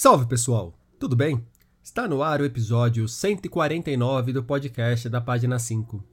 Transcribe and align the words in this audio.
Salve 0.00 0.26
pessoal, 0.26 0.78
tudo 0.96 1.16
bem? 1.16 1.44
Está 1.82 2.06
no 2.06 2.22
ar 2.22 2.40
o 2.40 2.44
episódio 2.44 3.08
149 3.08 4.32
do 4.32 4.44
podcast 4.44 5.08
da 5.08 5.20
página 5.20 5.58
5. 5.58 6.04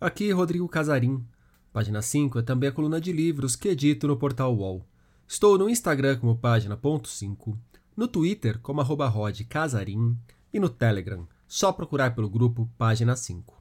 Aqui 0.00 0.32
Rodrigo 0.32 0.68
Casarim. 0.68 1.24
Página 1.72 2.02
5 2.02 2.40
é 2.40 2.42
também 2.42 2.68
a 2.68 2.72
coluna 2.72 3.00
de 3.00 3.12
livros 3.12 3.54
que 3.54 3.68
edito 3.68 4.08
no 4.08 4.16
portal 4.16 4.56
UOL. 4.56 4.84
Estou 5.24 5.56
no 5.56 5.70
Instagram 5.70 6.18
como 6.18 6.36
página.5, 6.36 7.56
no 7.96 8.08
Twitter 8.08 8.58
como 8.58 8.80
arroba 8.80 9.06
rodcasarim 9.06 10.18
e 10.52 10.58
no 10.58 10.68
Telegram, 10.68 11.24
só 11.46 11.70
procurar 11.70 12.16
pelo 12.16 12.28
grupo 12.28 12.68
Página 12.76 13.14
5. 13.14 13.56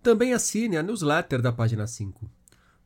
Também 0.00 0.32
assine 0.32 0.76
a 0.76 0.82
newsletter 0.84 1.42
da 1.42 1.50
página 1.50 1.88
5. 1.88 2.30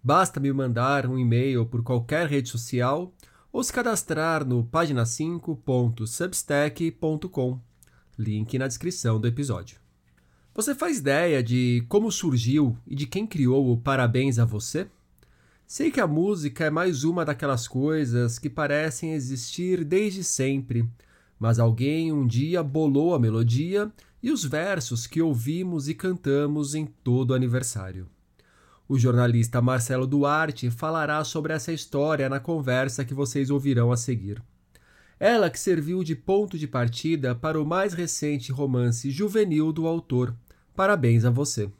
Basta 0.02 0.40
me 0.40 0.50
mandar 0.50 1.06
um 1.06 1.18
e-mail 1.18 1.66
por 1.66 1.82
qualquer 1.82 2.26
rede 2.26 2.48
social 2.48 3.12
ou 3.52 3.62
se 3.62 3.72
cadastrar 3.72 4.44
no 4.46 4.64
página5.substack.com. 4.64 7.60
Link 8.18 8.58
na 8.58 8.66
descrição 8.66 9.20
do 9.20 9.28
episódio. 9.28 9.76
Você 10.54 10.74
faz 10.74 10.98
ideia 10.98 11.42
de 11.42 11.82
como 11.88 12.12
surgiu 12.12 12.76
e 12.86 12.94
de 12.94 13.06
quem 13.06 13.26
criou 13.26 13.72
o 13.72 13.76
Parabéns 13.76 14.38
a 14.38 14.44
Você? 14.44 14.86
Sei 15.66 15.90
que 15.90 16.00
a 16.00 16.06
música 16.06 16.66
é 16.66 16.70
mais 16.70 17.04
uma 17.04 17.24
daquelas 17.24 17.66
coisas 17.66 18.38
que 18.38 18.50
parecem 18.50 19.14
existir 19.14 19.82
desde 19.84 20.22
sempre, 20.22 20.86
mas 21.38 21.58
alguém 21.58 22.12
um 22.12 22.26
dia 22.26 22.62
bolou 22.62 23.14
a 23.14 23.18
melodia 23.18 23.90
e 24.22 24.30
os 24.30 24.44
versos 24.44 25.06
que 25.06 25.22
ouvimos 25.22 25.88
e 25.88 25.94
cantamos 25.94 26.74
em 26.74 26.84
todo 26.84 27.34
aniversário. 27.34 28.06
O 28.88 28.98
jornalista 28.98 29.62
Marcelo 29.62 30.06
Duarte 30.06 30.70
falará 30.70 31.22
sobre 31.22 31.52
essa 31.52 31.72
história 31.72 32.28
na 32.28 32.40
conversa 32.40 33.04
que 33.04 33.14
vocês 33.14 33.48
ouvirão 33.48 33.92
a 33.92 33.96
seguir. 33.96 34.42
Ela 35.20 35.48
que 35.48 35.58
serviu 35.58 36.02
de 36.02 36.16
ponto 36.16 36.58
de 36.58 36.66
partida 36.66 37.32
para 37.32 37.60
o 37.60 37.64
mais 37.64 37.94
recente 37.94 38.50
romance 38.50 39.08
juvenil 39.10 39.72
do 39.72 39.86
autor. 39.86 40.34
Parabéns 40.74 41.24
a 41.24 41.30
você. 41.30 41.70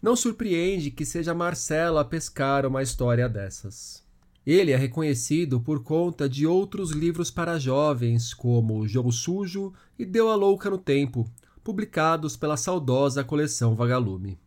Não 0.00 0.14
surpreende 0.14 0.90
que 0.90 1.06
seja 1.06 1.34
Marcelo 1.34 1.98
a 1.98 2.04
pescar 2.04 2.66
uma 2.66 2.82
história 2.82 3.28
dessas. 3.28 4.04
Ele 4.46 4.72
é 4.72 4.76
reconhecido 4.76 5.58
por 5.58 5.82
conta 5.82 6.28
de 6.28 6.46
outros 6.46 6.90
livros 6.90 7.30
para 7.30 7.58
jovens, 7.58 8.34
como 8.34 8.86
Jogo 8.86 9.10
Sujo 9.10 9.72
e 9.98 10.04
Deu 10.04 10.28
a 10.28 10.36
Louca 10.36 10.68
no 10.68 10.78
Tempo, 10.78 11.28
publicados 11.64 12.36
pela 12.36 12.58
saudosa 12.58 13.24
coleção 13.24 13.74
Vagalume 13.74 14.38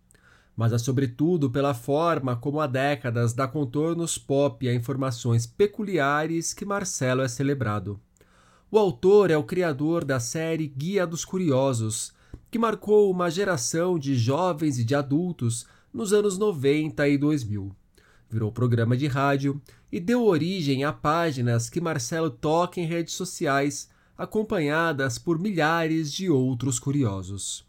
mas 0.59 0.73
é 0.73 0.77
sobretudo 0.77 1.49
pela 1.49 1.73
forma 1.73 2.35
como 2.35 2.59
há 2.59 2.67
décadas 2.67 3.31
dá 3.31 3.47
contornos 3.47 4.17
pop 4.17 4.67
a 4.67 4.73
informações 4.73 5.47
peculiares 5.47 6.53
que 6.53 6.65
Marcelo 6.65 7.21
é 7.21 7.29
celebrado. 7.29 7.97
O 8.69 8.77
autor 8.77 9.31
é 9.31 9.37
o 9.37 9.43
criador 9.45 10.03
da 10.03 10.19
série 10.19 10.67
Guia 10.67 11.07
dos 11.07 11.23
Curiosos, 11.23 12.11
que 12.51 12.59
marcou 12.59 13.09
uma 13.09 13.31
geração 13.31 13.97
de 13.97 14.15
jovens 14.17 14.77
e 14.77 14.83
de 14.83 14.93
adultos 14.93 15.65
nos 15.93 16.11
anos 16.11 16.37
90 16.37 17.07
e 17.07 17.17
2000. 17.17 17.73
Virou 18.29 18.51
programa 18.51 18.97
de 18.97 19.07
rádio 19.07 19.61
e 19.89 19.97
deu 19.97 20.25
origem 20.25 20.83
a 20.83 20.91
páginas 20.91 21.69
que 21.69 21.79
Marcelo 21.79 22.29
toca 22.29 22.81
em 22.81 22.85
redes 22.85 23.13
sociais, 23.13 23.89
acompanhadas 24.17 25.17
por 25.17 25.39
milhares 25.39 26.11
de 26.11 26.29
outros 26.29 26.79
curiosos. 26.79 27.65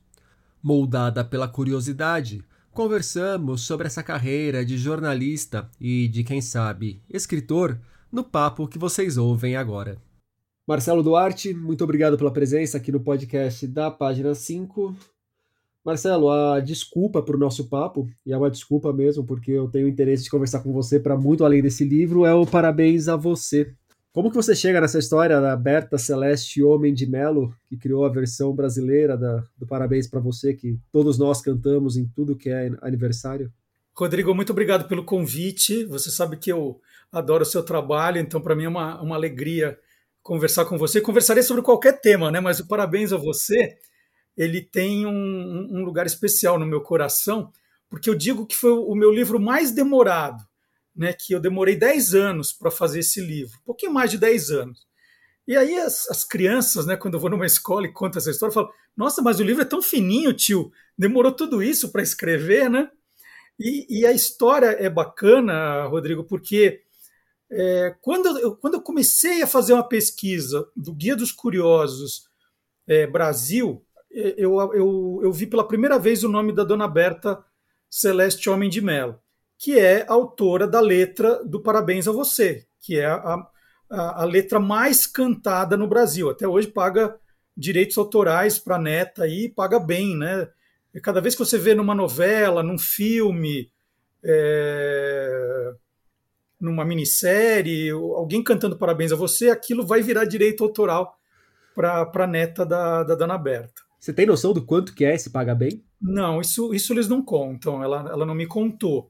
Moldada 0.61 1.25
pela 1.25 1.47
curiosidade, 1.47 2.45
Conversamos 2.73 3.63
sobre 3.63 3.89
essa 3.89 4.01
carreira 4.01 4.65
de 4.65 4.79
jornalista 4.79 5.69
e 5.81 6.07
de, 6.07 6.23
quem 6.23 6.41
sabe, 6.41 7.03
escritor 7.11 7.81
no 8.13 8.23
papo 8.23 8.69
que 8.69 8.79
vocês 8.79 9.17
ouvem 9.17 9.57
agora. 9.57 9.99
Marcelo 10.67 11.03
Duarte, 11.03 11.53
muito 11.53 11.83
obrigado 11.83 12.17
pela 12.17 12.33
presença 12.33 12.77
aqui 12.77 12.93
no 12.93 13.01
podcast 13.01 13.67
da 13.67 13.91
página 13.91 14.37
5. 14.37 14.95
Marcelo, 15.85 16.31
a 16.31 16.61
desculpa 16.61 17.21
para 17.21 17.35
o 17.35 17.41
nosso 17.41 17.69
papo, 17.69 18.09
e 18.25 18.33
é 18.33 18.39
uma 18.39 18.51
desculpa 18.51 18.93
mesmo, 18.93 19.25
porque 19.25 19.51
eu 19.51 19.69
tenho 19.69 19.89
interesse 19.89 20.23
de 20.23 20.31
conversar 20.31 20.61
com 20.61 20.73
você 20.73 21.01
para 21.01 21.19
muito 21.19 21.45
além 21.45 21.61
desse 21.61 21.85
livro, 21.85 22.25
é 22.25 22.33
o 22.33 22.47
Parabéns 22.47 23.09
a 23.09 23.17
Você, 23.17 23.75
como 24.13 24.29
que 24.29 24.37
você 24.37 24.57
chega 24.57 24.81
nessa 24.81 24.99
história 24.99 25.41
da 25.41 25.57
Berta 25.57 25.97
Celeste 25.97 26.63
Homem 26.63 26.93
de 26.93 27.07
Melo, 27.07 27.55
que 27.69 27.77
criou 27.77 28.05
a 28.05 28.09
versão 28.09 28.53
brasileira 28.53 29.17
da, 29.17 29.45
do 29.57 29.67
Parabéns 29.67 30.09
para 30.09 30.19
você, 30.19 30.53
que 30.53 30.77
todos 30.91 31.17
nós 31.17 31.41
cantamos 31.41 31.97
em 31.97 32.05
tudo 32.09 32.37
que 32.37 32.51
é 32.51 32.73
aniversário? 32.83 33.53
Rodrigo, 33.95 34.35
muito 34.35 34.51
obrigado 34.51 34.89
pelo 34.89 35.05
convite. 35.05 35.85
Você 35.85 36.11
sabe 36.11 36.37
que 36.37 36.51
eu 36.51 36.81
adoro 37.13 37.45
o 37.45 37.47
seu 37.47 37.63
trabalho, 37.63 38.19
então 38.19 38.41
para 38.41 38.57
mim 38.57 38.65
é 38.65 38.69
uma, 38.69 39.01
uma 39.01 39.15
alegria 39.15 39.79
conversar 40.23 40.65
com 40.65 40.77
você. 40.77 41.01
Conversaria 41.01 41.43
sobre 41.43 41.63
qualquer 41.63 42.01
tema, 42.01 42.33
né? 42.33 42.41
Mas 42.41 42.59
o 42.59 42.67
Parabéns 42.67 43.13
a 43.13 43.17
você, 43.17 43.77
ele 44.37 44.61
tem 44.61 45.07
um, 45.07 45.69
um 45.71 45.85
lugar 45.85 46.07
especial 46.07 46.59
no 46.59 46.67
meu 46.67 46.81
coração, 46.81 47.53
porque 47.89 48.11
eu 48.11 48.17
digo 48.17 48.45
que 48.45 48.57
foi 48.57 48.73
o 48.73 48.95
meu 48.97 49.13
livro 49.13 49.39
mais 49.39 49.71
demorado 49.71 50.50
né, 50.95 51.13
que 51.13 51.33
eu 51.33 51.41
demorei 51.41 51.77
10 51.77 52.15
anos 52.15 52.53
para 52.53 52.71
fazer 52.71 53.01
esse 53.01 53.21
livro, 53.21 53.59
um 53.63 53.65
pouquinho 53.65 53.93
mais 53.93 54.11
de 54.11 54.19
10 54.19 54.51
anos. 54.51 54.87
E 55.47 55.57
aí 55.57 55.77
as, 55.79 56.09
as, 56.09 56.25
crianças, 56.25 56.87
né, 56.87 56.97
quando 56.97 57.15
eu 57.15 57.21
vou 57.21 57.31
numa 57.31 57.47
escola 57.47 57.87
e 57.87 57.93
conto 57.93 58.19
essa 58.19 58.31
história, 58.31 58.53
falam: 58.53 58.71
Nossa, 58.97 59.23
mas 59.23 59.41
o 59.41 59.43
livro 59.43 59.63
é 59.63 59.65
tão 59.65 59.83
fininho, 59.83 60.33
tio, 60.33 60.71
demorou 60.97 61.33
tudo 61.33 61.63
isso 61.63 61.91
para 61.91 62.03
escrever, 62.03 62.69
né? 62.71 62.91
E, 63.59 64.01
e, 64.01 64.07
a 64.07 64.13
história 64.13 64.69
é 64.79 64.89
bacana, 64.89 65.85
Rodrigo, 65.85 66.25
porque 66.25 66.83
é, 67.51 67.95
quando, 68.01 68.39
eu, 68.39 68.57
quando 68.57 68.75
eu 68.75 68.81
comecei 68.81 69.43
a 69.43 69.47
fazer 69.47 69.75
uma 69.75 69.87
pesquisa 69.87 70.67
do 70.75 70.95
Guia 70.95 71.15
dos 71.15 71.31
Curiosos 71.31 72.25
é, 72.87 73.07
Brasil, 73.07 73.85
eu, 74.11 74.59
eu, 74.73 75.21
eu 75.23 75.33
vi 75.33 75.47
pela 75.47 75.67
primeira 75.67 75.99
vez 75.99 76.25
o 76.25 76.29
nome 76.29 76.55
da 76.55 76.65
dona 76.65 76.89
Berta 76.89 77.45
Celeste 77.91 78.49
Homem 78.49 78.71
de 78.71 78.81
Mello 78.81 79.21
que 79.61 79.79
é 79.79 80.07
autora 80.09 80.67
da 80.67 80.81
letra 80.81 81.45
do 81.45 81.61
Parabéns 81.61 82.09
a 82.09 82.13
Você, 82.13 82.65
que 82.81 82.99
é 82.99 83.05
a, 83.05 83.47
a, 83.91 84.23
a 84.23 84.25
letra 84.25 84.59
mais 84.59 85.07
cantada 85.07 85.77
no 85.77 85.87
Brasil. 85.87 86.31
Até 86.31 86.49
hoje 86.49 86.67
paga 86.67 87.15
direitos 87.55 87.99
autorais 87.99 88.59
para 88.59 88.77
a 88.77 88.79
neta 88.79 89.29
e 89.29 89.51
paga 89.51 89.79
bem, 89.79 90.17
né? 90.17 90.49
E 90.95 91.01
cada 91.01 91.21
vez 91.21 91.35
que 91.35 91.45
você 91.45 91.59
vê 91.59 91.75
numa 91.75 91.95
novela, 91.95 92.63
num 92.63 92.79
filme, 92.79 93.71
é, 94.25 95.75
numa 96.59 96.83
minissérie, 96.83 97.91
alguém 97.91 98.43
cantando 98.43 98.79
parabéns 98.79 99.13
a 99.13 99.17
você, 99.17 99.51
aquilo 99.51 99.87
vai 99.87 100.01
virar 100.01 100.25
direito 100.25 100.65
autoral 100.65 101.19
para 101.75 102.11
a 102.15 102.27
neta 102.27 102.65
da, 102.65 103.03
da 103.03 103.15
Dona 103.15 103.37
Berta. 103.37 103.83
Você 103.99 104.15
tem 104.15 104.25
noção 104.25 104.55
do 104.55 104.65
quanto 104.65 104.95
que 104.95 105.05
é 105.05 105.15
esse 105.15 105.29
paga 105.29 105.55
bem? 105.55 105.85
Não, 106.01 106.41
isso, 106.41 106.73
isso 106.73 106.95
eles 106.95 107.09
não 107.09 107.23
contam, 107.23 107.85
ela, 107.85 108.09
ela 108.11 108.25
não 108.25 108.35
me 108.35 108.47
contou 108.47 109.10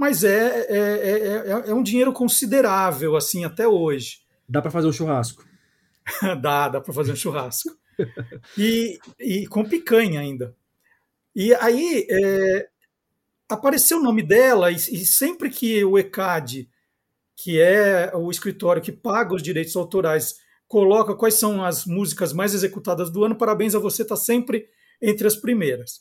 mas 0.00 0.24
é, 0.24 0.60
é, 0.60 0.78
é, 0.78 1.68
é, 1.68 1.74
um 1.74 1.82
dinheiro 1.82 2.10
considerável, 2.10 3.16
assim, 3.16 3.44
até 3.44 3.68
hoje. 3.68 4.20
Dá 4.48 4.62
para 4.62 4.70
fazer 4.70 4.88
um 4.88 4.92
churrasco? 4.92 5.44
dá, 6.40 6.70
dá 6.70 6.80
para 6.80 6.94
fazer 6.94 7.12
um 7.12 7.16
churrasco. 7.16 7.68
e, 8.56 8.98
e 9.18 9.46
com 9.46 9.62
picanha 9.62 10.18
ainda. 10.18 10.56
E 11.36 11.54
aí 11.56 12.06
é, 12.10 12.68
apareceu 13.46 13.98
o 13.98 14.02
nome 14.02 14.22
dela, 14.22 14.72
e, 14.72 14.76
e, 14.76 15.04
sempre 15.04 15.50
que 15.50 15.84
o 15.84 15.98
ECAD, 15.98 16.66
que 17.36 17.60
é 17.60 18.10
o 18.16 18.30
escritório 18.30 18.80
que 18.80 18.90
paga 18.90 19.34
os 19.34 19.42
direitos 19.42 19.76
autorais, 19.76 20.36
coloca 20.66 21.14
quais 21.14 21.34
são 21.34 21.62
as 21.62 21.84
músicas 21.84 22.32
mais 22.32 22.54
executadas 22.54 23.10
do 23.10 23.22
ano, 23.22 23.36
parabéns 23.36 23.74
a 23.74 23.78
você, 23.78 24.00
está 24.00 24.16
sempre 24.16 24.66
entre 25.02 25.26
as 25.26 25.36
primeiras. 25.36 26.00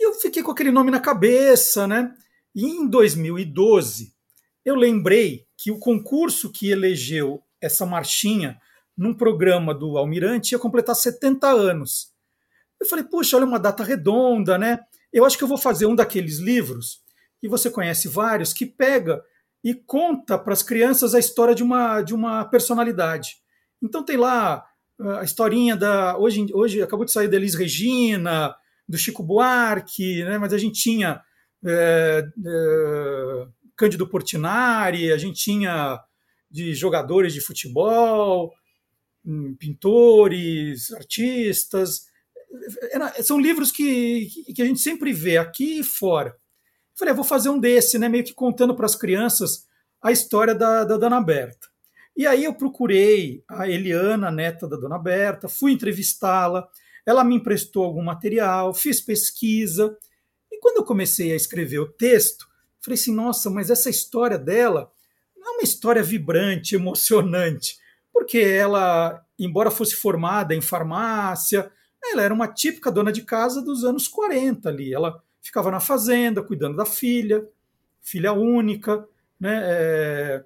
E 0.00 0.06
eu 0.06 0.14
fiquei 0.14 0.42
com 0.42 0.52
aquele 0.52 0.70
nome 0.70 0.90
na 0.90 1.00
cabeça, 1.00 1.86
né? 1.86 2.14
E 2.54 2.64
em 2.66 2.88
2012, 2.88 4.12
eu 4.64 4.74
lembrei 4.74 5.46
que 5.56 5.70
o 5.70 5.78
concurso 5.78 6.50
que 6.50 6.70
elegeu 6.70 7.42
essa 7.60 7.86
marchinha 7.86 8.58
num 8.96 9.14
programa 9.14 9.74
do 9.74 9.96
Almirante 9.96 10.52
ia 10.52 10.58
completar 10.58 10.94
70 10.94 11.48
anos. 11.48 12.12
Eu 12.80 12.86
falei, 12.86 13.04
puxa, 13.04 13.36
olha 13.36 13.46
uma 13.46 13.58
data 13.58 13.84
redonda, 13.84 14.58
né? 14.58 14.80
Eu 15.12 15.24
acho 15.24 15.36
que 15.36 15.44
eu 15.44 15.48
vou 15.48 15.58
fazer 15.58 15.86
um 15.86 15.94
daqueles 15.94 16.38
livros, 16.38 17.02
e 17.42 17.48
você 17.48 17.70
conhece 17.70 18.08
vários, 18.08 18.52
que 18.52 18.66
pega 18.66 19.22
e 19.64 19.74
conta 19.74 20.38
para 20.38 20.52
as 20.52 20.62
crianças 20.62 21.14
a 21.14 21.18
história 21.18 21.54
de 21.54 21.62
uma, 21.62 22.02
de 22.02 22.14
uma 22.14 22.44
personalidade. 22.44 23.36
Então 23.82 24.04
tem 24.04 24.16
lá 24.16 24.64
ah, 25.00 25.20
a 25.20 25.24
historinha 25.24 25.76
da. 25.76 26.16
Hoje, 26.18 26.46
hoje 26.52 26.82
acabou 26.82 27.04
de 27.04 27.12
sair 27.12 27.28
da 27.28 27.36
Elis 27.36 27.54
Regina, 27.54 28.54
do 28.88 28.98
Chico 28.98 29.22
Buarque, 29.22 30.24
né? 30.24 30.38
mas 30.38 30.52
a 30.52 30.58
gente 30.58 30.80
tinha 30.80 31.22
é, 31.64 32.28
é, 32.46 33.46
Cândido 33.76 34.08
Portinari, 34.08 35.12
a 35.12 35.18
gente 35.18 35.42
tinha 35.42 36.02
de 36.50 36.74
jogadores 36.74 37.32
de 37.32 37.40
futebol, 37.40 38.52
hum, 39.24 39.54
pintores, 39.58 40.92
artistas. 40.92 42.02
Era, 42.92 43.22
são 43.22 43.38
livros 43.38 43.70
que, 43.70 44.28
que 44.54 44.62
a 44.62 44.64
gente 44.64 44.80
sempre 44.80 45.12
vê 45.12 45.38
aqui 45.38 45.80
e 45.80 45.84
fora. 45.84 46.36
falei, 46.94 47.12
ah, 47.12 47.16
vou 47.16 47.24
fazer 47.24 47.48
um 47.48 47.58
desse, 47.58 47.98
né, 47.98 48.08
meio 48.08 48.24
que 48.24 48.34
contando 48.34 48.74
para 48.74 48.86
as 48.86 48.96
crianças 48.96 49.68
a 50.02 50.10
história 50.10 50.54
da, 50.54 50.84
da 50.84 50.96
Dona 50.96 51.20
Berta. 51.20 51.68
E 52.16 52.26
aí 52.26 52.44
eu 52.44 52.54
procurei 52.54 53.42
a 53.48 53.68
Eliana, 53.68 54.30
neta 54.30 54.68
da 54.68 54.76
dona 54.76 54.98
Berta, 54.98 55.48
fui 55.48 55.72
entrevistá-la, 55.72 56.68
ela 57.06 57.24
me 57.24 57.36
emprestou 57.36 57.84
algum 57.84 58.02
material, 58.02 58.74
fiz 58.74 59.00
pesquisa. 59.00 59.96
Quando 60.60 60.78
eu 60.78 60.84
comecei 60.84 61.32
a 61.32 61.36
escrever 61.36 61.78
o 61.78 61.90
texto, 61.90 62.46
falei 62.80 62.98
assim: 62.98 63.14
nossa, 63.14 63.50
mas 63.50 63.70
essa 63.70 63.90
história 63.90 64.38
dela 64.38 64.90
é 65.36 65.50
uma 65.50 65.62
história 65.62 66.02
vibrante, 66.02 66.74
emocionante, 66.74 67.78
porque 68.12 68.38
ela, 68.38 69.24
embora 69.38 69.70
fosse 69.70 69.94
formada 69.94 70.54
em 70.54 70.60
farmácia, 70.60 71.70
ela 72.02 72.22
era 72.22 72.34
uma 72.34 72.48
típica 72.48 72.90
dona 72.90 73.12
de 73.12 73.22
casa 73.22 73.62
dos 73.62 73.84
anos 73.84 74.06
40 74.08 74.68
ali. 74.68 74.92
Ela 74.92 75.22
ficava 75.40 75.70
na 75.70 75.80
fazenda, 75.80 76.42
cuidando 76.42 76.76
da 76.76 76.84
filha, 76.84 77.46
filha 78.00 78.32
única, 78.32 79.06
né? 79.38 79.60
É, 79.64 80.44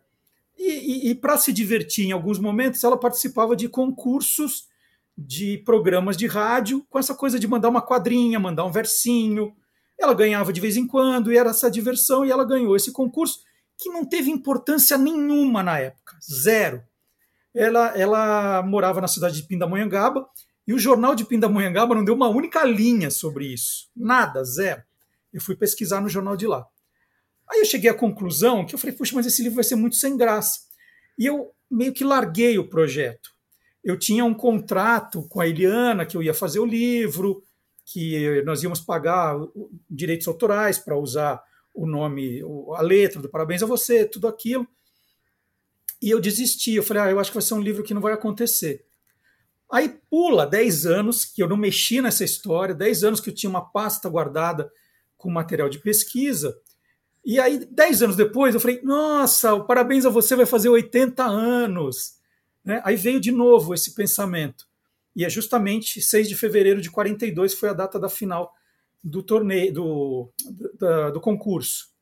e, 0.57 1.09
e, 1.09 1.11
e 1.11 1.15
para 1.15 1.37
se 1.37 1.53
divertir 1.53 2.07
em 2.07 2.13
alguns 2.13 2.39
momentos, 2.39 2.83
ela 2.85 2.97
participava 2.97 3.57
de 3.57 3.69
concursos 3.69 4.69
de 5.17 5.59
programas 5.59 6.17
de 6.17 6.27
rádio 6.27 6.85
com 6.89 6.99
essa 6.99 7.15
coisa 7.15 7.39
de 7.39 7.47
mandar 7.47 7.69
uma 7.69 7.83
quadrinha, 7.83 8.39
mandar 8.39 8.65
um 8.65 8.73
versinho. 8.73 9.55
Ela 9.99 10.15
ganhava 10.15 10.53
de 10.53 10.61
vez 10.61 10.77
em 10.77 10.87
quando 10.87 11.33
e 11.33 11.39
era 11.39 11.51
essa 11.51 11.71
diversão, 11.71 12.25
e 12.25 12.31
ela 12.31 12.45
ganhou 12.45 12.75
esse 12.77 12.93
concurso 12.93 13.41
que 13.79 13.91
não 13.91 14.05
teve 14.05 14.31
importância 14.31 14.97
nenhuma 14.97 15.63
na 15.63 15.79
época, 15.79 16.17
zero. 16.23 16.83
Ela, 17.55 17.97
ela 17.97 18.63
morava 18.63 19.01
na 19.01 19.09
cidade 19.09 19.41
de 19.41 19.47
Pindamonhangaba 19.47 20.27
e 20.67 20.73
o 20.73 20.79
jornal 20.79 21.15
de 21.15 21.25
Pindamonhangaba 21.25 21.95
não 21.95 22.05
deu 22.05 22.15
uma 22.15 22.29
única 22.29 22.65
linha 22.65 23.11
sobre 23.11 23.53
isso, 23.53 23.89
nada, 23.95 24.43
zero. 24.45 24.83
Eu 25.33 25.41
fui 25.41 25.57
pesquisar 25.57 26.01
no 26.01 26.09
jornal 26.09 26.37
de 26.37 26.47
lá. 26.47 26.67
Aí 27.51 27.61
eu 27.61 27.65
cheguei 27.65 27.91
à 27.91 27.95
conclusão 27.95 28.65
que 28.65 28.75
eu 28.75 28.79
falei, 28.79 28.97
puxa, 28.97 29.15
mas 29.15 29.27
esse 29.27 29.43
livro 29.43 29.57
vai 29.57 29.65
ser 29.65 29.77
muito 29.77 29.97
sem 29.97 30.17
graça. 30.17 30.61
E 31.19 31.27
eu 31.27 31.51
meio 31.71 31.93
que 31.93 32.05
larguei 32.05 32.59
o 32.59 32.69
projeto. 32.69 33.31
Eu 33.83 33.99
tinha 33.99 34.25
um 34.25 34.33
contrato 34.33 35.27
com 35.29 35.41
a 35.41 35.47
Eliana 35.47 36.07
que 36.07 36.17
eu 36.17 36.23
ia 36.23 36.33
fazer 36.33 36.59
o 36.59 36.65
livro, 36.65 37.43
que 37.85 38.43
nós 38.43 38.63
íamos 38.63 38.81
pagar 38.81 39.37
direitos 39.91 40.27
autorais 40.27 40.79
para 40.79 40.97
usar 40.97 41.43
o 41.75 41.87
nome, 41.87 42.41
a 42.77 42.83
letra 42.83 43.21
do 43.21 43.29
Parabéns 43.29 43.63
a 43.63 43.67
Você, 43.67 44.05
tudo 44.05 44.29
aquilo. 44.29 44.67
E 46.01 46.11
eu 46.11 46.21
desisti. 46.21 46.75
Eu 46.75 46.83
falei, 46.83 47.03
ah, 47.03 47.11
eu 47.11 47.21
acho 47.21 47.31
que 47.31 47.37
vai 47.37 47.43
ser 47.43 47.55
um 47.55 47.61
livro 47.61 47.83
que 47.83 47.95
não 47.95 48.01
vai 48.01 48.13
acontecer. 48.13 48.85
Aí 49.71 49.99
pula 50.11 50.47
10 50.47 50.87
anos 50.87 51.25
que 51.25 51.43
eu 51.43 51.49
não 51.49 51.57
mexi 51.57 52.01
nessa 52.01 52.25
história, 52.25 52.75
10 52.75 53.05
anos 53.05 53.21
que 53.21 53.31
eu 53.31 53.35
tinha 53.35 53.51
uma 53.51 53.65
pasta 53.65 54.09
guardada 54.09 54.71
com 55.17 55.31
material 55.31 55.69
de 55.69 55.79
pesquisa. 55.79 56.57
E 57.25 57.41
aí, 57.41 57.65
10 57.65 58.03
anos 58.03 58.17
depois, 58.17 58.55
eu 58.55 58.61
falei, 58.61 58.81
nossa, 58.83 59.55
o 59.55 59.65
Parabéns 59.65 60.05
a 60.05 60.11
Você 60.11 60.37
vai 60.37 60.47
fazer 60.47 60.69
80 60.69 61.25
anos. 61.25 62.19
Né? 62.63 62.81
Aí 62.85 62.97
veio 62.97 63.19
de 63.19 63.33
novo 63.33 63.75
esse 63.75 63.95
pensamento. 63.95 64.67
E 65.15 65.25
é 65.25 65.31
justamente 65.31 66.03
6 66.03 66.29
de 66.29 66.37
fevereiro 66.37 66.81
de 66.81 66.91
42 66.91 67.55
foi 67.55 67.69
a 67.69 67.73
data 67.75 67.99
da 67.99 68.09
final 68.09 68.55
do 69.03 69.23
torneio, 69.23 69.73
do, 69.73 70.33
do, 71.13 71.21
concurso. 71.21 71.93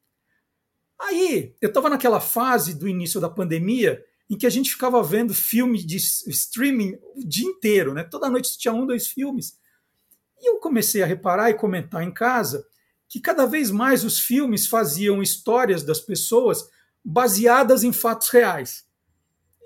Aí, 0.98 1.54
eu 1.60 1.68
estava 1.68 1.90
naquela 1.90 2.20
fase 2.20 2.74
do 2.74 2.88
início 2.88 3.20
da 3.20 3.28
pandemia 3.28 4.02
em 4.30 4.36
que 4.36 4.46
a 4.46 4.50
gente 4.50 4.70
ficava 4.70 5.02
vendo 5.02 5.34
filmes 5.34 5.84
de 5.84 5.96
streaming 5.96 6.96
o 7.16 7.26
dia 7.26 7.46
inteiro, 7.46 7.92
né? 7.92 8.04
Toda 8.04 8.30
noite 8.30 8.56
tinha 8.56 8.72
um, 8.72 8.86
dois 8.86 9.08
filmes. 9.08 9.58
E 10.40 10.48
eu 10.48 10.58
comecei 10.58 11.02
a 11.02 11.06
reparar 11.06 11.50
e 11.50 11.54
comentar 11.54 12.02
em 12.02 12.12
casa 12.12 12.66
que 13.08 13.20
cada 13.20 13.44
vez 13.44 13.70
mais 13.70 14.04
os 14.04 14.18
filmes 14.18 14.66
faziam 14.66 15.22
histórias 15.22 15.82
das 15.82 16.00
pessoas 16.00 16.70
baseadas 17.04 17.84
em 17.84 17.92
fatos 17.92 18.28
reais. 18.30 18.86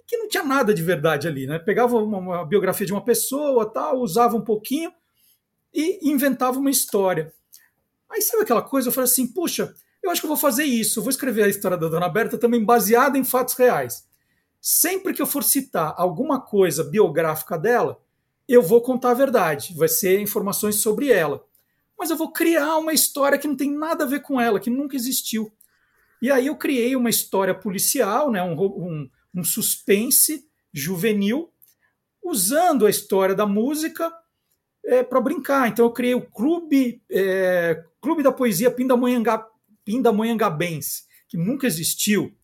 Que 0.07 0.17
não 0.17 0.29
tinha 0.29 0.45
nada 0.45 0.73
de 0.73 0.83
verdade 0.83 1.27
ali, 1.27 1.47
né? 1.47 1.59
Pegava 1.59 1.97
uma, 1.97 2.19
uma 2.19 2.45
biografia 2.45 2.87
de 2.87 2.93
uma 2.93 3.05
pessoa, 3.05 3.71
tal, 3.71 3.99
usava 3.99 4.37
um 4.37 4.41
pouquinho 4.41 4.93
e 5.75 6.11
inventava 6.11 6.59
uma 6.59 6.71
história. 6.71 7.33
Aí 8.09 8.23
sabe 8.23 8.45
aquela 8.45 8.63
coisa? 8.63 8.89
Eu 8.89 8.93
falei 8.93 9.11
assim, 9.11 9.27
puxa, 9.27 9.75
eu 10.03 10.11
acho 10.11 10.21
que 10.21 10.27
eu 10.27 10.31
vou 10.31 10.37
fazer 10.37 10.65
isso. 10.65 11.03
Vou 11.03 11.11
escrever 11.11 11.45
a 11.45 11.49
história 11.49 11.77
da 11.77 11.89
Dona 11.89 12.09
Berta 12.09 12.39
também 12.39 12.65
baseada 12.65 13.19
em 13.19 13.25
fatos 13.25 13.55
reais. 13.55 14.07
Sempre 14.61 15.13
que 15.13 15.21
eu 15.21 15.27
for 15.27 15.43
citar 15.43 15.95
alguma 15.97 16.41
coisa 16.41 16.85
biográfica 16.85 17.59
dela, 17.59 18.01
eu 18.49 18.63
vou 18.63 18.81
contar 18.81 19.11
a 19.11 19.15
verdade. 19.15 19.75
Vai 19.77 19.89
ser 19.89 20.21
informações 20.21 20.77
sobre 20.77 21.11
ela 21.11 21.45
mas 21.99 22.11
eu 22.11 22.17
vou 22.17 22.31
criar 22.31 22.77
uma 22.77 22.93
história 22.93 23.39
que 23.39 23.49
não 23.49 23.57
tem 23.57 23.71
nada 23.71 24.05
a 24.05 24.07
ver 24.07 24.21
com 24.21 24.41
ela, 24.41 24.61
que 24.61 24.71
nunca 24.71 24.97
existiu. 24.97 25.53
E 26.21 26.31
aí 26.31 26.47
eu 26.47 26.57
criei 26.57 26.95
uma 26.95 27.11
história 27.11 27.55
policial, 27.55 28.31
né, 28.31 28.43
um, 28.43 28.53
um, 28.61 29.11
um 29.37 29.45
suspense 29.45 30.49
juvenil, 30.73 31.53
usando 32.23 32.87
a 32.87 32.91
história 32.91 33.35
da 33.35 33.47
música 33.47 34.13
é, 34.85 35.03
para 35.03 35.21
brincar. 35.21 35.69
Então 35.69 35.85
eu 35.85 35.93
criei 35.93 36.15
o 36.15 36.23
Clube, 36.23 37.03
é, 37.11 37.85
Clube 38.01 38.23
da 38.23 38.33
Poesia 38.33 38.71
Pindamonhanga, 38.71 39.47
Pindamonhangabense, 39.85 41.05
que 41.29 41.37
nunca 41.37 41.67
existiu. 41.67 42.35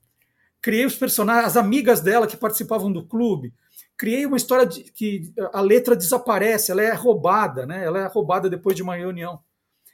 Criei 0.60 0.86
os 0.86 0.94
personagens, 0.94 1.46
as 1.46 1.56
amigas 1.56 2.00
dela 2.00 2.26
que 2.26 2.36
participavam 2.36 2.92
do 2.92 3.04
clube. 3.04 3.52
Criei 3.96 4.24
uma 4.26 4.36
história 4.36 4.64
de, 4.64 4.84
que 4.84 5.32
a 5.52 5.60
letra 5.60 5.96
desaparece, 5.96 6.70
ela 6.70 6.82
é 6.82 6.92
roubada, 6.92 7.66
né? 7.66 7.84
ela 7.84 8.00
é 8.00 8.06
roubada 8.06 8.48
depois 8.48 8.76
de 8.76 8.82
uma 8.82 8.96
reunião. 8.96 9.40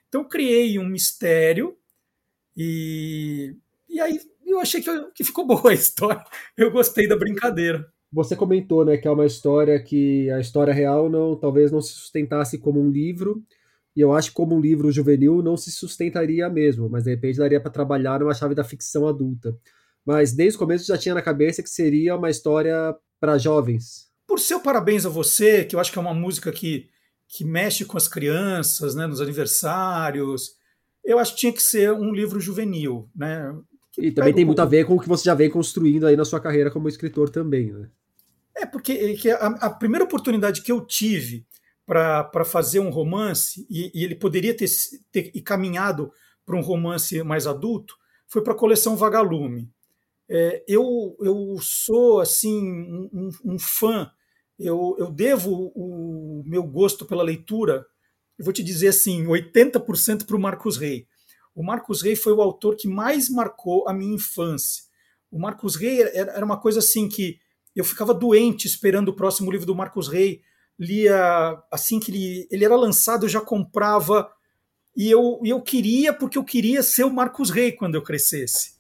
Então 0.09 0.25
criei 0.25 0.79
um 0.79 0.87
mistério 0.87 1.77
e, 2.57 3.55
e 3.89 4.01
aí 4.01 4.21
eu 4.51 4.61
achei 4.61 4.81
que, 4.81 4.91
que 5.15 5.25
ficou 5.25 5.47
boa 5.47 5.71
a 5.71 5.75
história. 5.75 6.23
Eu 6.57 6.71
gostei 6.71 7.09
da 7.09 7.17
brincadeira. 7.17 7.87
Você 8.11 8.35
comentou, 8.35 8.85
né, 8.85 8.97
que 8.97 9.07
é 9.07 9.11
uma 9.11 9.27
história 9.27 9.79
que 9.83 10.31
a 10.31 10.41
história 10.41 10.73
real 10.73 11.11
não, 11.11 11.37
talvez 11.37 11.71
não 11.71 11.81
se 11.81 11.93
sustentasse 11.93 12.57
como 12.57 12.81
um 12.81 12.91
livro, 12.91 13.43
e 13.95 14.01
eu 14.01 14.13
acho 14.15 14.31
que 14.31 14.35
como 14.37 14.57
um 14.57 14.61
livro 14.61 14.91
juvenil 14.91 15.43
não 15.43 15.57
se 15.57 15.71
sustentaria 15.71 16.49
mesmo, 16.49 16.89
mas 16.89 17.05
de 17.05 17.11
repente 17.11 17.39
daria 17.39 17.61
para 17.61 17.71
trabalhar 17.71 18.21
numa 18.21 18.33
chave 18.33 18.55
da 18.55 18.65
ficção 18.65 19.07
adulta. 19.07 19.55
Mas 20.07 20.33
desde 20.33 20.57
o 20.57 20.61
começo 20.61 20.87
já 20.87 20.97
tinha 20.97 21.15
na 21.15 21.21
cabeça 21.21 21.63
que 21.63 21.69
seria 21.69 22.17
uma 22.17 22.31
história 22.31 22.97
para 23.21 23.37
jovens. 23.37 24.09
Por 24.27 24.41
seu 24.41 24.61
parabéns 24.61 25.05
a 25.05 25.11
você, 25.11 25.65
que 25.65 25.77
eu 25.77 25.81
acho 25.81 25.93
que 25.93 25.99
é 25.99 26.01
uma 26.01 26.15
música 26.15 26.51
que 26.51 26.89
que 27.29 27.45
mexe 27.45 27.85
com 27.85 27.99
as 27.99 28.09
crianças, 28.09 28.95
né, 28.95 29.07
nos 29.07 29.21
aniversários. 29.21 30.57
Eu 31.05 31.19
acho 31.19 31.35
que 31.35 31.41
tinha 31.41 31.53
que 31.53 31.63
ser 31.63 31.93
um 31.93 32.13
livro 32.13 32.41
juvenil, 32.41 33.09
né? 33.15 33.55
E 33.99 34.13
também 34.13 34.33
tem 34.33 34.45
muito 34.45 34.61
a 34.61 34.65
ver 34.65 34.87
com 34.87 34.95
o 34.95 35.01
que 35.01 35.09
você 35.09 35.25
já 35.25 35.35
vem 35.35 35.51
construindo 35.51 36.07
aí 36.07 36.17
na 36.17 36.25
sua 36.25 36.41
carreira 36.41 36.71
como 36.71 36.89
escritor 36.89 37.31
também, 37.31 37.73
né? 37.73 37.89
É, 38.57 38.67
porque 38.67 39.19
é 39.25 39.33
a, 39.33 39.47
a 39.47 39.71
primeira 39.71 40.05
oportunidade 40.05 40.63
que 40.63 40.73
eu 40.73 40.85
tive 40.85 41.47
para 41.87 42.45
fazer 42.45 42.81
um 42.81 42.91
romance, 42.91 43.67
e, 43.71 43.91
e 43.95 44.05
ele 44.05 44.15
poderia 44.15 44.55
ter, 44.55 44.69
ter 45.11 45.31
caminhado 45.41 46.13
para 46.45 46.57
um 46.57 46.61
romance 46.61 47.23
mais 47.23 47.47
adulto, 47.47 47.95
foi 48.27 48.43
para 48.43 48.53
a 48.53 48.57
coleção 48.57 48.97
Vagalume. 48.97 49.71
É, 50.29 50.63
eu, 50.69 51.17
eu 51.21 51.57
sou, 51.61 52.21
assim, 52.21 52.61
um, 53.13 53.31
um 53.45 53.59
fã 53.59 54.11
eu, 54.59 54.97
eu 54.99 55.11
devo 55.11 55.73
o 55.75 56.43
meu 56.45 56.65
gosto 56.65 57.07
pela 57.07 57.23
leitura, 57.23 57.87
eu 58.37 58.45
vou 58.45 58.53
te 58.53 58.63
dizer 58.63 58.89
assim, 58.89 59.25
80% 59.25 60.27
para 60.27 60.37
o 60.37 60.41
Marcos 60.41 60.77
Rey. 60.77 61.07
O 61.59 61.63
Marcos 61.65 62.03
Rey 62.03 62.15
foi 62.15 62.33
o 62.33 62.41
autor 62.41 62.77
que 62.77 62.87
mais 62.87 63.29
marcou 63.29 63.89
a 63.89 63.93
minha 63.93 64.15
infância. 64.15 64.85
O 65.29 65.41
Marcos 65.41 65.75
Rey 65.75 66.03
era 66.03 66.45
uma 66.45 66.57
coisa 66.57 66.79
assim 66.79 67.09
que 67.09 67.41
eu 67.75 67.85
ficava 67.85 68.15
doente 68.15 68.69
esperando 68.69 69.09
o 69.09 69.13
próximo 69.13 69.51
livro 69.51 69.67
do 69.67 69.75
Marcos 69.75 70.07
Rey, 70.07 70.41
lia 70.79 71.61
assim 71.69 71.99
que 71.99 72.13
ele, 72.13 72.47
ele 72.49 72.65
era 72.65 72.77
lançado, 72.77 73.25
eu 73.25 73.29
já 73.29 73.41
comprava 73.41 74.31
e 74.97 75.11
eu, 75.11 75.41
eu 75.45 75.61
queria 75.61 76.13
porque 76.13 76.39
eu 76.39 76.45
queria 76.45 76.81
ser 76.81 77.03
o 77.03 77.13
Marcos 77.13 77.51
Rey 77.51 77.73
quando 77.73 77.97
eu 77.97 78.03
crescesse. 78.03 78.79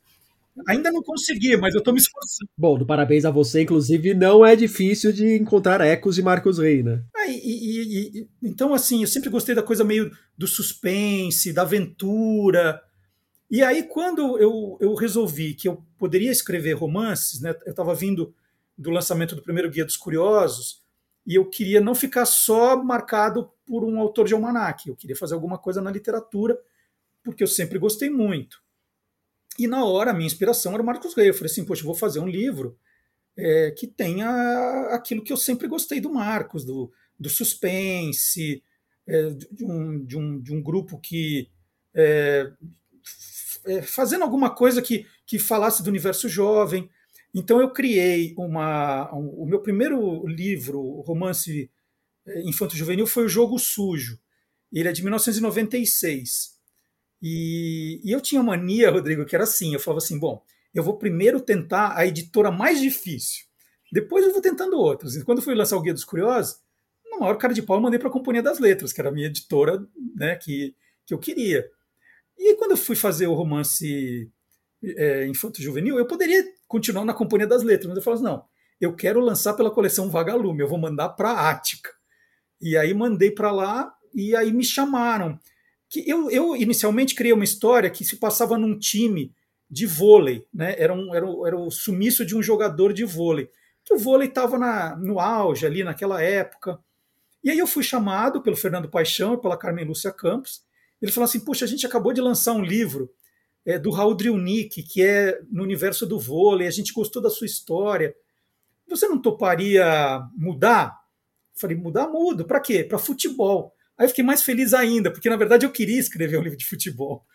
Ainda 0.68 0.92
não 0.92 1.02
consegui, 1.02 1.56
mas 1.56 1.74
eu 1.74 1.78
estou 1.78 1.92
me 1.92 1.98
esforçando. 1.98 2.48
Bom, 2.56 2.84
parabéns 2.84 3.24
a 3.24 3.30
você, 3.32 3.62
inclusive, 3.62 4.14
não 4.14 4.46
é 4.46 4.54
difícil 4.54 5.12
de 5.12 5.36
encontrar 5.36 5.80
ecos 5.80 6.14
de 6.14 6.22
Marcos 6.22 6.58
Rey, 6.58 6.84
né? 6.84 7.02
E, 7.30 7.36
e, 7.36 8.20
e, 8.20 8.28
então, 8.42 8.74
assim, 8.74 9.02
eu 9.02 9.08
sempre 9.08 9.30
gostei 9.30 9.54
da 9.54 9.62
coisa 9.62 9.84
meio 9.84 10.10
do 10.36 10.46
suspense, 10.46 11.52
da 11.52 11.62
aventura. 11.62 12.82
E 13.50 13.62
aí, 13.62 13.82
quando 13.82 14.38
eu, 14.38 14.76
eu 14.80 14.94
resolvi 14.94 15.54
que 15.54 15.68
eu 15.68 15.82
poderia 15.96 16.30
escrever 16.30 16.72
romances, 16.72 17.40
né, 17.40 17.54
eu 17.64 17.70
estava 17.70 17.94
vindo 17.94 18.34
do 18.76 18.90
lançamento 18.90 19.34
do 19.34 19.42
primeiro 19.42 19.70
Guia 19.70 19.84
dos 19.84 19.96
Curiosos, 19.96 20.82
e 21.26 21.34
eu 21.34 21.44
queria 21.44 21.80
não 21.80 21.94
ficar 21.94 22.24
só 22.24 22.82
marcado 22.82 23.50
por 23.66 23.84
um 23.84 24.00
autor 24.00 24.26
de 24.26 24.34
almanac, 24.34 24.88
eu 24.88 24.96
queria 24.96 25.16
fazer 25.16 25.34
alguma 25.34 25.58
coisa 25.58 25.82
na 25.82 25.90
literatura, 25.90 26.58
porque 27.22 27.42
eu 27.42 27.48
sempre 27.48 27.78
gostei 27.78 28.08
muito. 28.08 28.62
E 29.58 29.66
na 29.66 29.84
hora 29.84 30.12
a 30.12 30.14
minha 30.14 30.26
inspiração 30.26 30.72
era 30.72 30.82
o 30.82 30.86
Marcos 30.86 31.14
Rey. 31.14 31.28
Eu 31.28 31.34
falei 31.34 31.50
assim, 31.50 31.64
poxa, 31.64 31.84
vou 31.84 31.94
fazer 31.94 32.20
um 32.20 32.28
livro 32.28 32.78
é, 33.36 33.72
que 33.72 33.86
tenha 33.86 34.88
aquilo 34.90 35.22
que 35.22 35.32
eu 35.32 35.36
sempre 35.36 35.66
gostei 35.66 36.00
do 36.00 36.10
Marcos, 36.10 36.64
do, 36.64 36.90
do 37.18 37.28
suspense, 37.28 38.62
é, 39.06 39.30
de, 39.30 39.64
um, 39.64 40.04
de, 40.04 40.16
um, 40.16 40.40
de 40.40 40.54
um 40.54 40.62
grupo 40.62 40.98
que. 40.98 41.48
É, 41.94 42.50
é, 43.66 43.82
fazendo 43.82 44.22
alguma 44.22 44.50
coisa 44.50 44.80
que, 44.80 45.06
que 45.26 45.38
falasse 45.38 45.82
do 45.82 45.90
universo 45.90 46.28
jovem. 46.28 46.88
Então 47.34 47.60
eu 47.60 47.70
criei 47.70 48.34
uma. 48.36 49.14
Um, 49.14 49.42
o 49.42 49.46
meu 49.46 49.60
primeiro 49.60 50.26
livro, 50.26 50.80
romance 51.02 51.70
eh, 52.26 52.42
infanto-juvenil, 52.44 53.06
foi 53.06 53.24
O 53.24 53.28
Jogo 53.28 53.58
Sujo. 53.58 54.18
Ele 54.72 54.88
é 54.88 54.92
de 54.92 55.02
1996. 55.02 56.58
E, 57.20 58.00
e 58.04 58.12
eu 58.12 58.20
tinha 58.20 58.42
mania, 58.42 58.90
Rodrigo, 58.90 59.24
que 59.24 59.34
era 59.34 59.44
assim: 59.44 59.74
eu 59.74 59.80
falava 59.80 59.98
assim, 59.98 60.18
bom, 60.18 60.42
eu 60.74 60.82
vou 60.82 60.96
primeiro 60.96 61.40
tentar 61.40 61.96
a 61.96 62.06
editora 62.06 62.50
mais 62.50 62.80
difícil, 62.80 63.46
depois 63.92 64.24
eu 64.24 64.32
vou 64.32 64.40
tentando 64.42 64.78
outras. 64.78 65.16
E 65.16 65.24
quando 65.24 65.38
eu 65.38 65.44
fui 65.44 65.54
lançar 65.54 65.76
o 65.76 65.82
Guia 65.82 65.94
dos 65.94 66.04
Curiosos, 66.04 66.60
maior 67.18 67.36
cara 67.36 67.54
de 67.54 67.62
pau 67.62 67.76
eu 67.76 67.82
mandei 67.82 67.98
para 67.98 68.08
a 68.08 68.12
Companhia 68.12 68.42
das 68.42 68.58
Letras, 68.58 68.92
que 68.92 69.00
era 69.00 69.10
a 69.10 69.12
minha 69.12 69.26
editora 69.26 69.84
né, 70.16 70.36
que, 70.36 70.74
que 71.06 71.14
eu 71.14 71.18
queria. 71.18 71.68
E 72.38 72.54
quando 72.56 72.72
eu 72.72 72.76
fui 72.76 72.96
fazer 72.96 73.26
o 73.26 73.34
romance 73.34 74.30
é, 74.82 75.26
infanto-juvenil, 75.26 75.98
eu 75.98 76.06
poderia 76.06 76.44
continuar 76.66 77.04
na 77.04 77.14
Companhia 77.14 77.46
das 77.46 77.62
Letras, 77.62 77.88
mas 77.88 77.96
eu 77.96 78.02
falei 78.02 78.16
assim, 78.16 78.28
não, 78.28 78.44
eu 78.80 78.94
quero 78.94 79.20
lançar 79.20 79.54
pela 79.54 79.70
coleção 79.70 80.10
Vagalume, 80.10 80.60
eu 80.60 80.68
vou 80.68 80.78
mandar 80.78 81.10
para 81.10 81.30
a 81.30 81.50
Ática. 81.50 81.90
E 82.60 82.76
aí 82.76 82.94
mandei 82.94 83.30
para 83.30 83.50
lá 83.50 83.92
e 84.14 84.34
aí 84.36 84.52
me 84.52 84.64
chamaram. 84.64 85.38
Que 85.88 86.08
eu, 86.08 86.30
eu 86.30 86.54
inicialmente 86.54 87.14
criei 87.14 87.32
uma 87.32 87.44
história 87.44 87.90
que 87.90 88.04
se 88.04 88.16
passava 88.16 88.58
num 88.58 88.78
time 88.78 89.32
de 89.70 89.86
vôlei, 89.86 90.46
né? 90.52 90.74
Era, 90.78 90.92
um, 90.92 91.14
era, 91.14 91.26
era 91.46 91.56
o 91.56 91.70
sumiço 91.70 92.24
de 92.24 92.36
um 92.36 92.42
jogador 92.42 92.92
de 92.92 93.04
vôlei. 93.04 93.50
Que 93.84 93.94
o 93.94 93.98
vôlei 93.98 94.28
estava 94.28 94.58
no 94.96 95.18
auge 95.18 95.66
ali 95.66 95.82
naquela 95.82 96.22
época. 96.22 96.78
E 97.42 97.50
aí 97.50 97.58
eu 97.58 97.66
fui 97.66 97.82
chamado 97.82 98.42
pelo 98.42 98.56
Fernando 98.56 98.88
Paixão 98.88 99.34
e 99.34 99.40
pela 99.40 99.56
Carmen 99.56 99.84
Lúcia 99.84 100.12
Campos. 100.12 100.62
Ele 101.00 101.12
falou 101.12 101.24
assim: 101.24 101.40
Puxa, 101.40 101.64
a 101.64 101.68
gente 101.68 101.86
acabou 101.86 102.12
de 102.12 102.20
lançar 102.20 102.52
um 102.52 102.62
livro 102.62 103.10
é, 103.64 103.78
do 103.78 103.90
Raul 103.90 104.14
Driunic, 104.14 104.82
que 104.82 105.02
é 105.02 105.40
no 105.50 105.62
universo 105.62 106.06
do 106.06 106.18
vôlei, 106.18 106.66
a 106.66 106.70
gente 106.70 106.92
gostou 106.92 107.20
da 107.20 107.30
sua 107.30 107.46
história. 107.46 108.14
Você 108.88 109.06
não 109.06 109.20
toparia 109.20 110.22
mudar? 110.34 110.98
Falei, 111.54 111.76
mudar, 111.76 112.08
mudo. 112.08 112.46
Para 112.46 112.60
quê? 112.60 112.82
Para 112.82 112.98
futebol. 112.98 113.74
Aí 113.98 114.06
eu 114.06 114.08
fiquei 114.08 114.24
mais 114.24 114.42
feliz 114.42 114.72
ainda, 114.72 115.10
porque 115.10 115.28
na 115.28 115.36
verdade 115.36 115.66
eu 115.66 115.70
queria 115.70 115.98
escrever 115.98 116.38
um 116.38 116.42
livro 116.42 116.56
de 116.56 116.64
futebol. 116.64 117.26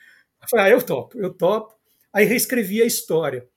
Eu 0.41 0.47
falei, 0.49 0.65
ah, 0.65 0.69
eu 0.69 0.81
topo, 0.81 1.19
eu 1.19 1.31
topo. 1.31 1.75
Aí 2.11 2.25
reescrevi 2.25 2.81
a 2.81 2.85
história. 2.85 3.47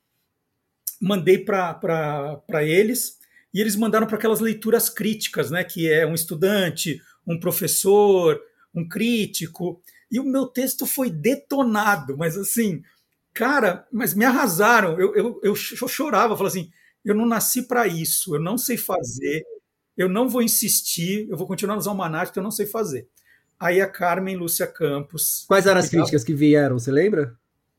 Mandei 1.01 1.39
para 1.39 2.63
eles, 2.63 3.19
e 3.53 3.61
eles 3.61 3.77
mandaram 3.77 4.07
para 4.07 4.17
aquelas 4.17 4.41
leituras 4.41 4.89
críticas, 4.89 5.51
né? 5.51 5.65
Que 5.65 5.91
é 5.91 6.07
um 6.07 6.15
estudante, 6.15 7.01
um 7.27 7.39
professor, 7.39 8.41
um 8.75 8.87
crítico. 8.87 9.81
E 10.11 10.21
o 10.21 10.25
meu 10.25 10.47
texto 10.47 10.87
foi 10.87 11.11
detonado, 11.11 12.17
mas 12.17 12.37
assim, 12.37 12.83
cara, 13.33 13.87
mas 13.93 14.15
me 14.15 14.25
arrasaram. 14.25 14.99
Eu, 15.01 15.15
eu, 15.15 15.41
eu 15.43 15.55
chorava, 15.57 16.37
falava 16.37 16.49
assim: 16.49 16.71
eu 17.05 17.15
não 17.15 17.27
nasci 17.27 17.63
para 17.63 17.87
isso, 17.87 18.35
eu 18.35 18.41
não 18.41 18.59
sei 18.59 18.77
fazer, 18.77 19.45
eu 19.97 20.09
não 20.09 20.29
vou 20.29 20.43
insistir, 20.43 21.29
eu 21.31 21.37
vou 21.37 21.47
continuar 21.47 21.77
nos 21.77 21.87
almanacs 21.87 22.33
que 22.33 22.39
eu 22.39 22.43
não 22.43 22.51
sei 22.51 22.67
fazer. 22.67 23.09
Aí 23.59 23.81
a 23.81 23.89
Carmen 23.89 24.37
Lúcia 24.37 24.67
Campos. 24.67 25.45
Quais 25.47 25.67
eram 25.67 25.81
as 25.81 25.89
críticas 25.89 26.23
que 26.23 26.35
vieram, 26.35 26.79
você 26.79 26.91
lembra? 26.91 27.35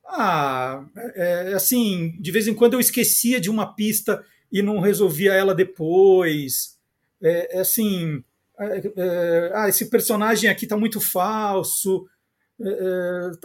Ah, 0.07 0.86
é, 0.95 1.51
é, 1.51 1.53
assim, 1.53 2.15
de 2.19 2.31
vez 2.31 2.47
em 2.47 2.53
quando 2.53 2.74
eu 2.74 2.79
esquecia 2.79 3.39
de 3.39 3.50
uma 3.50 3.75
pista 3.75 4.24
e 4.51 4.61
não 4.61 4.79
resolvia 4.79 5.33
ela 5.33 5.53
depois. 5.53 6.77
É, 7.21 7.57
é 7.57 7.59
assim, 7.61 8.23
é, 8.59 8.91
é, 8.95 9.51
ah, 9.53 9.69
esse 9.69 9.89
personagem 9.89 10.49
aqui 10.49 10.65
está 10.65 10.77
muito 10.77 10.99
falso 10.99 12.07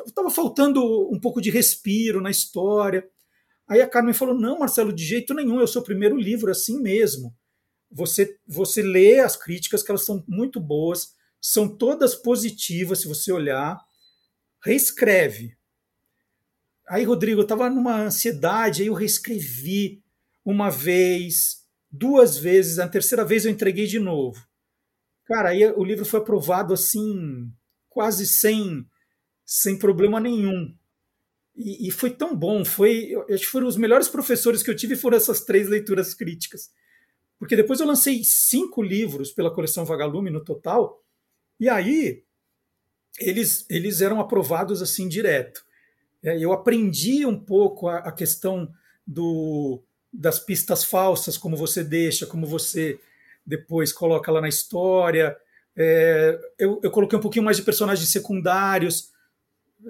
estava 0.06 0.28
é, 0.28 0.34
faltando 0.34 0.82
um 1.10 1.20
pouco 1.20 1.40
de 1.40 1.50
respiro 1.50 2.20
na 2.20 2.30
história. 2.30 3.06
Aí 3.68 3.80
a 3.80 3.88
Carmen 3.88 4.14
falou: 4.14 4.34
Não, 4.34 4.58
Marcelo, 4.58 4.92
de 4.92 5.04
jeito 5.04 5.34
nenhum, 5.34 5.60
é 5.60 5.64
o 5.64 5.68
seu 5.68 5.82
primeiro 5.82 6.16
livro, 6.16 6.50
assim 6.50 6.80
mesmo. 6.80 7.34
Você, 7.90 8.38
você 8.46 8.82
lê 8.82 9.20
as 9.20 9.36
críticas, 9.36 9.82
que 9.82 9.90
elas 9.90 10.04
são 10.04 10.24
muito 10.26 10.58
boas, 10.58 11.14
são 11.40 11.68
todas 11.68 12.14
positivas, 12.14 13.00
se 13.00 13.08
você 13.08 13.30
olhar. 13.30 13.78
Reescreve. 14.64 15.56
Aí, 16.88 17.04
Rodrigo, 17.04 17.40
eu 17.40 17.44
estava 17.44 17.68
numa 17.68 18.02
ansiedade, 18.02 18.82
aí 18.82 18.88
eu 18.88 18.94
reescrevi 18.94 20.01
uma 20.44 20.70
vez, 20.70 21.64
duas 21.90 22.36
vezes, 22.36 22.78
a 22.78 22.88
terceira 22.88 23.24
vez 23.24 23.44
eu 23.44 23.50
entreguei 23.50 23.86
de 23.86 23.98
novo. 23.98 24.44
Cara, 25.24 25.50
aí 25.50 25.64
o 25.64 25.84
livro 25.84 26.04
foi 26.04 26.20
aprovado 26.20 26.74
assim, 26.74 27.50
quase 27.88 28.26
sem 28.26 28.86
sem 29.44 29.78
problema 29.78 30.18
nenhum. 30.18 30.74
E, 31.54 31.88
e 31.88 31.90
foi 31.90 32.10
tão 32.10 32.34
bom, 32.34 32.64
foi, 32.64 33.12
acho 33.28 33.44
que 33.44 33.50
foram 33.50 33.66
os 33.66 33.76
melhores 33.76 34.08
professores 34.08 34.62
que 34.62 34.70
eu 34.70 34.76
tive 34.76 34.96
foram 34.96 35.16
essas 35.16 35.44
três 35.44 35.68
leituras 35.68 36.14
críticas. 36.14 36.70
Porque 37.38 37.56
depois 37.56 37.80
eu 37.80 37.86
lancei 37.86 38.22
cinco 38.24 38.82
livros 38.82 39.32
pela 39.32 39.52
coleção 39.52 39.84
Vagalume 39.84 40.30
no 40.30 40.42
total, 40.42 41.04
e 41.60 41.68
aí 41.68 42.24
eles, 43.18 43.66
eles 43.68 44.00
eram 44.00 44.20
aprovados 44.20 44.80
assim 44.80 45.08
direto. 45.08 45.64
É, 46.22 46.38
eu 46.38 46.52
aprendi 46.52 47.26
um 47.26 47.38
pouco 47.38 47.88
a, 47.88 47.98
a 47.98 48.12
questão 48.12 48.72
do, 49.06 49.82
das 50.12 50.38
pistas 50.38 50.84
falsas, 50.84 51.38
como 51.38 51.56
você 51.56 51.82
deixa, 51.82 52.26
como 52.26 52.46
você 52.46 53.00
depois 53.46 53.92
coloca 53.92 54.30
lá 54.30 54.40
na 54.40 54.48
história. 54.48 55.36
É, 55.74 56.38
eu, 56.58 56.80
eu, 56.82 56.90
coloquei 56.90 57.18
um 57.18 57.22
pouquinho 57.22 57.44
mais 57.44 57.56
de 57.56 57.62
personagens 57.62 58.08
secundários, 58.10 59.10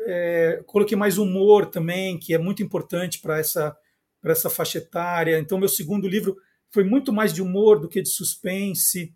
é, 0.07 0.63
coloquei 0.67 0.97
mais 0.97 1.19
humor 1.19 1.67
também, 1.67 2.19
que 2.19 2.33
é 2.33 2.39
muito 2.39 2.63
importante 2.63 3.19
para 3.19 3.39
essa, 3.39 3.77
essa 4.25 4.49
faixa 4.49 4.79
etária. 4.79 5.39
Então, 5.39 5.59
meu 5.59 5.69
segundo 5.69 6.07
livro 6.07 6.37
foi 6.71 6.85
muito 6.85 7.13
mais 7.13 7.33
de 7.33 7.43
humor 7.43 7.81
do 7.81 7.89
que 7.89 8.01
de 8.01 8.09
suspense. 8.09 9.13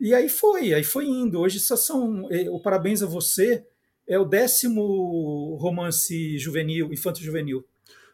E 0.00 0.14
aí 0.14 0.28
foi, 0.28 0.72
aí 0.72 0.84
foi 0.84 1.06
indo. 1.06 1.40
Hoje 1.40 1.60
são. 1.60 2.28
É, 2.30 2.48
o 2.48 2.60
Parabéns 2.60 3.02
a 3.02 3.06
Você 3.06 3.66
é 4.06 4.18
o 4.18 4.24
décimo 4.24 5.56
romance 5.60 6.38
juvenil, 6.38 6.92
infanto-juvenil. 6.92 7.64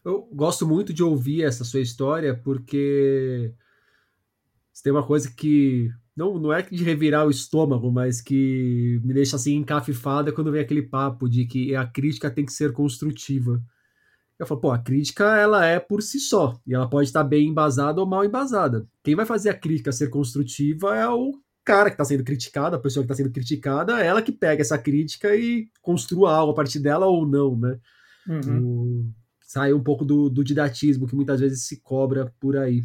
Eu 0.06 0.22
gosto 0.32 0.64
muito 0.64 0.92
de 0.92 1.02
ouvir 1.02 1.42
essa 1.42 1.64
sua 1.64 1.80
história, 1.80 2.32
porque 2.32 3.52
tem 4.84 4.92
uma 4.92 5.04
coisa 5.04 5.28
que 5.28 5.90
não, 6.16 6.38
não 6.38 6.52
é 6.52 6.62
de 6.62 6.84
revirar 6.84 7.26
o 7.26 7.30
estômago, 7.30 7.90
mas 7.90 8.20
que 8.20 9.00
me 9.02 9.12
deixa 9.12 9.34
assim 9.34 9.56
encafifada 9.56 10.30
quando 10.30 10.52
vem 10.52 10.60
aquele 10.60 10.82
papo 10.82 11.28
de 11.28 11.44
que 11.44 11.74
a 11.74 11.84
crítica 11.84 12.30
tem 12.30 12.46
que 12.46 12.52
ser 12.52 12.72
construtiva. 12.72 13.60
Eu 14.38 14.46
falo, 14.46 14.60
pô, 14.60 14.70
a 14.70 14.78
crítica 14.78 15.36
ela 15.36 15.66
é 15.66 15.80
por 15.80 16.00
si 16.00 16.20
só, 16.20 16.56
e 16.64 16.72
ela 16.72 16.88
pode 16.88 17.08
estar 17.08 17.24
bem 17.24 17.48
embasada 17.48 18.00
ou 18.00 18.06
mal 18.06 18.24
embasada. 18.24 18.86
Quem 19.02 19.16
vai 19.16 19.26
fazer 19.26 19.50
a 19.50 19.58
crítica 19.58 19.90
ser 19.90 20.08
construtiva 20.08 20.94
é 20.94 21.08
o 21.08 21.32
cara 21.64 21.90
que 21.90 21.94
está 21.94 22.04
sendo 22.04 22.22
criticado, 22.22 22.76
a 22.76 22.78
pessoa 22.78 23.02
que 23.02 23.12
está 23.12 23.24
sendo 23.24 23.32
criticada, 23.32 24.00
é 24.00 24.06
ela 24.06 24.22
que 24.22 24.30
pega 24.30 24.62
essa 24.62 24.78
crítica 24.78 25.34
e 25.34 25.68
construa 25.82 26.32
algo 26.32 26.52
a 26.52 26.54
partir 26.54 26.78
dela 26.78 27.06
ou 27.06 27.26
não, 27.26 27.58
né? 27.58 27.80
Uhum. 28.28 28.62
O... 28.64 29.25
Sai 29.56 29.72
um 29.72 29.82
pouco 29.82 30.04
do, 30.04 30.28
do 30.28 30.44
didatismo 30.44 31.06
que 31.06 31.16
muitas 31.16 31.40
vezes 31.40 31.62
se 31.62 31.80
cobra 31.80 32.30
por 32.38 32.58
aí. 32.58 32.84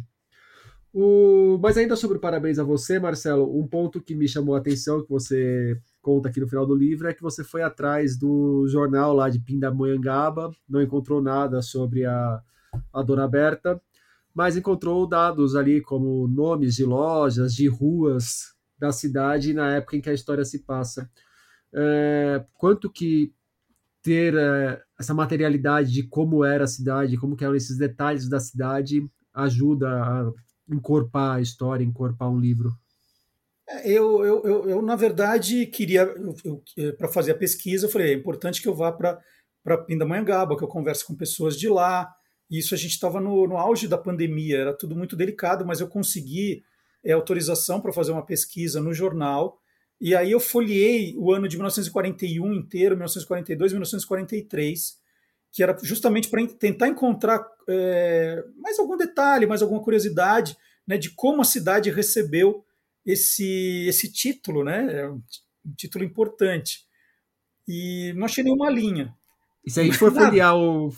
O... 0.90 1.58
Mas 1.62 1.76
ainda 1.76 1.94
sobre 1.96 2.18
parabéns 2.18 2.58
a 2.58 2.64
você, 2.64 2.98
Marcelo, 2.98 3.60
um 3.60 3.68
ponto 3.68 4.00
que 4.00 4.14
me 4.14 4.26
chamou 4.26 4.54
a 4.54 4.58
atenção, 4.58 5.02
que 5.02 5.10
você 5.10 5.78
conta 6.00 6.30
aqui 6.30 6.40
no 6.40 6.48
final 6.48 6.64
do 6.64 6.74
livro, 6.74 7.06
é 7.06 7.12
que 7.12 7.20
você 7.20 7.44
foi 7.44 7.60
atrás 7.62 8.16
do 8.16 8.66
jornal 8.68 9.12
lá 9.12 9.28
de 9.28 9.38
Pindamonhangaba, 9.38 10.50
não 10.66 10.80
encontrou 10.80 11.20
nada 11.20 11.60
sobre 11.60 12.06
a, 12.06 12.40
a 12.90 13.02
Dona 13.02 13.28
Berta, 13.28 13.78
mas 14.34 14.56
encontrou 14.56 15.06
dados 15.06 15.54
ali 15.54 15.82
como 15.82 16.26
nomes 16.26 16.74
de 16.74 16.86
lojas, 16.86 17.54
de 17.54 17.68
ruas 17.68 18.54
da 18.78 18.90
cidade 18.92 19.52
na 19.52 19.76
época 19.76 19.98
em 19.98 20.00
que 20.00 20.08
a 20.08 20.14
história 20.14 20.42
se 20.42 20.60
passa. 20.60 21.10
É, 21.70 22.42
quanto 22.54 22.90
que 22.90 23.30
ter 24.02 24.34
é, 24.34 24.80
essa 24.98 25.14
materialidade 25.14 25.92
de 25.92 26.02
como 26.02 26.44
era 26.44 26.64
a 26.64 26.68
cidade, 26.68 27.16
como 27.16 27.36
que 27.36 27.44
eram 27.44 27.54
esses 27.54 27.78
detalhes 27.78 28.28
da 28.28 28.40
cidade, 28.40 29.08
ajuda 29.32 29.88
a 29.88 30.32
encorpar 30.68 31.36
a 31.36 31.40
história, 31.40 31.84
encorpar 31.84 32.30
um 32.30 32.38
livro? 32.38 32.72
É, 33.68 33.88
eu, 33.88 34.24
eu, 34.24 34.42
eu, 34.44 34.70
eu 34.70 34.82
na 34.82 34.96
verdade, 34.96 35.66
queria, 35.66 36.12
para 36.98 37.08
fazer 37.08 37.32
a 37.32 37.38
pesquisa, 37.38 37.86
eu 37.86 37.90
falei, 37.90 38.12
é 38.12 38.16
importante 38.16 38.60
que 38.60 38.68
eu 38.68 38.74
vá 38.74 38.92
para 38.92 39.78
Pindamonhangaba, 39.86 40.56
que 40.56 40.64
eu 40.64 40.68
converse 40.68 41.04
com 41.06 41.14
pessoas 41.14 41.56
de 41.56 41.68
lá. 41.68 42.12
Isso 42.50 42.74
a 42.74 42.78
gente 42.78 42.92
estava 42.92 43.20
no, 43.20 43.46
no 43.46 43.56
auge 43.56 43.88
da 43.88 43.96
pandemia, 43.96 44.58
era 44.58 44.76
tudo 44.76 44.94
muito 44.94 45.16
delicado, 45.16 45.64
mas 45.64 45.80
eu 45.80 45.88
consegui 45.88 46.62
é, 47.04 47.12
autorização 47.12 47.80
para 47.80 47.92
fazer 47.92 48.12
uma 48.12 48.26
pesquisa 48.26 48.80
no 48.80 48.92
jornal. 48.92 49.58
E 50.02 50.16
aí 50.16 50.32
eu 50.32 50.40
folhei 50.40 51.14
o 51.16 51.32
ano 51.32 51.46
de 51.46 51.56
1941 51.56 52.52
inteiro, 52.52 52.96
1942, 52.96 53.70
1943, 53.70 54.98
que 55.52 55.62
era 55.62 55.78
justamente 55.80 56.28
para 56.28 56.44
tentar 56.48 56.88
encontrar 56.88 57.46
é, 57.68 58.44
mais 58.56 58.80
algum 58.80 58.96
detalhe, 58.96 59.46
mais 59.46 59.62
alguma 59.62 59.80
curiosidade 59.80 60.56
né, 60.84 60.98
de 60.98 61.10
como 61.10 61.40
a 61.40 61.44
cidade 61.44 61.88
recebeu 61.88 62.64
esse, 63.06 63.86
esse 63.86 64.12
título, 64.12 64.64
né, 64.64 65.02
é 65.02 65.08
um 65.08 65.22
título 65.76 66.02
importante. 66.02 66.80
E 67.68 68.12
não 68.16 68.24
achei 68.24 68.42
nenhuma 68.42 68.70
linha. 68.70 69.14
E 69.64 69.70
se 69.70 69.78
a 69.78 69.84
gente 69.84 69.96
for 69.96 70.12
folhear 70.12 70.56
o, 70.56 70.92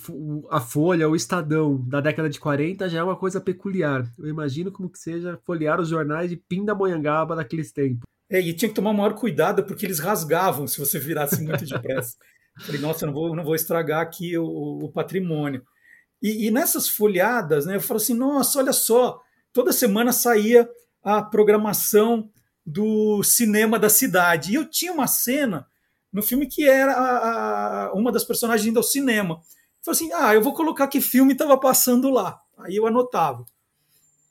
a 0.51 0.63
Folha, 0.63 1.11
o 1.11 1.15
Estadão 1.15 1.87
da 1.87 2.01
década 2.01 2.31
de 2.31 2.41
40, 2.41 2.89
já 2.89 3.01
é 3.01 3.03
uma 3.03 3.17
coisa 3.17 3.39
peculiar. 3.39 4.11
Eu 4.19 4.29
imagino 4.29 4.73
como 4.73 4.89
que 4.89 4.99
seja 4.99 5.39
folhear 5.45 5.79
os 5.79 5.91
jornais 5.91 6.31
de 6.31 6.39
Pindamonhangaba 6.39 7.37
daqueles 7.37 7.71
tempos. 7.71 8.14
É, 8.35 8.41
e 8.41 8.53
tinha 8.53 8.69
que 8.69 8.75
tomar 8.75 8.93
maior 8.93 9.15
cuidado 9.15 9.63
porque 9.63 9.87
eles 9.87 10.01
rasgavam 10.01 10.67
se 10.67 10.81
você 10.81 10.99
virasse 10.99 11.41
muito 11.41 11.65
depressa. 11.65 12.17
Falei, 12.67 12.81
nossa, 12.81 13.05
eu 13.05 13.07
não 13.07 13.15
vou, 13.15 13.37
não 13.37 13.45
vou 13.45 13.55
estragar 13.55 14.01
aqui 14.01 14.37
o, 14.37 14.45
o 14.45 14.91
patrimônio. 14.91 15.63
E, 16.21 16.49
e, 16.49 16.51
nessas 16.51 16.89
folhadas, 16.89 17.65
né, 17.65 17.77
eu 17.77 17.81
falo 17.81 17.99
assim, 17.99 18.13
nossa, 18.13 18.59
olha 18.59 18.73
só, 18.73 19.21
toda 19.53 19.73
semana 19.73 20.13
saía 20.13 20.69
a 21.01 21.23
programação 21.23 22.29
do 22.67 23.23
cinema 23.23 23.79
da 23.79 23.89
cidade. 23.89 24.51
E 24.51 24.57
eu 24.57 24.69
tinha 24.69 24.93
uma 24.93 25.07
cena 25.07 25.65
no 26.13 26.21
filme 26.21 26.49
que 26.49 26.69
era 26.69 26.93
a, 26.93 27.85
a, 27.85 27.93
uma 27.93 28.11
das 28.11 28.25
personagens 28.25 28.67
indo 28.67 28.79
ao 28.79 28.83
cinema. 28.83 29.35
Eu 29.35 29.85
falei 29.85 29.97
assim, 29.97 30.13
ah, 30.13 30.35
eu 30.35 30.43
vou 30.43 30.55
colocar 30.55 30.89
que 30.89 31.01
filme 31.01 31.35
estava 31.35 31.57
passando 31.57 32.11
lá. 32.11 32.41
Aí 32.59 32.75
eu 32.75 32.87
anotava. 32.89 33.45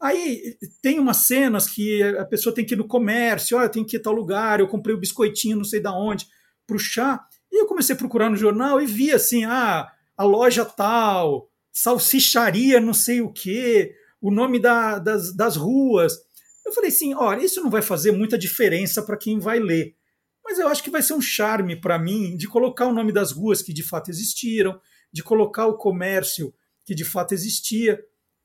Aí 0.04 0.58
tem 0.82 1.00
umas 1.00 1.18
cenas 1.18 1.66
que 1.66 2.04
a 2.04 2.26
pessoa 2.26 2.54
tem 2.54 2.66
que 2.66 2.74
ir 2.74 2.78
no 2.78 2.86
comércio, 2.86 3.58
olha, 3.58 3.70
tem 3.70 3.86
que 3.86 3.96
ir 3.96 4.02
tal 4.02 4.12
lugar, 4.12 4.60
eu 4.60 4.68
comprei 4.68 4.94
o 4.94 4.98
um 4.98 5.00
biscoitinho, 5.00 5.56
não 5.56 5.64
sei 5.64 5.80
da 5.80 5.98
onde, 5.98 6.28
para 6.68 6.76
o 6.76 6.80
chá. 6.80 7.26
E 7.50 7.62
eu 7.62 7.68
comecei 7.68 7.96
a 7.96 7.98
procurar 7.98 8.30
no 8.30 8.36
jornal 8.36 8.82
e 8.82 8.86
vi 8.86 9.14
assim, 9.14 9.46
ah, 9.46 9.90
a 10.18 10.24
loja 10.26 10.66
tal, 10.66 11.50
salsicharia 11.72 12.82
não 12.82 12.94
sei 12.94 13.22
o 13.22 13.32
quê, 13.32 13.96
o 14.20 14.30
nome 14.30 14.60
da, 14.60 15.00
das, 15.00 15.34
das 15.34 15.56
ruas. 15.56 16.18
Eu 16.66 16.74
falei 16.74 16.90
assim, 16.90 17.14
olha, 17.14 17.42
isso 17.42 17.64
não 17.64 17.70
vai 17.70 17.82
fazer 17.82 18.12
muita 18.12 18.38
diferença 18.38 19.02
para 19.02 19.16
quem 19.16 19.40
vai 19.40 19.58
ler. 19.58 19.96
Mas 20.44 20.60
eu 20.60 20.68
acho 20.68 20.84
que 20.84 20.92
vai 20.92 21.02
ser 21.02 21.14
um 21.14 21.22
charme 21.22 21.80
para 21.80 21.98
mim 21.98 22.36
de 22.36 22.46
colocar 22.46 22.88
o 22.88 22.94
nome 22.94 23.14
das 23.14 23.32
ruas 23.32 23.62
que 23.62 23.72
de 23.72 23.84
fato 23.84 24.12
existiram, 24.12 24.78
de 25.14 25.24
colocar 25.24 25.66
o 25.68 25.78
comércio 25.78 26.54
que 26.86 26.94
de 26.94 27.06
fato 27.06 27.34
existia. 27.34 28.04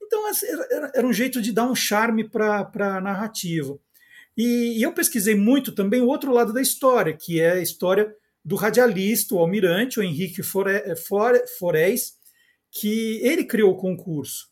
Então 0.08 0.22
era, 0.70 0.92
era 0.94 1.06
um 1.06 1.12
jeito 1.12 1.40
de 1.40 1.52
dar 1.52 1.70
um 1.70 1.74
charme 1.74 2.26
para 2.26 2.96
a 2.96 3.00
narrativa. 3.00 3.78
E, 4.36 4.78
e, 4.78 4.82
eu 4.82 4.92
pesquisei 4.92 5.34
muito 5.34 5.72
também 5.72 6.00
o 6.00 6.06
outro 6.06 6.32
lado 6.32 6.52
da 6.52 6.62
história, 6.62 7.14
que 7.14 7.40
é 7.40 7.52
a 7.52 7.60
história 7.60 8.14
do 8.44 8.56
radialista, 8.56 9.34
o 9.34 9.38
almirante, 9.38 10.00
o 10.00 10.02
Henrique 10.02 10.42
Forés, 10.42 12.14
que 12.70 13.20
ele 13.22 13.44
criou 13.44 13.72
o 13.72 13.76
concurso. 13.76 14.48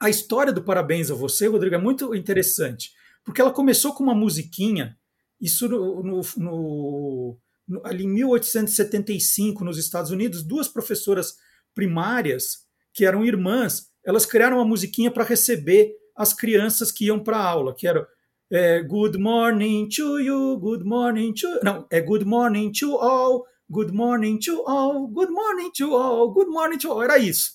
A 0.00 0.10
história 0.10 0.52
do 0.52 0.62
Parabéns 0.62 1.10
a 1.10 1.14
Você, 1.14 1.46
Rodrigo, 1.46 1.74
é 1.74 1.78
muito 1.78 2.14
interessante, 2.14 2.92
porque 3.24 3.40
ela 3.40 3.52
começou 3.52 3.94
com 3.94 4.04
uma 4.04 4.14
musiquinha, 4.14 4.96
isso 5.40 5.68
no, 5.68 6.02
no, 6.02 6.20
no, 6.36 7.38
no 7.66 7.86
ali 7.86 8.04
em 8.04 8.08
1875, 8.08 9.64
nos 9.64 9.78
Estados 9.78 10.10
Unidos, 10.10 10.42
duas 10.42 10.68
professoras 10.68 11.36
primárias, 11.74 12.66
que 12.92 13.04
eram 13.04 13.24
irmãs, 13.24 13.91
elas 14.04 14.26
criaram 14.26 14.56
uma 14.58 14.64
musiquinha 14.64 15.10
para 15.10 15.24
receber 15.24 15.94
as 16.16 16.32
crianças 16.32 16.90
que 16.90 17.06
iam 17.06 17.18
para 17.18 17.36
a 17.36 17.46
aula, 17.46 17.74
que 17.74 17.86
era 17.86 18.06
é, 18.50 18.82
good 18.82 19.18
morning 19.18 19.88
to 19.88 20.20
you, 20.20 20.58
good 20.58 20.84
morning 20.84 21.32
to. 21.32 21.46
Não, 21.62 21.86
é 21.90 22.00
good 22.00 22.24
morning 22.24 22.70
to 22.70 22.96
all, 22.96 23.46
good 23.70 23.92
morning 23.92 24.38
to 24.38 24.62
all, 24.66 25.06
good 25.06 25.32
morning 25.32 25.70
to 25.70 25.94
all, 25.94 26.30
good 26.30 26.50
morning 26.50 26.78
to 26.78 26.90
all. 26.92 27.02
Era 27.02 27.16
isso. 27.16 27.52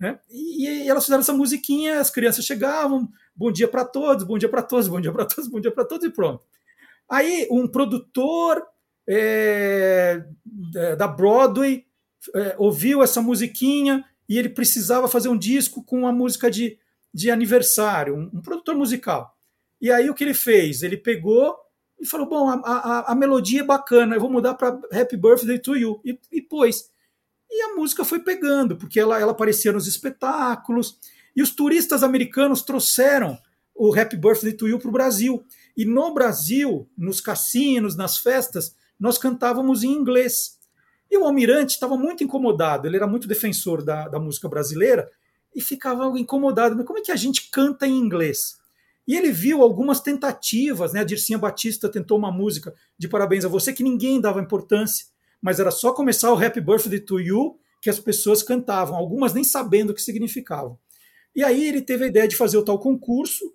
Né? 0.00 0.18
E, 0.30 0.66
e 0.66 0.88
elas 0.88 1.04
fizeram 1.04 1.20
essa 1.20 1.34
musiquinha, 1.34 2.00
as 2.00 2.10
crianças 2.10 2.46
chegavam, 2.46 3.06
bom 3.36 3.52
dia 3.52 3.68
para 3.68 3.84
todos, 3.84 4.24
bom 4.24 4.38
dia 4.38 4.48
para 4.48 4.62
todos, 4.62 4.88
bom 4.88 4.98
dia 4.98 5.12
para 5.12 5.26
todos, 5.26 5.50
bom 5.50 5.60
dia 5.60 5.70
para 5.70 5.84
todos 5.84 6.06
e 6.06 6.10
pronto. 6.10 6.42
Aí 7.10 7.46
um 7.50 7.68
produtor 7.68 8.64
é, 9.06 10.24
da 10.96 11.06
Broadway 11.06 11.84
é, 12.34 12.54
ouviu 12.56 13.02
essa 13.02 13.20
musiquinha 13.20 14.04
e 14.30 14.38
ele 14.38 14.48
precisava 14.48 15.08
fazer 15.08 15.28
um 15.28 15.36
disco 15.36 15.82
com 15.82 15.98
uma 15.98 16.12
música 16.12 16.48
de, 16.48 16.78
de 17.12 17.32
aniversário, 17.32 18.14
um, 18.14 18.30
um 18.32 18.40
produtor 18.40 18.76
musical. 18.76 19.36
E 19.80 19.90
aí 19.90 20.08
o 20.08 20.14
que 20.14 20.22
ele 20.22 20.34
fez? 20.34 20.84
Ele 20.84 20.96
pegou 20.96 21.56
e 22.00 22.06
falou: 22.06 22.28
Bom, 22.28 22.48
a, 22.48 22.54
a, 22.54 23.12
a 23.12 23.14
melodia 23.16 23.62
é 23.62 23.64
bacana, 23.64 24.14
eu 24.14 24.20
vou 24.20 24.30
mudar 24.30 24.54
para 24.54 24.78
Happy 24.92 25.16
Birthday 25.16 25.58
to 25.58 25.76
You. 25.76 26.00
E, 26.04 26.16
e 26.30 26.40
pôs. 26.40 26.88
E 27.50 27.60
a 27.62 27.74
música 27.74 28.04
foi 28.04 28.20
pegando, 28.20 28.76
porque 28.76 29.00
ela, 29.00 29.18
ela 29.18 29.32
aparecia 29.32 29.72
nos 29.72 29.88
espetáculos. 29.88 30.96
E 31.34 31.42
os 31.42 31.50
turistas 31.50 32.04
americanos 32.04 32.62
trouxeram 32.62 33.36
o 33.74 33.92
Happy 33.92 34.16
Birthday 34.16 34.52
to 34.52 34.68
You 34.68 34.78
para 34.78 34.90
o 34.90 34.92
Brasil. 34.92 35.42
E 35.76 35.84
no 35.84 36.14
Brasil, 36.14 36.88
nos 36.96 37.20
cassinos, 37.20 37.96
nas 37.96 38.16
festas, 38.16 38.76
nós 38.98 39.18
cantávamos 39.18 39.82
em 39.82 39.90
inglês. 39.90 40.59
E 41.10 41.18
o 41.18 41.24
Almirante 41.24 41.74
estava 41.74 41.96
muito 41.96 42.22
incomodado, 42.22 42.86
ele 42.86 42.96
era 42.96 43.06
muito 43.06 43.26
defensor 43.26 43.82
da, 43.82 44.08
da 44.08 44.20
música 44.20 44.48
brasileira 44.48 45.10
e 45.54 45.60
ficava 45.60 46.06
incomodado. 46.18 46.76
Mas 46.76 46.86
como 46.86 46.98
é 46.98 47.02
que 47.02 47.10
a 47.10 47.16
gente 47.16 47.50
canta 47.50 47.86
em 47.86 47.98
inglês? 47.98 48.58
E 49.08 49.16
ele 49.16 49.32
viu 49.32 49.62
algumas 49.62 50.00
tentativas, 50.00 50.92
né? 50.92 51.00
A 51.00 51.04
Dircinha 51.04 51.38
Batista 51.38 51.88
tentou 51.88 52.16
uma 52.16 52.30
música 52.30 52.72
de 52.96 53.08
Parabéns 53.08 53.44
a 53.44 53.48
Você 53.48 53.72
que 53.72 53.82
ninguém 53.82 54.20
dava 54.20 54.40
importância, 54.40 55.06
mas 55.42 55.58
era 55.58 55.72
só 55.72 55.92
começar 55.92 56.32
o 56.32 56.38
Happy 56.38 56.60
Birthday 56.60 57.00
to 57.00 57.18
You 57.18 57.58
que 57.80 57.90
as 57.90 57.98
pessoas 57.98 58.42
cantavam, 58.42 58.94
algumas 58.94 59.32
nem 59.32 59.42
sabendo 59.42 59.90
o 59.90 59.94
que 59.94 60.02
significavam. 60.02 60.78
E 61.34 61.42
aí 61.42 61.66
ele 61.66 61.80
teve 61.80 62.04
a 62.04 62.08
ideia 62.08 62.28
de 62.28 62.36
fazer 62.36 62.58
o 62.58 62.64
tal 62.64 62.78
concurso, 62.78 63.52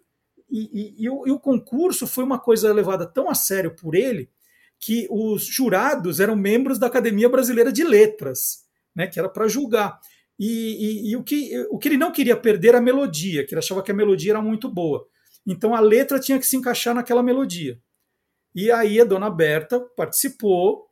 e, 0.50 0.70
e, 0.74 1.04
e, 1.04 1.10
o, 1.10 1.28
e 1.28 1.32
o 1.32 1.40
concurso 1.40 2.08
foi 2.08 2.24
uma 2.24 2.40
coisa 2.40 2.74
levada 2.74 3.06
tão 3.06 3.30
a 3.30 3.36
sério 3.36 3.76
por 3.76 3.96
ele 3.96 4.30
que 4.86 5.08
os 5.10 5.44
jurados 5.44 6.20
eram 6.20 6.36
membros 6.36 6.78
da 6.78 6.86
Academia 6.86 7.28
Brasileira 7.28 7.72
de 7.72 7.84
Letras, 7.84 8.60
né, 8.96 9.08
que 9.08 9.18
era 9.18 9.28
para 9.28 9.48
julgar. 9.48 10.00
E, 10.38 10.46
e, 10.48 11.12
e, 11.12 11.16
o, 11.16 11.24
que, 11.24 11.58
o 11.72 11.80
que 11.80 11.88
ele 11.88 11.98
não 11.98 12.12
queria 12.12 12.38
perder 12.38 12.68
era 12.68 12.78
a 12.78 12.82
melodia, 12.82 13.44
que 13.44 13.56
ele 13.56 13.60
achava 13.60 13.82
que 13.82 13.92
a 13.92 13.96
melodia 13.96 14.34
era 14.34 14.42
muito 14.44 14.70
boa. 14.70 15.04
Então 15.44 15.74
a 15.74 15.80
letra 15.80 16.20
tinha 16.20 16.38
que 16.38 16.46
se 16.46 16.56
encaixar 16.56 16.94
naquela 16.94 17.24
melodia. 17.24 17.80
E 18.54 18.70
aí 18.72 19.02
a 19.02 19.06
dona 19.06 19.28
Berta 19.28 19.80
participou, 19.98 20.86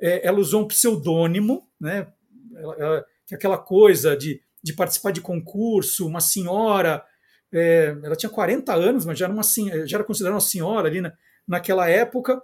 é, 0.00 0.24
ela 0.24 0.38
usou 0.38 0.62
um 0.62 0.68
pseudônimo, 0.68 1.68
né? 1.80 2.06
Ela, 2.54 2.76
ela, 2.78 3.06
é 3.32 3.34
aquela 3.34 3.58
coisa 3.58 4.16
de, 4.16 4.40
de 4.62 4.72
participar 4.74 5.10
de 5.10 5.20
concurso, 5.20 6.06
uma 6.06 6.20
senhora, 6.20 7.04
é, 7.52 7.96
ela 8.04 8.14
tinha 8.14 8.30
40 8.30 8.72
anos, 8.72 9.04
mas 9.04 9.18
já 9.18 9.26
era, 9.26 9.34
uma, 9.34 9.42
já 9.42 9.96
era 9.96 10.04
considerada 10.04 10.36
uma 10.36 10.40
senhora 10.40 10.86
ali 10.86 11.00
na, 11.00 11.12
naquela 11.48 11.88
época, 11.88 12.40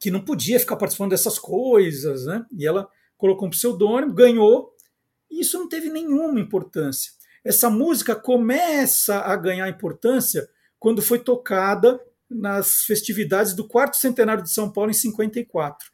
que 0.00 0.10
não 0.10 0.20
podia 0.20 0.60
ficar 0.60 0.76
participando 0.76 1.10
dessas 1.10 1.38
coisas, 1.38 2.26
né? 2.26 2.44
E 2.56 2.66
ela 2.66 2.88
colocou 3.16 3.48
um 3.48 3.50
pseudônimo, 3.50 4.14
ganhou, 4.14 4.72
e 5.30 5.40
isso 5.40 5.58
não 5.58 5.68
teve 5.68 5.90
nenhuma 5.90 6.38
importância 6.38 7.18
essa 7.44 7.70
música 7.70 8.14
começa 8.14 9.20
a 9.20 9.34
ganhar 9.34 9.68
importância 9.68 10.48
quando 10.78 11.00
foi 11.00 11.18
tocada 11.18 11.98
nas 12.30 12.82
festividades 12.82 13.54
do 13.54 13.66
quarto 13.66 13.96
centenário 13.96 14.42
de 14.42 14.52
São 14.52 14.70
Paulo 14.70 14.90
em 14.90 14.94
54. 14.94 15.90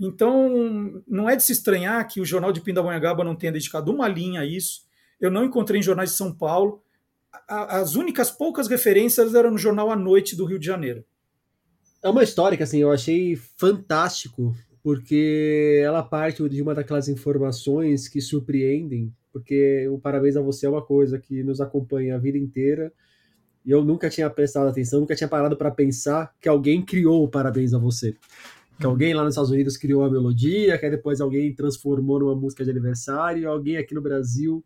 Então, 0.00 1.02
não 1.06 1.28
é 1.28 1.36
de 1.36 1.42
se 1.42 1.52
estranhar 1.52 2.06
que 2.08 2.18
o 2.18 2.24
Jornal 2.24 2.50
de 2.50 2.60
Pindamonhangaba 2.60 3.24
não 3.24 3.36
tenha 3.36 3.52
dedicado 3.52 3.92
uma 3.92 4.08
linha 4.08 4.40
a 4.40 4.46
isso. 4.46 4.86
Eu 5.20 5.30
não 5.30 5.44
encontrei 5.44 5.80
em 5.80 5.82
jornais 5.82 6.10
de 6.10 6.16
São 6.16 6.34
Paulo. 6.34 6.82
As 7.46 7.94
únicas 7.94 8.30
poucas 8.30 8.66
referências 8.66 9.34
eram 9.34 9.50
no 9.50 9.58
Jornal 9.58 9.90
à 9.90 9.96
Noite 9.96 10.34
do 10.34 10.46
Rio 10.46 10.58
de 10.58 10.66
Janeiro. 10.66 11.04
É 12.02 12.08
uma 12.08 12.22
história 12.22 12.56
que 12.56 12.62
assim, 12.62 12.78
eu 12.78 12.92
achei 12.92 13.36
fantástico, 13.36 14.54
porque 14.82 15.80
ela 15.84 16.02
parte 16.02 16.48
de 16.48 16.62
uma 16.62 16.74
daquelas 16.74 17.08
informações 17.08 18.08
que 18.08 18.20
surpreendem 18.20 19.12
porque 19.36 19.86
o 19.88 19.98
Parabéns 19.98 20.34
a 20.34 20.40
Você 20.40 20.64
é 20.64 20.70
uma 20.70 20.80
coisa 20.80 21.18
que 21.18 21.42
nos 21.42 21.60
acompanha 21.60 22.14
a 22.14 22.18
vida 22.18 22.38
inteira. 22.38 22.90
E 23.66 23.70
eu 23.70 23.84
nunca 23.84 24.08
tinha 24.08 24.30
prestado 24.30 24.66
atenção, 24.66 25.00
nunca 25.00 25.14
tinha 25.14 25.28
parado 25.28 25.58
para 25.58 25.70
pensar 25.70 26.34
que 26.40 26.48
alguém 26.48 26.82
criou 26.82 27.22
o 27.22 27.28
Parabéns 27.28 27.74
a 27.74 27.78
Você. 27.78 28.16
Que 28.78 28.86
uhum. 28.86 28.92
alguém 28.92 29.12
lá 29.12 29.22
nos 29.22 29.34
Estados 29.34 29.50
Unidos 29.50 29.76
criou 29.76 30.04
a 30.04 30.10
melodia, 30.10 30.78
que 30.78 30.88
depois 30.88 31.20
alguém 31.20 31.54
transformou 31.54 32.18
numa 32.18 32.34
música 32.34 32.64
de 32.64 32.70
aniversário, 32.70 33.42
e 33.42 33.44
alguém 33.44 33.76
aqui 33.76 33.94
no 33.94 34.00
Brasil 34.00 34.64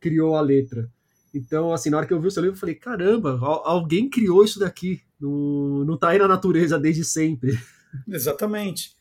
criou 0.00 0.34
a 0.34 0.40
letra. 0.40 0.90
Então, 1.34 1.72
assim, 1.72 1.90
na 1.90 1.98
hora 1.98 2.06
que 2.06 2.12
eu 2.12 2.20
vi 2.20 2.28
o 2.28 2.30
seu 2.30 2.42
livro, 2.42 2.56
eu 2.56 2.60
falei: 2.60 2.74
caramba, 2.74 3.38
alguém 3.64 4.08
criou 4.08 4.44
isso 4.44 4.58
daqui. 4.58 5.02
Não, 5.20 5.84
não 5.84 5.96
tá 5.96 6.10
aí 6.10 6.18
na 6.18 6.28
natureza 6.28 6.78
desde 6.78 7.04
sempre. 7.04 7.58
Exatamente. 8.08 8.96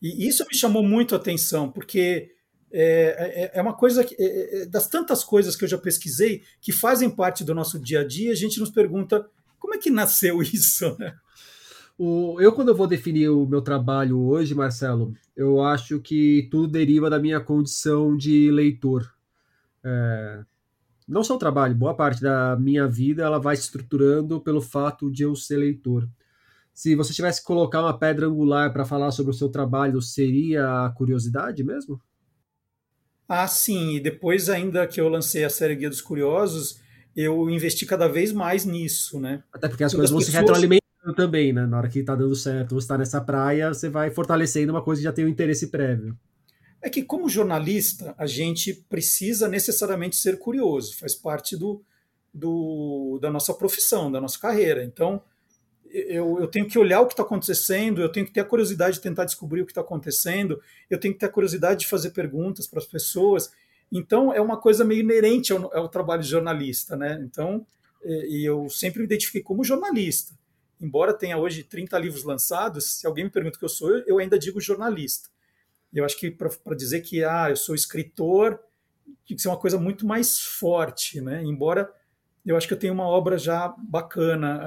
E 0.00 0.28
isso 0.28 0.44
me 0.46 0.54
chamou 0.54 0.82
muito 0.82 1.14
a 1.14 1.18
atenção, 1.18 1.70
porque 1.70 2.30
é, 2.72 3.52
é, 3.54 3.58
é 3.58 3.62
uma 3.62 3.74
coisa 3.74 4.04
que, 4.04 4.14
é, 4.18 4.62
é, 4.62 4.66
das 4.66 4.88
tantas 4.88 5.24
coisas 5.24 5.56
que 5.56 5.64
eu 5.64 5.68
já 5.68 5.78
pesquisei 5.78 6.42
que 6.60 6.72
fazem 6.72 7.08
parte 7.08 7.44
do 7.44 7.54
nosso 7.54 7.78
dia 7.78 8.00
a 8.00 8.06
dia, 8.06 8.32
a 8.32 8.36
gente 8.36 8.60
nos 8.60 8.70
pergunta 8.70 9.26
como 9.58 9.74
é 9.74 9.78
que 9.78 9.90
nasceu 9.90 10.42
isso, 10.42 10.96
né? 10.98 11.14
O, 11.98 12.38
eu, 12.40 12.52
quando 12.52 12.68
eu 12.68 12.76
vou 12.76 12.86
definir 12.86 13.30
o 13.30 13.46
meu 13.46 13.62
trabalho 13.62 14.20
hoje, 14.20 14.54
Marcelo, 14.54 15.14
eu 15.34 15.62
acho 15.62 15.98
que 15.98 16.46
tudo 16.50 16.68
deriva 16.68 17.08
da 17.08 17.18
minha 17.18 17.40
condição 17.40 18.14
de 18.14 18.50
leitor. 18.50 19.10
É, 19.82 20.44
não 21.06 21.22
só 21.22 21.36
o 21.36 21.38
trabalho, 21.38 21.74
boa 21.74 21.94
parte 21.94 22.20
da 22.20 22.56
minha 22.56 22.86
vida 22.88 23.22
ela 23.22 23.38
vai 23.38 23.56
se 23.56 23.62
estruturando 23.62 24.40
pelo 24.40 24.60
fato 24.60 25.10
de 25.10 25.22
eu 25.22 25.34
ser 25.36 25.56
leitor. 25.56 26.08
Se 26.74 26.94
você 26.94 27.12
tivesse 27.12 27.40
que 27.40 27.46
colocar 27.46 27.80
uma 27.80 27.96
pedra 27.98 28.26
angular 28.26 28.72
para 28.72 28.84
falar 28.84 29.10
sobre 29.10 29.30
o 29.30 29.34
seu 29.34 29.48
trabalho, 29.48 30.02
seria 30.02 30.84
a 30.84 30.90
curiosidade 30.90 31.64
mesmo? 31.64 32.00
Ah, 33.28 33.48
sim, 33.48 33.96
e 33.96 34.00
depois 34.00 34.48
ainda 34.48 34.86
que 34.86 35.00
eu 35.00 35.08
lancei 35.08 35.44
a 35.44 35.50
série 35.50 35.74
Guia 35.74 35.88
dos 35.88 36.00
Curiosos, 36.00 36.80
eu 37.14 37.48
investi 37.48 37.86
cada 37.86 38.08
vez 38.08 38.32
mais 38.32 38.64
nisso, 38.64 39.18
né? 39.18 39.42
Até 39.52 39.68
porque 39.68 39.84
as 39.84 39.94
coisas 39.94 40.10
vão 40.10 40.18
pessoas... 40.18 40.34
se 40.34 40.38
retroalimentando 40.38 41.14
também, 41.16 41.52
né? 41.52 41.66
Na 41.66 41.78
hora 41.78 41.88
que 41.88 42.02
tá 42.02 42.14
dando 42.14 42.36
certo, 42.36 42.74
você 42.74 42.88
tá 42.88 42.98
nessa 42.98 43.20
praia, 43.20 43.72
você 43.72 43.88
vai 43.88 44.10
fortalecendo 44.10 44.72
uma 44.72 44.82
coisa 44.82 45.00
que 45.00 45.04
já 45.04 45.12
tem 45.12 45.24
um 45.24 45.28
interesse 45.28 45.68
prévio. 45.68 46.16
É 46.86 46.88
que 46.88 47.02
como 47.02 47.28
jornalista, 47.28 48.14
a 48.16 48.28
gente 48.28 48.72
precisa 48.72 49.48
necessariamente 49.48 50.14
ser 50.14 50.38
curioso, 50.38 50.96
faz 50.96 51.16
parte 51.16 51.56
do, 51.56 51.82
do 52.32 53.18
da 53.20 53.28
nossa 53.28 53.52
profissão, 53.52 54.08
da 54.12 54.20
nossa 54.20 54.38
carreira. 54.38 54.84
Então, 54.84 55.20
eu, 55.90 56.38
eu, 56.38 56.46
tenho 56.46 56.68
que 56.68 56.78
olhar 56.78 57.00
o 57.00 57.06
que 57.08 57.14
está 57.14 57.24
acontecendo, 57.24 58.00
eu 58.00 58.08
tenho 58.08 58.24
que 58.24 58.30
ter 58.30 58.38
a 58.38 58.44
curiosidade 58.44 58.98
de 58.98 59.02
tentar 59.02 59.24
descobrir 59.24 59.62
o 59.62 59.66
que 59.66 59.72
está 59.72 59.80
acontecendo, 59.80 60.62
eu 60.88 60.96
tenho 60.96 61.12
que 61.12 61.18
ter 61.18 61.26
a 61.26 61.28
curiosidade 61.28 61.80
de 61.80 61.88
fazer 61.88 62.10
perguntas 62.10 62.68
para 62.68 62.78
as 62.78 62.86
pessoas. 62.86 63.50
Então, 63.90 64.32
é 64.32 64.40
uma 64.40 64.56
coisa 64.56 64.84
meio 64.84 65.00
inerente 65.00 65.52
ao, 65.52 65.76
ao 65.76 65.88
trabalho 65.88 66.22
de 66.22 66.28
jornalista, 66.28 66.94
né? 66.96 67.20
Então, 67.20 67.66
e, 68.04 68.48
eu 68.48 68.68
sempre 68.68 69.00
me 69.00 69.06
identifiquei 69.06 69.42
como 69.42 69.64
jornalista. 69.64 70.38
Embora 70.80 71.12
tenha 71.12 71.36
hoje 71.36 71.64
30 71.64 71.98
livros 71.98 72.22
lançados, 72.22 73.00
se 73.00 73.08
alguém 73.08 73.24
me 73.24 73.30
pergunta 73.30 73.56
o 73.56 73.58
que 73.58 73.64
eu 73.64 73.68
sou, 73.68 73.90
eu 74.06 74.20
ainda 74.20 74.38
digo 74.38 74.60
jornalista. 74.60 75.34
Eu 75.96 76.04
acho 76.04 76.18
que 76.18 76.30
para 76.30 76.74
dizer 76.76 77.00
que 77.00 77.24
ah, 77.24 77.48
eu 77.48 77.56
sou 77.56 77.74
escritor, 77.74 78.60
tem 79.26 79.36
que 79.36 79.42
ser 79.42 79.48
uma 79.48 79.58
coisa 79.58 79.78
muito 79.78 80.06
mais 80.06 80.38
forte, 80.38 81.20
né? 81.20 81.42
Embora 81.42 81.90
eu 82.44 82.56
acho 82.56 82.68
que 82.68 82.74
eu 82.74 82.78
tenho 82.78 82.92
uma 82.92 83.06
obra 83.06 83.36
já 83.36 83.74
bacana, 83.76 84.60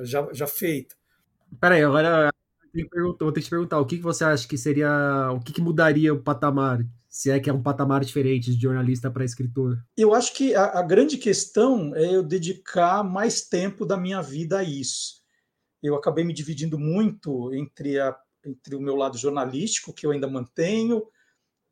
uh, 0.00 0.04
já, 0.04 0.28
já 0.32 0.46
feita. 0.46 0.94
Peraí, 1.60 1.82
agora 1.82 2.30
vou 3.18 3.32
ter 3.32 3.40
que 3.40 3.46
te 3.46 3.50
perguntar, 3.50 3.80
o 3.80 3.86
que, 3.86 3.96
que 3.96 4.02
você 4.02 4.24
acha 4.24 4.46
que 4.46 4.56
seria, 4.56 5.30
o 5.32 5.40
que, 5.40 5.52
que 5.52 5.60
mudaria 5.60 6.12
o 6.14 6.22
patamar, 6.22 6.84
se 7.08 7.30
é 7.30 7.40
que 7.40 7.50
é 7.50 7.52
um 7.52 7.62
patamar 7.62 8.04
diferente 8.04 8.54
de 8.54 8.60
jornalista 8.60 9.10
para 9.10 9.24
escritor? 9.24 9.78
Eu 9.96 10.14
acho 10.14 10.32
que 10.34 10.54
a, 10.54 10.78
a, 10.78 10.82
grande 10.82 11.16
questão 11.16 11.94
é 11.96 12.14
eu 12.14 12.22
dedicar 12.22 13.02
mais 13.02 13.42
tempo 13.42 13.84
da 13.84 13.96
minha 13.96 14.20
vida 14.20 14.58
a 14.58 14.62
isso. 14.62 15.18
Eu 15.82 15.96
acabei 15.96 16.24
me 16.24 16.34
dividindo 16.34 16.78
muito 16.78 17.52
entre, 17.54 17.98
a, 17.98 18.14
entre 18.48 18.74
o 18.74 18.80
meu 18.80 18.96
lado 18.96 19.18
jornalístico, 19.18 19.92
que 19.92 20.06
eu 20.06 20.10
ainda 20.10 20.28
mantenho, 20.28 21.02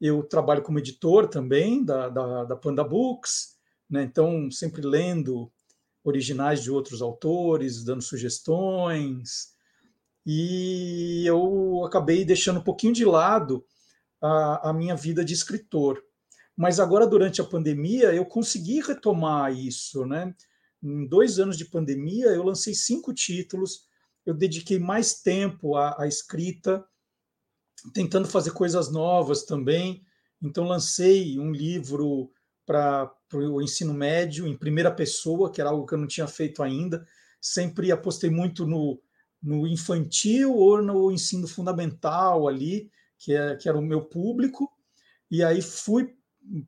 eu 0.00 0.22
trabalho 0.22 0.62
como 0.62 0.78
editor 0.78 1.26
também 1.28 1.84
da, 1.84 2.08
da, 2.08 2.44
da 2.44 2.56
Panda 2.56 2.84
Books, 2.84 3.56
né? 3.88 4.02
Então, 4.02 4.50
sempre 4.50 4.82
lendo 4.82 5.50
originais 6.04 6.62
de 6.62 6.70
outros 6.70 7.02
autores, 7.02 7.82
dando 7.84 8.02
sugestões, 8.02 9.56
e 10.24 11.24
eu 11.24 11.84
acabei 11.84 12.24
deixando 12.24 12.58
um 12.58 12.64
pouquinho 12.64 12.92
de 12.92 13.04
lado 13.04 13.64
a, 14.20 14.70
a 14.70 14.72
minha 14.72 14.96
vida 14.96 15.24
de 15.24 15.32
escritor. 15.32 16.02
Mas 16.56 16.80
agora, 16.80 17.06
durante 17.06 17.40
a 17.40 17.44
pandemia, 17.44 18.12
eu 18.12 18.24
consegui 18.24 18.80
retomar 18.80 19.52
isso. 19.52 20.04
Né? 20.04 20.34
Em 20.82 21.06
dois 21.06 21.38
anos 21.38 21.56
de 21.56 21.66
pandemia, 21.66 22.26
eu 22.26 22.42
lancei 22.42 22.74
cinco 22.74 23.12
títulos, 23.12 23.86
eu 24.26 24.34
dediquei 24.34 24.78
mais 24.78 25.22
tempo 25.22 25.76
à, 25.76 26.02
à 26.02 26.06
escrita, 26.06 26.84
tentando 27.94 28.26
fazer 28.26 28.50
coisas 28.50 28.90
novas 28.90 29.44
também. 29.44 30.02
Então, 30.42 30.64
lancei 30.64 31.38
um 31.38 31.52
livro 31.52 32.30
para 32.66 33.10
o 33.32 33.62
ensino 33.62 33.94
médio 33.94 34.46
em 34.46 34.58
primeira 34.58 34.90
pessoa, 34.90 35.50
que 35.50 35.60
era 35.60 35.70
algo 35.70 35.86
que 35.86 35.94
eu 35.94 35.98
não 35.98 36.08
tinha 36.08 36.26
feito 36.26 36.62
ainda. 36.62 37.06
Sempre 37.40 37.92
apostei 37.92 38.28
muito 38.28 38.66
no, 38.66 39.00
no 39.40 39.66
infantil 39.66 40.54
ou 40.54 40.82
no 40.82 41.12
ensino 41.12 41.46
fundamental 41.46 42.48
ali, 42.48 42.90
que, 43.16 43.32
é, 43.32 43.54
que 43.54 43.68
era 43.68 43.78
o 43.78 43.82
meu 43.82 44.02
público. 44.04 44.68
E 45.30 45.42
aí 45.42 45.62
fui 45.62 46.14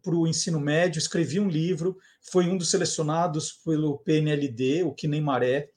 para 0.03 0.15
o 0.15 0.27
ensino 0.27 0.61
médio, 0.61 0.99
escrevi 0.99 1.39
um 1.39 1.49
livro, 1.49 1.97
foi 2.31 2.49
um 2.49 2.57
dos 2.57 2.71
selecionados 2.71 3.53
pelo 3.65 3.99
PNLD, 3.99 4.85
o 4.85 4.93
Que 4.93 5.09
Nem 5.09 5.21
Maré. 5.21 5.71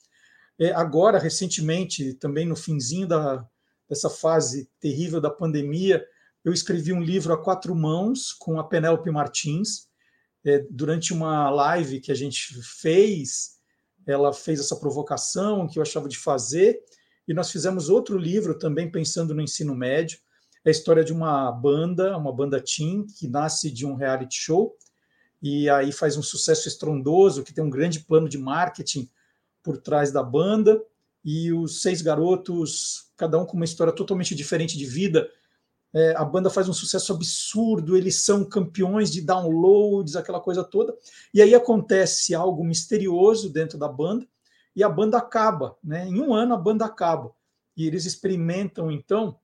É, 0.61 0.71
agora, 0.73 1.17
recentemente, 1.17 2.13
também 2.13 2.45
no 2.45 2.55
finzinho 2.55 3.07
da, 3.07 3.43
dessa 3.89 4.11
fase 4.11 4.69
terrível 4.79 5.19
da 5.19 5.31
pandemia, 5.31 6.05
eu 6.45 6.53
escrevi 6.53 6.93
um 6.93 7.01
livro 7.01 7.33
a 7.33 7.43
quatro 7.43 7.73
mãos 7.73 8.31
com 8.31 8.59
a 8.59 8.63
Penélope 8.63 9.09
Martins, 9.09 9.89
é, 10.45 10.63
durante 10.69 11.13
uma 11.13 11.49
live 11.49 11.99
que 11.99 12.11
a 12.11 12.15
gente 12.15 12.61
fez, 12.61 13.57
ela 14.05 14.31
fez 14.31 14.59
essa 14.59 14.75
provocação 14.75 15.67
que 15.67 15.79
eu 15.79 15.81
achava 15.81 16.07
de 16.07 16.19
fazer, 16.19 16.79
e 17.27 17.33
nós 17.33 17.49
fizemos 17.49 17.89
outro 17.89 18.15
livro 18.15 18.55
também 18.55 18.91
pensando 18.91 19.33
no 19.33 19.41
ensino 19.41 19.73
médio. 19.73 20.19
É 20.63 20.69
a 20.69 20.71
história 20.71 21.03
de 21.03 21.11
uma 21.11 21.51
banda, 21.51 22.15
uma 22.15 22.31
banda 22.31 22.61
teen, 22.61 23.07
que 23.07 23.27
nasce 23.27 23.71
de 23.71 23.83
um 23.83 23.95
reality 23.95 24.35
show, 24.37 24.77
e 25.41 25.67
aí 25.71 25.91
faz 25.91 26.17
um 26.17 26.23
sucesso 26.23 26.67
estrondoso, 26.67 27.43
que 27.43 27.51
tem 27.51 27.63
um 27.63 27.69
grande 27.69 28.01
plano 28.01 28.29
de 28.29 28.37
marketing 28.37 29.09
por 29.63 29.77
trás 29.77 30.11
da 30.11 30.23
banda, 30.23 30.81
e 31.23 31.53
os 31.53 31.81
seis 31.81 32.01
garotos, 32.01 33.11
cada 33.15 33.39
um 33.39 33.45
com 33.45 33.55
uma 33.55 33.65
história 33.65 33.93
totalmente 33.93 34.33
diferente 34.33 34.77
de 34.77 34.85
vida, 34.85 35.29
é, 35.93 36.15
a 36.15 36.23
banda 36.23 36.49
faz 36.49 36.69
um 36.69 36.73
sucesso 36.73 37.13
absurdo, 37.13 37.97
eles 37.97 38.23
são 38.23 38.45
campeões 38.45 39.11
de 39.11 39.21
downloads, 39.21 40.15
aquela 40.15 40.39
coisa 40.39 40.63
toda. 40.63 40.95
E 41.33 41.41
aí 41.41 41.53
acontece 41.53 42.33
algo 42.33 42.63
misterioso 42.63 43.49
dentro 43.49 43.77
da 43.77 43.89
banda 43.89 44.25
e 44.75 44.83
a 44.83 44.89
banda 44.89 45.17
acaba, 45.17 45.77
né? 45.83 46.07
Em 46.07 46.21
um 46.21 46.33
ano 46.33 46.53
a 46.53 46.57
banda 46.57 46.85
acaba 46.85 47.33
e 47.75 47.85
eles 47.85 48.05
experimentam 48.05 48.89
então 48.89 49.37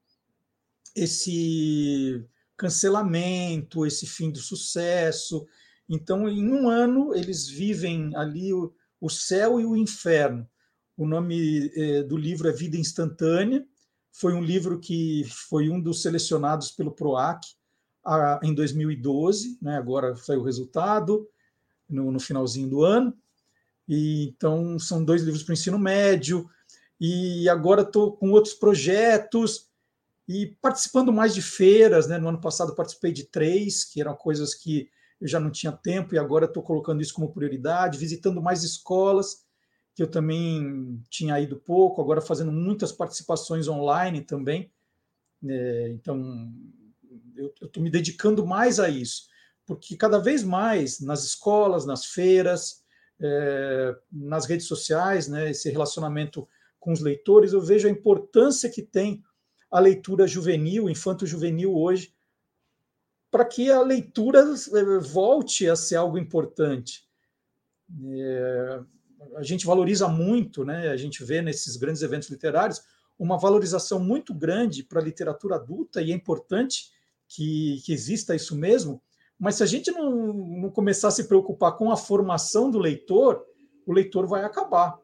esse 0.95 2.25
cancelamento, 2.55 3.85
esse 3.85 4.07
fim 4.07 4.31
do 4.31 4.39
sucesso. 4.39 5.45
Então, 5.87 6.27
em 6.27 6.49
um 6.49 6.69
ano 6.69 7.13
eles 7.13 7.47
vivem 7.47 8.15
ali 8.15 8.53
o, 8.53 8.73
o 8.99 9.09
céu 9.09 9.59
e 9.59 9.65
o 9.65 9.75
inferno. 9.75 10.47
O 10.95 11.05
nome 11.05 11.71
eh, 11.75 12.03
do 12.03 12.17
livro 12.17 12.47
é 12.47 12.51
Vida 12.51 12.77
Instantânea 12.77 13.65
foi 14.17 14.33
um 14.33 14.41
livro 14.41 14.79
que 14.79 15.25
foi 15.29 15.69
um 15.69 15.79
dos 15.79 16.01
selecionados 16.01 16.71
pelo 16.71 16.91
PROAC 16.91 17.39
a, 18.03 18.39
em 18.41 18.51
2012, 18.51 19.59
né? 19.61 19.77
agora 19.77 20.15
foi 20.15 20.35
o 20.37 20.43
resultado, 20.43 21.29
no, 21.87 22.11
no 22.11 22.19
finalzinho 22.19 22.67
do 22.67 22.83
ano. 22.83 23.15
E, 23.87 24.29
então, 24.29 24.79
são 24.79 25.05
dois 25.05 25.21
livros 25.21 25.43
para 25.43 25.51
o 25.51 25.53
ensino 25.53 25.77
médio, 25.77 26.49
e 26.99 27.47
agora 27.47 27.83
estou 27.83 28.11
com 28.11 28.31
outros 28.31 28.55
projetos 28.55 29.69
e 30.27 30.47
participando 30.59 31.13
mais 31.13 31.35
de 31.35 31.43
feiras. 31.43 32.07
Né? 32.07 32.17
No 32.17 32.29
ano 32.29 32.41
passado 32.41 32.73
participei 32.73 33.11
de 33.11 33.25
três, 33.25 33.85
que 33.85 34.01
eram 34.01 34.15
coisas 34.15 34.55
que 34.55 34.89
eu 35.19 35.27
já 35.27 35.39
não 35.39 35.49
tinha 35.49 35.71
tempo, 35.71 36.13
e 36.13 36.17
agora 36.17 36.45
estou 36.45 36.61
colocando 36.63 37.01
isso 37.01 37.13
como 37.13 37.31
prioridade, 37.31 37.97
visitando 37.97 38.41
mais 38.41 38.63
escolas 38.63 39.45
que 39.95 40.03
eu 40.03 40.07
também 40.07 41.01
tinha 41.09 41.39
ido 41.39 41.57
pouco, 41.57 41.99
agora 41.99 42.21
fazendo 42.21 42.51
muitas 42.51 42.91
participações 42.91 43.67
online 43.67 44.21
também. 44.21 44.71
É, 45.43 45.89
então, 45.89 46.53
eu 47.35 47.51
estou 47.59 47.81
me 47.81 47.89
dedicando 47.89 48.45
mais 48.45 48.79
a 48.79 48.89
isso, 48.89 49.23
porque 49.65 49.97
cada 49.97 50.19
vez 50.19 50.43
mais 50.43 50.99
nas 50.99 51.23
escolas, 51.23 51.83
nas 51.83 52.05
feiras, 52.05 52.83
é, 53.19 53.95
nas 54.11 54.45
redes 54.45 54.67
sociais, 54.67 55.27
né, 55.27 55.49
esse 55.49 55.67
relacionamento 55.71 56.47
com 56.79 56.91
os 56.91 56.99
leitores, 56.99 57.53
eu 57.53 57.61
vejo 57.61 57.87
a 57.87 57.91
importância 57.91 58.69
que 58.69 58.83
tem 58.83 59.23
a 59.69 59.79
leitura 59.79 60.27
juvenil, 60.27 60.89
infanto-juvenil 60.89 61.75
hoje, 61.75 62.13
para 63.29 63.45
que 63.45 63.71
a 63.71 63.81
leitura 63.81 64.39
é, 64.39 64.99
volte 64.99 65.69
a 65.69 65.75
ser 65.75 65.95
algo 65.95 66.17
importante. 66.17 67.07
É, 68.13 68.79
a 69.35 69.43
gente 69.43 69.65
valoriza 69.65 70.07
muito, 70.07 70.63
né? 70.63 70.89
A 70.89 70.97
gente 70.97 71.23
vê 71.23 71.41
nesses 71.41 71.75
grandes 71.75 72.01
eventos 72.01 72.29
literários 72.29 72.81
uma 73.17 73.37
valorização 73.37 73.99
muito 73.99 74.33
grande 74.33 74.83
para 74.83 75.01
a 75.01 75.03
literatura 75.03 75.55
adulta 75.55 76.01
e 76.01 76.11
é 76.11 76.15
importante 76.15 76.91
que, 77.27 77.81
que 77.83 77.91
exista 77.91 78.35
isso 78.35 78.55
mesmo. 78.55 79.01
Mas 79.39 79.55
se 79.55 79.63
a 79.63 79.65
gente 79.65 79.91
não, 79.91 80.33
não 80.33 80.69
começar 80.69 81.09
a 81.09 81.11
se 81.11 81.25
preocupar 81.25 81.75
com 81.77 81.91
a 81.91 81.97
formação 81.97 82.71
do 82.71 82.79
leitor, 82.79 83.43
o 83.85 83.93
leitor 83.93 84.27
vai 84.27 84.43
acabar. 84.43 84.99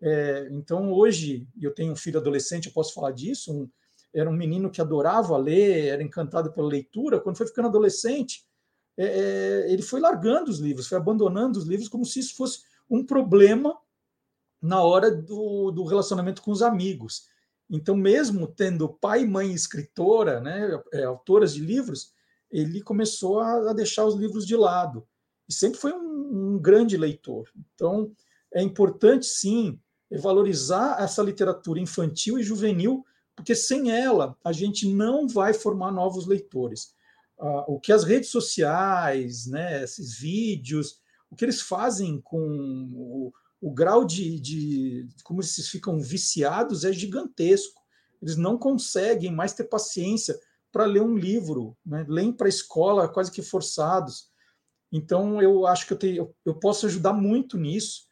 É, 0.00 0.48
então, 0.50 0.92
hoje, 0.92 1.46
eu 1.60 1.72
tenho 1.72 1.92
um 1.92 1.96
filho 1.96 2.18
adolescente, 2.18 2.66
eu 2.66 2.72
posso 2.72 2.92
falar 2.92 3.12
disso. 3.12 3.52
Um, 3.52 3.70
era 4.14 4.28
um 4.28 4.36
menino 4.36 4.70
que 4.70 4.80
adorava 4.80 5.36
ler, 5.36 5.86
era 5.86 6.02
encantado 6.02 6.52
pela 6.52 6.68
leitura. 6.68 7.20
Quando 7.20 7.36
foi 7.36 7.46
ficando 7.46 7.68
adolescente, 7.68 8.44
é, 8.96 9.04
é, 9.04 9.72
ele 9.72 9.82
foi 9.82 10.00
largando 10.00 10.50
os 10.50 10.58
livros, 10.58 10.86
foi 10.86 10.98
abandonando 10.98 11.58
os 11.58 11.66
livros 11.66 11.88
como 11.88 12.04
se 12.04 12.20
isso 12.20 12.36
fosse 12.36 12.60
um 12.90 13.04
problema 13.04 13.76
na 14.60 14.82
hora 14.82 15.10
do, 15.10 15.70
do 15.70 15.84
relacionamento 15.84 16.42
com 16.42 16.50
os 16.50 16.62
amigos. 16.62 17.26
Então, 17.70 17.96
mesmo 17.96 18.46
tendo 18.46 18.88
pai 18.88 19.22
e 19.22 19.26
mãe 19.26 19.52
escritora, 19.52 20.40
né, 20.40 20.78
é, 20.92 21.04
autoras 21.04 21.54
de 21.54 21.60
livros, 21.60 22.12
ele 22.50 22.82
começou 22.82 23.40
a, 23.40 23.70
a, 23.70 23.72
deixar 23.72 24.04
os 24.04 24.14
livros 24.14 24.46
de 24.46 24.54
lado. 24.54 25.08
E 25.48 25.54
sempre 25.54 25.80
foi 25.80 25.92
um, 25.92 26.54
um 26.54 26.58
grande 26.58 26.98
leitor. 26.98 27.48
Então, 27.74 28.12
é 28.52 28.62
importante, 28.62 29.24
sim, 29.24 29.80
valorizar 30.20 31.02
essa 31.02 31.22
literatura 31.22 31.80
infantil 31.80 32.38
e 32.38 32.42
juvenil, 32.42 33.04
porque 33.42 33.56
sem 33.56 33.90
ela 33.90 34.38
a 34.44 34.52
gente 34.52 34.88
não 34.88 35.26
vai 35.26 35.52
formar 35.52 35.90
novos 35.90 36.26
leitores. 36.28 36.94
o 37.66 37.80
que 37.80 37.92
as 37.92 38.04
redes 38.04 38.30
sociais, 38.30 39.46
né, 39.46 39.82
esses 39.82 40.16
vídeos, 40.16 41.00
o 41.28 41.34
que 41.34 41.44
eles 41.44 41.60
fazem 41.60 42.20
com 42.20 42.88
o, 42.92 43.32
o 43.60 43.72
grau 43.72 44.04
de, 44.04 44.38
de 44.38 45.08
como 45.24 45.40
eles 45.40 45.68
ficam 45.68 45.98
viciados 45.98 46.84
é 46.84 46.92
gigantesco. 46.92 47.82
Eles 48.20 48.36
não 48.36 48.56
conseguem 48.56 49.32
mais 49.32 49.52
ter 49.52 49.64
paciência 49.64 50.38
para 50.70 50.84
ler 50.84 51.02
um 51.02 51.16
livro, 51.16 51.76
né? 51.84 52.06
leem 52.08 52.32
para 52.32 52.46
a 52.46 52.48
escola 52.48 53.08
quase 53.08 53.32
que 53.32 53.42
forçados. 53.42 54.30
Então, 54.92 55.42
eu 55.42 55.66
acho 55.66 55.84
que 55.84 55.94
eu, 55.94 55.98
tenho, 55.98 56.32
eu 56.44 56.54
posso 56.54 56.86
ajudar 56.86 57.12
muito 57.12 57.58
nisso. 57.58 58.04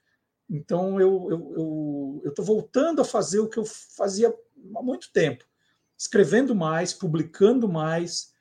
Então, 0.48 1.00
eu 1.00 2.20
estou 2.26 2.44
voltando 2.44 3.00
a 3.00 3.04
fazer 3.04 3.38
o 3.38 3.48
que 3.48 3.58
eu 3.58 3.64
fazia 3.64 4.34
há 4.77 4.83
muito 4.83 5.12
tempo, 5.12 5.44
escrevendo 5.99 6.55
mais, 6.55 6.92
publicando 6.92 7.68
mais, 7.68 8.33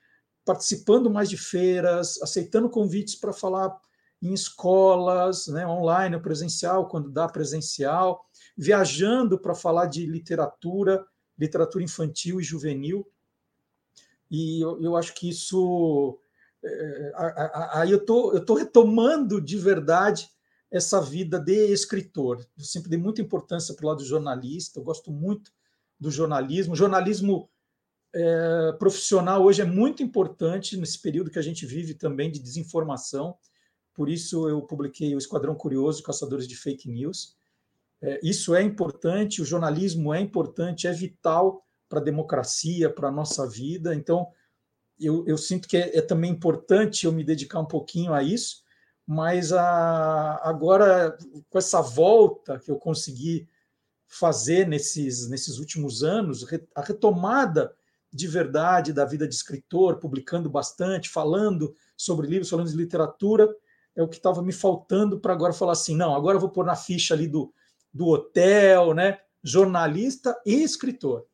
participando 0.44 1.10
mais 1.10 1.28
de 1.28 1.36
feiras, 1.36 2.20
aceitando 2.22 2.70
convites 2.70 3.14
para 3.14 3.32
falar 3.32 3.78
em 4.22 4.34
escolas, 4.34 5.46
né, 5.46 5.66
online 5.66 6.16
ou 6.16 6.22
presencial, 6.22 6.88
quando 6.88 7.10
dá 7.10 7.28
presencial, 7.28 8.24
viajando 8.56 9.38
para 9.38 9.54
falar 9.54 9.86
de 9.86 10.04
literatura, 10.06 11.06
literatura 11.38 11.82
infantil 11.82 12.40
e 12.40 12.44
juvenil. 12.44 13.06
E 14.30 14.60
eu, 14.60 14.80
eu 14.82 14.96
acho 14.96 15.14
que 15.14 15.28
isso. 15.28 16.18
É, 16.62 17.12
aí 17.72 17.90
eu 17.90 18.04
tô, 18.04 18.36
estou 18.36 18.56
retomando 18.56 19.40
de 19.40 19.56
verdade 19.56 20.28
essa 20.70 21.00
vida 21.00 21.40
de 21.40 21.72
escritor. 21.72 22.46
Eu 22.56 22.64
sempre 22.64 22.90
dei 22.90 22.98
muita 22.98 23.22
importância 23.22 23.74
para 23.74 23.86
o 23.86 23.88
lado 23.88 24.04
jornalista, 24.04 24.78
eu 24.78 24.84
gosto 24.84 25.10
muito 25.10 25.50
do 26.00 26.10
jornalismo. 26.10 26.72
O 26.72 26.76
jornalismo 26.76 27.50
é, 28.14 28.72
profissional 28.78 29.44
hoje 29.44 29.60
é 29.60 29.64
muito 29.64 30.02
importante 30.02 30.76
nesse 30.76 30.98
período 30.98 31.30
que 31.30 31.38
a 31.38 31.42
gente 31.42 31.66
vive 31.66 31.94
também 31.94 32.30
de 32.30 32.40
desinformação. 32.40 33.36
Por 33.94 34.08
isso 34.08 34.48
eu 34.48 34.62
publiquei 34.62 35.14
o 35.14 35.18
Esquadrão 35.18 35.54
Curioso, 35.54 36.02
Caçadores 36.02 36.48
de 36.48 36.56
Fake 36.56 36.88
News. 36.88 37.36
É, 38.02 38.18
isso 38.22 38.54
é 38.54 38.62
importante, 38.62 39.42
o 39.42 39.44
jornalismo 39.44 40.14
é 40.14 40.20
importante, 40.20 40.86
é 40.86 40.92
vital 40.92 41.64
para 41.88 42.00
a 42.00 42.04
democracia, 42.04 42.88
para 42.88 43.08
a 43.08 43.12
nossa 43.12 43.46
vida. 43.46 43.94
Então, 43.94 44.28
eu, 44.98 45.24
eu 45.26 45.36
sinto 45.36 45.68
que 45.68 45.76
é, 45.76 45.98
é, 45.98 46.02
também 46.02 46.30
importante 46.30 47.04
eu 47.04 47.12
me 47.12 47.24
dedicar 47.24 47.60
um 47.60 47.66
pouquinho 47.66 48.14
a 48.14 48.22
isso, 48.22 48.62
mas 49.06 49.52
a, 49.52 50.40
agora, 50.42 51.16
com 51.48 51.58
essa 51.58 51.82
volta 51.82 52.58
que 52.58 52.70
eu 52.70 52.76
consegui 52.76 53.48
fazer 54.10 54.66
nesses, 54.66 55.30
nesses 55.30 55.58
últimos 55.58 56.02
anos, 56.02 56.44
a 56.74 56.82
retomada 56.82 57.72
de 58.12 58.26
verdade 58.26 58.92
da 58.92 59.04
vida 59.04 59.26
de 59.26 59.34
escritor, 59.34 60.00
publicando 60.00 60.50
bastante, 60.50 61.08
falando 61.08 61.72
sobre 61.96 62.26
livros, 62.26 62.50
falando 62.50 62.68
de 62.68 62.76
literatura, 62.76 63.48
é 63.94 64.02
o 64.02 64.08
que 64.08 64.16
estava 64.16 64.42
me 64.42 64.52
faltando 64.52 65.20
para 65.20 65.32
agora 65.32 65.52
falar 65.52 65.72
assim, 65.72 65.96
não, 65.96 66.12
agora 66.12 66.36
eu 66.36 66.40
vou 66.40 66.50
pôr 66.50 66.66
na 66.66 66.74
ficha 66.74 67.14
ali 67.14 67.28
do, 67.28 67.54
do 67.94 68.08
hotel, 68.08 68.94
né? 68.94 69.18
Jornalista 69.44 70.36
e 70.44 70.60
escritor. 70.60 71.24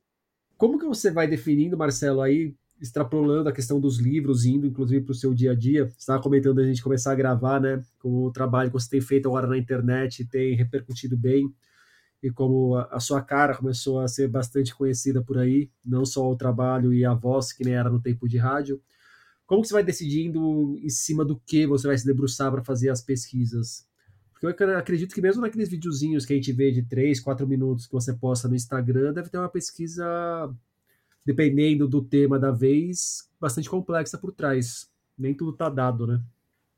Como 0.59 0.79
que 0.79 0.85
você 0.85 1.11
vai 1.11 1.27
definindo, 1.27 1.79
Marcelo, 1.79 2.21
aí, 2.21 2.55
extrapolando 2.79 3.49
a 3.49 3.53
questão 3.53 3.81
dos 3.81 3.99
livros, 3.99 4.45
indo 4.45 4.67
inclusive 4.67 5.03
para 5.03 5.13
o 5.13 5.17
seu 5.17 5.33
dia 5.33 5.53
a 5.53 5.55
dia? 5.55 5.87
Você 5.87 5.97
estava 5.97 6.23
comentando 6.23 6.61
a 6.61 6.65
gente 6.65 6.83
começar 6.83 7.13
a 7.13 7.17
gravar, 7.17 7.59
né? 7.59 7.83
Com 7.99 8.25
o 8.25 8.31
trabalho 8.31 8.71
que 8.71 8.75
você 8.79 8.91
tem 8.91 9.01
feito 9.01 9.29
agora 9.29 9.47
na 9.47 9.57
internet 9.57 10.27
tem 10.27 10.55
repercutido 10.55 11.17
bem 11.17 11.51
e 12.27 12.31
como 12.33 12.75
a, 12.75 12.99
sua 12.99 13.23
cara 13.23 13.57
começou 13.57 14.01
a 14.01 14.09
ser 14.09 14.27
bastante 14.27 14.75
conhecida 14.75 15.23
por 15.23 15.39
aí, 15.39 15.71
não 15.85 16.05
só 16.05 16.29
o 16.29 16.35
trabalho 16.37 16.93
e 16.93 17.05
a 17.05 17.15
voz 17.15 17.53
que 17.53 17.65
nem 17.65 17.75
era 17.75 17.89
no 17.89 18.01
tempo 18.01 18.29
de 18.29 18.37
rádio. 18.37 18.83
Como 19.47 19.63
que 19.63 19.69
você 19.69 19.75
vai 19.75 19.85
decidindo 19.85 20.77
em 20.83 20.89
cima 20.89 21.25
do 21.25 21.39
que 21.39 21.69
você 21.69 21.87
vai 21.87 21.97
se 21.97 22.05
debruçar 22.05 22.51
para 22.51 22.65
fazer 22.65 22.89
as 22.89 23.01
pesquisas? 23.01 23.87
Porque 24.33 24.65
eu 24.65 24.77
acredito 24.77 25.15
que 25.15 25.23
mesmo 25.23 25.41
naqueles 25.41 25.69
videozinhos 25.69 26.27
que 26.27 26.33
a 26.33 26.37
gente 26.37 26.53
vê 26.53 26.73
de 26.73 26.83
3, 26.83 27.21
4 27.21 27.47
minutos 27.47 27.87
que 27.87 27.93
você 27.93 28.13
posta 28.13 28.49
no 28.49 28.57
Instagram, 28.57 29.13
deve 29.13 29.31
ter 29.31 29.39
uma 29.39 29.49
pesquisa, 29.49 30.05
dependendo 31.25 31.87
do 31.87 32.03
tema 32.03 32.41
da 32.41 32.51
vez, 32.51 33.31
bastante 33.41 33.71
complexa 33.71 34.19
por 34.19 34.33
trás. 34.33 34.91
Nem 35.17 35.33
tudo 35.33 35.53
está 35.53 35.69
dado, 35.69 36.09
né? 36.09 36.21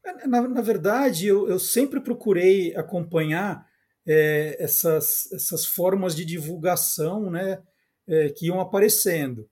É, 0.05 0.27
na, 0.27 0.47
na 0.47 0.61
verdade, 0.61 1.27
eu, 1.27 1.49
eu, 1.49 1.59
sempre 1.59 2.01
procurei 2.01 2.77
acompanhar 2.77 3.67
é, 4.09 4.57
essas, 4.59 5.31
essas 5.33 5.67
formas 5.67 6.17
de 6.17 6.25
divulgação 6.25 7.31
né, 7.31 7.63
é, 8.07 8.31
que 8.31 8.47
iam 8.47 8.59
aparecendo. 8.59 9.47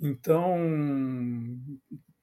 Então, 0.00 0.58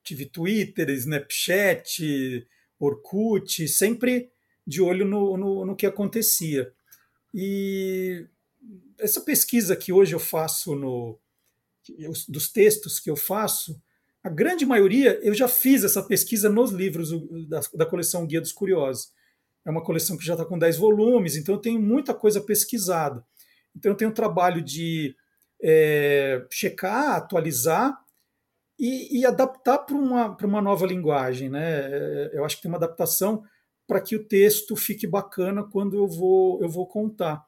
tive 0.04 0.26
Twitter, 0.26 0.89
Snapchat, 0.89 2.45
Orkut, 2.78 3.67
sempre 3.69 4.30
de 4.65 4.82
olho 4.82 5.06
no, 5.06 5.38
no, 5.38 5.65
no, 5.65 5.76
que 5.78 5.86
acontecia. 5.86 6.73
E 7.34 8.28
essa 9.00 9.21
pesquisa 9.21 9.73
que 9.73 9.93
hoje 9.93 10.13
eu 10.13 10.19
faço 10.19 10.76
no, 10.76 11.17
dos 12.28 12.50
textos 12.50 13.00
que 13.00 13.10
eu 13.10 13.15
faço, 13.15 13.82
a 14.21 14.30
grande 14.30 14.65
maioria 14.65 15.17
eu 15.23 15.34
já 15.34 15.47
fiz 15.47 15.86
essa 15.86 16.04
pesquisa 16.04 16.50
nos 16.50 16.71
livros 16.71 17.12
da, 17.47 17.62
da 17.76 17.86
coleção 17.86 18.28
Guia 18.28 18.41
dos 18.41 18.52
Curiosos. 18.52 19.15
É 19.67 19.69
uma 19.69 19.84
coleção 19.84 20.17
que 20.17 20.25
já 20.25 20.34
está 20.34 20.45
com 20.45 20.58
10 20.58 20.77
volumes, 20.77 21.36
então 21.36 21.56
eu 21.56 21.60
tenho 21.60 21.82
muita 21.82 22.13
coisa 22.13 22.39
pesquisada. 22.39 23.21
Então 23.75 23.91
eu 23.91 23.97
tenho 23.97 24.13
trabalho 24.13 24.62
de 24.62 25.13
é, 25.62 26.41
checar, 26.49 27.17
atualizar 27.17 27.99
e, 28.80 29.19
e 29.19 29.25
adaptar 29.25 29.80
para 29.80 29.97
uma, 29.97 30.38
uma 30.41 30.62
nova 30.62 30.88
linguagem. 30.88 31.49
Né? 31.49 32.30
Eu 32.32 32.45
acho 32.45 32.56
que 32.56 32.62
tem 32.62 32.71
uma 32.71 32.77
adaptação 32.77 33.43
para 33.86 33.99
que 33.99 34.15
o 34.15 34.23
texto 34.23 34.73
fique 34.77 35.06
bacana 35.06 35.65
quando 35.65 35.97
eu 35.97 36.08
vou, 36.08 36.62
eu 36.62 36.69
vou 36.69 36.88
contar. 36.88 37.45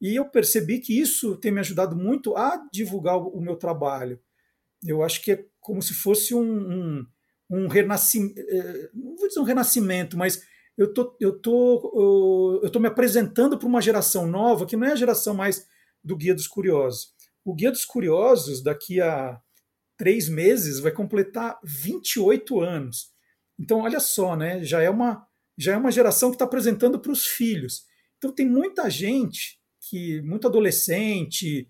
E 0.00 0.16
eu 0.16 0.24
percebi 0.24 0.80
que 0.80 1.00
isso 1.00 1.36
tem 1.36 1.52
me 1.52 1.60
ajudado 1.60 1.94
muito 1.94 2.36
a 2.36 2.60
divulgar 2.72 3.16
o 3.16 3.40
meu 3.40 3.54
trabalho. 3.54 4.18
Eu 4.84 5.04
acho 5.04 5.22
que 5.22 5.30
é 5.30 5.44
como 5.60 5.80
se 5.80 5.94
fosse 5.94 6.34
um, 6.34 6.42
um, 6.42 7.06
um 7.48 7.68
renascimento, 7.68 8.40
é, 8.40 8.90
não 8.92 9.16
vou 9.16 9.28
dizer 9.28 9.38
um 9.38 9.44
renascimento, 9.44 10.18
mas 10.18 10.42
eu 10.76 10.92
tô, 10.92 11.16
eu 11.20 11.38
tô, 11.38 12.60
eu 12.62 12.70
tô 12.70 12.80
me 12.80 12.88
apresentando 12.88 13.56
para 13.56 13.68
uma 13.68 13.80
geração 13.80 14.26
nova 14.26 14.66
que 14.66 14.76
não 14.76 14.86
é 14.86 14.92
a 14.92 14.96
geração 14.96 15.34
mais 15.34 15.66
do 16.02 16.16
Guia 16.16 16.34
dos 16.34 16.46
Curiosos. 16.46 17.12
O 17.44 17.54
Guia 17.54 17.70
dos 17.70 17.84
Curiosos, 17.84 18.62
daqui 18.62 19.00
a 19.00 19.40
três 19.96 20.28
meses, 20.28 20.80
vai 20.80 20.90
completar 20.90 21.58
28 21.62 22.60
anos. 22.60 23.12
Então, 23.58 23.80
olha 23.80 24.00
só, 24.00 24.36
né? 24.36 24.64
já 24.64 24.82
é 24.82 24.90
uma, 24.90 25.24
já 25.56 25.74
é 25.74 25.76
uma 25.76 25.92
geração 25.92 26.30
que 26.30 26.34
está 26.34 26.44
apresentando 26.44 26.98
para 26.98 27.12
os 27.12 27.26
filhos. 27.26 27.84
Então 28.18 28.32
tem 28.32 28.48
muita 28.48 28.90
gente 28.90 29.60
que, 29.88 30.20
muito 30.22 30.48
adolescente, 30.48 31.68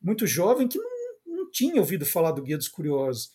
muito 0.00 0.26
jovem, 0.26 0.68
que 0.68 0.78
não, 0.78 1.36
não 1.36 1.50
tinha 1.50 1.80
ouvido 1.80 2.04
falar 2.04 2.32
do 2.32 2.42
Guia 2.42 2.58
dos 2.58 2.68
Curiosos. 2.68 3.30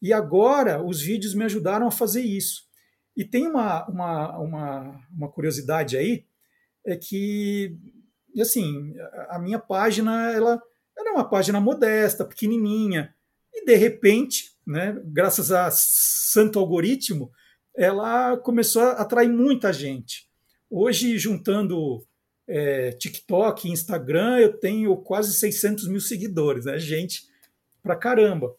E 0.00 0.12
agora 0.12 0.82
os 0.82 1.00
vídeos 1.02 1.34
me 1.34 1.44
ajudaram 1.44 1.86
a 1.86 1.90
fazer 1.90 2.22
isso. 2.22 2.62
E 3.16 3.24
tem 3.24 3.46
uma, 3.46 3.86
uma, 3.88 4.38
uma, 4.38 5.06
uma 5.10 5.30
curiosidade 5.30 5.96
aí, 5.96 6.24
é 6.84 6.96
que, 6.96 7.76
assim, 8.40 8.94
a 9.28 9.38
minha 9.38 9.58
página, 9.58 10.32
ela, 10.32 10.60
ela 10.96 11.10
é 11.10 11.12
uma 11.12 11.28
página 11.28 11.60
modesta, 11.60 12.24
pequenininha, 12.24 13.14
e 13.52 13.64
de 13.64 13.74
repente, 13.74 14.52
né, 14.66 14.98
graças 15.04 15.52
a 15.52 15.70
santo 15.70 16.58
algoritmo, 16.58 17.30
ela 17.76 18.36
começou 18.36 18.82
a 18.82 18.92
atrair 18.92 19.28
muita 19.28 19.72
gente. 19.72 20.28
Hoje, 20.70 21.18
juntando 21.18 22.04
é, 22.48 22.92
TikTok 22.92 23.68
e 23.68 23.72
Instagram, 23.72 24.38
eu 24.38 24.58
tenho 24.58 24.96
quase 24.96 25.32
600 25.34 25.88
mil 25.88 26.00
seguidores, 26.00 26.64
né? 26.64 26.78
gente 26.78 27.22
pra 27.82 27.96
caramba. 27.96 28.54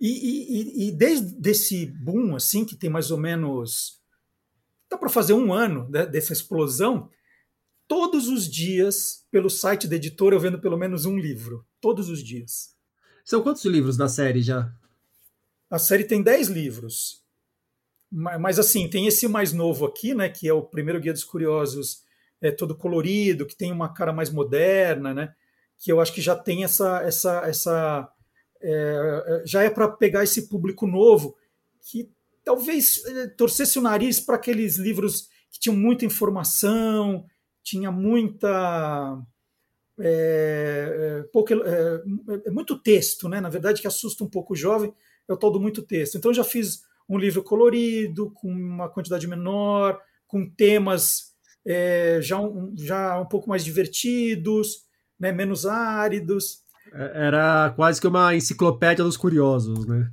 E, 0.00 0.08
e, 0.08 0.88
e 0.88 0.92
desde 0.92 1.50
esse 1.50 1.86
boom, 1.86 2.34
assim, 2.34 2.64
que 2.64 2.74
tem 2.74 2.88
mais 2.88 3.10
ou 3.10 3.18
menos. 3.18 4.00
dá 4.88 4.96
para 4.96 5.10
fazer 5.10 5.34
um 5.34 5.52
ano 5.52 5.88
né, 5.90 6.06
dessa 6.06 6.32
explosão, 6.32 7.10
todos 7.86 8.28
os 8.28 8.48
dias, 8.48 9.26
pelo 9.30 9.50
site 9.50 9.86
da 9.86 9.96
editora, 9.96 10.34
eu 10.34 10.40
vendo 10.40 10.58
pelo 10.58 10.78
menos 10.78 11.04
um 11.04 11.18
livro. 11.18 11.66
Todos 11.80 12.08
os 12.08 12.22
dias. 12.22 12.74
São 13.24 13.42
quantos 13.42 13.64
livros 13.66 13.96
da 13.96 14.08
série 14.08 14.40
já? 14.40 14.72
A 15.68 15.78
série 15.78 16.04
tem 16.04 16.22
10 16.22 16.48
livros. 16.48 17.22
Mas 18.10 18.58
assim, 18.58 18.88
tem 18.88 19.06
esse 19.06 19.28
mais 19.28 19.52
novo 19.52 19.86
aqui, 19.86 20.14
né, 20.14 20.28
que 20.28 20.48
é 20.48 20.52
o 20.52 20.64
primeiro 20.64 20.98
Guia 20.98 21.12
dos 21.12 21.22
Curiosos, 21.22 22.02
é 22.40 22.50
todo 22.50 22.74
colorido, 22.74 23.46
que 23.46 23.56
tem 23.56 23.70
uma 23.70 23.92
cara 23.92 24.12
mais 24.12 24.30
moderna, 24.30 25.14
né, 25.14 25.32
que 25.78 25.92
eu 25.92 26.00
acho 26.00 26.12
que 26.12 26.20
já 26.20 26.34
tem 26.34 26.64
essa 26.64 27.00
essa 27.02 27.42
essa 27.46 28.12
é, 28.62 29.42
é 29.42 29.46
já 29.46 29.62
é 29.62 29.70
para 29.70 29.88
pegar 29.88 30.24
esse 30.24 30.48
público 30.48 30.86
novo 30.86 31.36
que 31.80 32.10
talvez 32.44 33.04
é, 33.04 33.26
torcesse 33.28 33.78
o 33.78 33.82
nariz 33.82 34.20
para 34.20 34.36
aqueles 34.36 34.76
livros 34.76 35.28
que 35.50 35.58
tinham 35.58 35.76
muita 35.76 36.04
informação, 36.04 37.24
tinha 37.62 37.90
muita 37.90 39.20
é, 39.98 41.20
é, 41.20 41.22
pouco, 41.32 41.52
é, 41.52 42.50
muito 42.50 42.78
texto, 42.78 43.28
né? 43.28 43.40
Na 43.40 43.48
verdade, 43.48 43.80
que 43.80 43.86
assusta 43.86 44.24
um 44.24 44.28
pouco 44.28 44.54
o 44.54 44.56
jovem 44.56 44.92
é 45.28 45.32
o 45.32 45.36
tal 45.36 45.50
do 45.50 45.60
muito 45.60 45.82
texto. 45.82 46.16
Então, 46.16 46.32
já 46.32 46.42
fiz 46.42 46.82
um 47.08 47.18
livro 47.18 47.42
colorido, 47.42 48.30
com 48.30 48.48
uma 48.50 48.88
quantidade 48.88 49.28
menor, 49.28 50.00
com 50.26 50.48
temas 50.48 51.30
já, 52.20 52.40
um, 52.40 52.72
já 52.76 53.20
um 53.20 53.26
pouco 53.26 53.48
mais 53.48 53.62
divertidos, 53.64 54.86
né, 55.18 55.30
menos 55.30 55.66
áridos. 55.66 56.64
É, 56.92 57.26
era 57.26 57.70
quase 57.70 58.00
que 58.00 58.06
uma 58.06 58.34
enciclopédia 58.34 59.04
dos 59.04 59.16
curiosos, 59.16 59.86
né? 59.86 60.08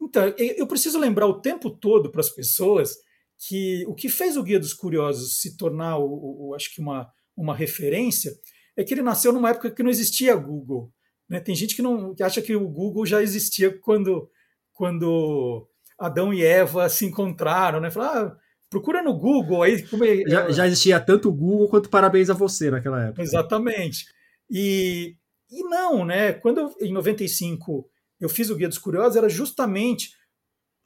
Então, 0.00 0.32
eu 0.38 0.66
preciso 0.66 0.98
lembrar 0.98 1.26
o 1.26 1.40
tempo 1.40 1.70
todo 1.70 2.10
para 2.10 2.20
as 2.20 2.30
pessoas 2.30 2.96
que 3.38 3.84
o 3.86 3.94
que 3.94 4.08
fez 4.08 4.36
o 4.36 4.42
Guia 4.42 4.58
dos 4.58 4.72
Curiosos 4.72 5.40
se 5.40 5.56
tornar, 5.56 5.98
o, 5.98 6.48
o, 6.48 6.54
acho 6.54 6.72
que 6.74 6.80
uma, 6.80 7.10
uma 7.36 7.54
referência, 7.54 8.32
é 8.76 8.84
que 8.84 8.94
ele 8.94 9.02
nasceu 9.02 9.32
numa 9.32 9.50
época 9.50 9.70
que 9.70 9.82
não 9.82 9.90
existia 9.90 10.36
Google. 10.36 10.92
Né? 11.28 11.40
Tem 11.40 11.54
gente 11.54 11.74
que, 11.74 11.82
não, 11.82 12.14
que 12.14 12.22
acha 12.22 12.40
que 12.40 12.54
o 12.54 12.68
Google 12.68 13.04
já 13.04 13.22
existia 13.22 13.76
quando, 13.80 14.28
quando 14.72 15.68
Adão 15.98 16.32
e 16.32 16.44
Eva 16.44 16.88
se 16.88 17.04
encontraram. 17.04 17.80
Né? 17.80 17.90
Fala, 17.90 18.26
ah, 18.26 18.36
procura 18.70 19.02
no 19.02 19.18
Google. 19.18 19.62
Aí, 19.62 19.74
é, 19.74 20.30
já, 20.30 20.50
já, 20.50 20.66
existia 20.66 21.00
tanto 21.00 21.28
o 21.28 21.34
Google 21.34 21.68
quanto 21.68 21.90
Parabéns 21.90 22.30
a 22.30 22.34
Você 22.34 22.70
naquela 22.70 23.06
época. 23.06 23.22
Exatamente. 23.22 24.04
E, 24.50 25.16
e 25.50 25.62
não, 25.64 26.04
né? 26.04 26.32
Quando 26.32 26.58
eu, 26.60 26.74
em 26.80 26.92
95 26.92 27.88
eu 28.20 28.28
fiz 28.28 28.50
o 28.50 28.56
Guia 28.56 28.68
dos 28.68 28.78
Curiosos, 28.78 29.16
era 29.16 29.28
justamente 29.28 30.10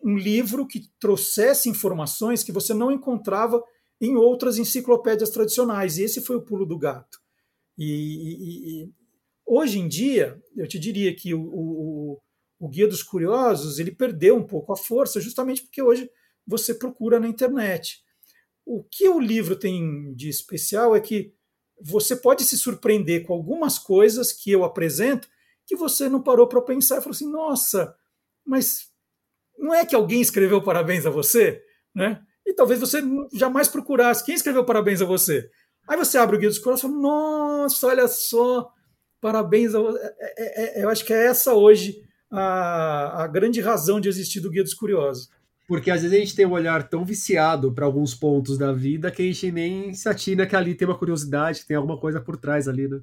um 0.02 0.16
livro 0.16 0.66
que 0.66 0.88
trouxesse 0.98 1.68
informações 1.68 2.42
que 2.42 2.52
você 2.52 2.72
não 2.74 2.90
encontrava 2.90 3.62
em 4.00 4.16
outras 4.16 4.58
enciclopédias 4.58 5.30
tradicionais. 5.30 5.98
E 5.98 6.02
esse 6.02 6.22
foi 6.22 6.36
o 6.36 6.42
pulo 6.42 6.64
do 6.64 6.78
gato. 6.78 7.18
E, 7.76 7.84
e, 7.84 8.84
e 8.84 8.92
hoje 9.46 9.78
em 9.78 9.88
dia, 9.88 10.40
eu 10.56 10.66
te 10.66 10.78
diria 10.78 11.14
que 11.14 11.34
o, 11.34 11.42
o, 11.42 12.20
o, 12.58 12.68
Guia 12.68 12.88
dos 12.88 13.02
Curiosos 13.02 13.78
ele 13.78 13.90
perdeu 13.90 14.36
um 14.36 14.46
pouco 14.46 14.72
a 14.72 14.76
força, 14.76 15.20
justamente 15.20 15.62
porque 15.62 15.82
hoje 15.82 16.10
você 16.46 16.74
procura 16.74 17.20
na 17.20 17.28
internet. 17.28 18.02
O 18.64 18.82
que 18.82 19.08
o 19.08 19.20
livro 19.20 19.56
tem 19.56 20.14
de 20.14 20.28
especial 20.28 20.96
é 20.96 21.00
que 21.00 21.34
você 21.82 22.14
pode 22.16 22.44
se 22.44 22.56
surpreender 22.58 23.24
com 23.26 23.32
algumas 23.32 23.78
coisas 23.78 24.32
que 24.32 24.50
eu 24.50 24.64
apresento 24.64 25.28
que 25.66 25.76
você 25.76 26.08
não 26.08 26.22
parou 26.22 26.48
para 26.48 26.60
pensar 26.60 26.98
e 26.98 27.00
falou 27.00 27.14
assim: 27.14 27.30
nossa, 27.30 27.94
mas 28.44 28.88
não 29.58 29.74
é 29.74 29.84
que 29.84 29.94
alguém 29.94 30.20
escreveu 30.20 30.62
parabéns 30.62 31.06
a 31.06 31.10
você, 31.10 31.62
né? 31.94 32.20
E 32.46 32.52
talvez 32.54 32.80
você 32.80 33.00
jamais 33.32 33.68
procurasse 33.68 34.24
quem 34.24 34.34
escreveu 34.34 34.64
parabéns 34.64 35.00
a 35.00 35.04
você. 35.04 35.48
Aí 35.88 35.96
você 35.96 36.18
abre 36.18 36.36
o 36.36 36.38
Guia 36.38 36.48
dos 36.48 36.58
Curiosos 36.58 36.84
e 36.84 36.88
fala: 36.88 37.00
nossa, 37.00 37.86
olha 37.86 38.08
só, 38.08 38.70
parabéns 39.20 39.74
a 39.74 39.80
você. 39.80 39.98
É, 39.98 40.14
é, 40.20 40.80
é, 40.80 40.84
eu 40.84 40.88
acho 40.88 41.04
que 41.04 41.12
é 41.12 41.26
essa 41.26 41.54
hoje 41.54 42.02
a, 42.30 43.24
a 43.24 43.26
grande 43.26 43.60
razão 43.60 44.00
de 44.00 44.08
existir 44.08 44.40
do 44.40 44.50
Guia 44.50 44.62
dos 44.62 44.74
Curiosos. 44.74 45.28
Porque 45.70 45.88
às 45.88 46.02
vezes 46.02 46.16
a 46.16 46.18
gente 46.18 46.34
tem 46.34 46.44
um 46.44 46.50
olhar 46.50 46.88
tão 46.88 47.04
viciado 47.04 47.72
para 47.72 47.86
alguns 47.86 48.12
pontos 48.12 48.58
da 48.58 48.72
vida 48.72 49.08
que 49.08 49.22
a 49.22 49.24
gente 49.24 49.52
nem 49.52 49.94
se 49.94 50.08
atina 50.08 50.44
que 50.44 50.56
ali 50.56 50.74
tem 50.74 50.88
uma 50.88 50.98
curiosidade, 50.98 51.60
que 51.60 51.68
tem 51.68 51.76
alguma 51.76 51.96
coisa 51.96 52.20
por 52.20 52.36
trás 52.36 52.66
ali, 52.66 52.88
né? 52.88 53.00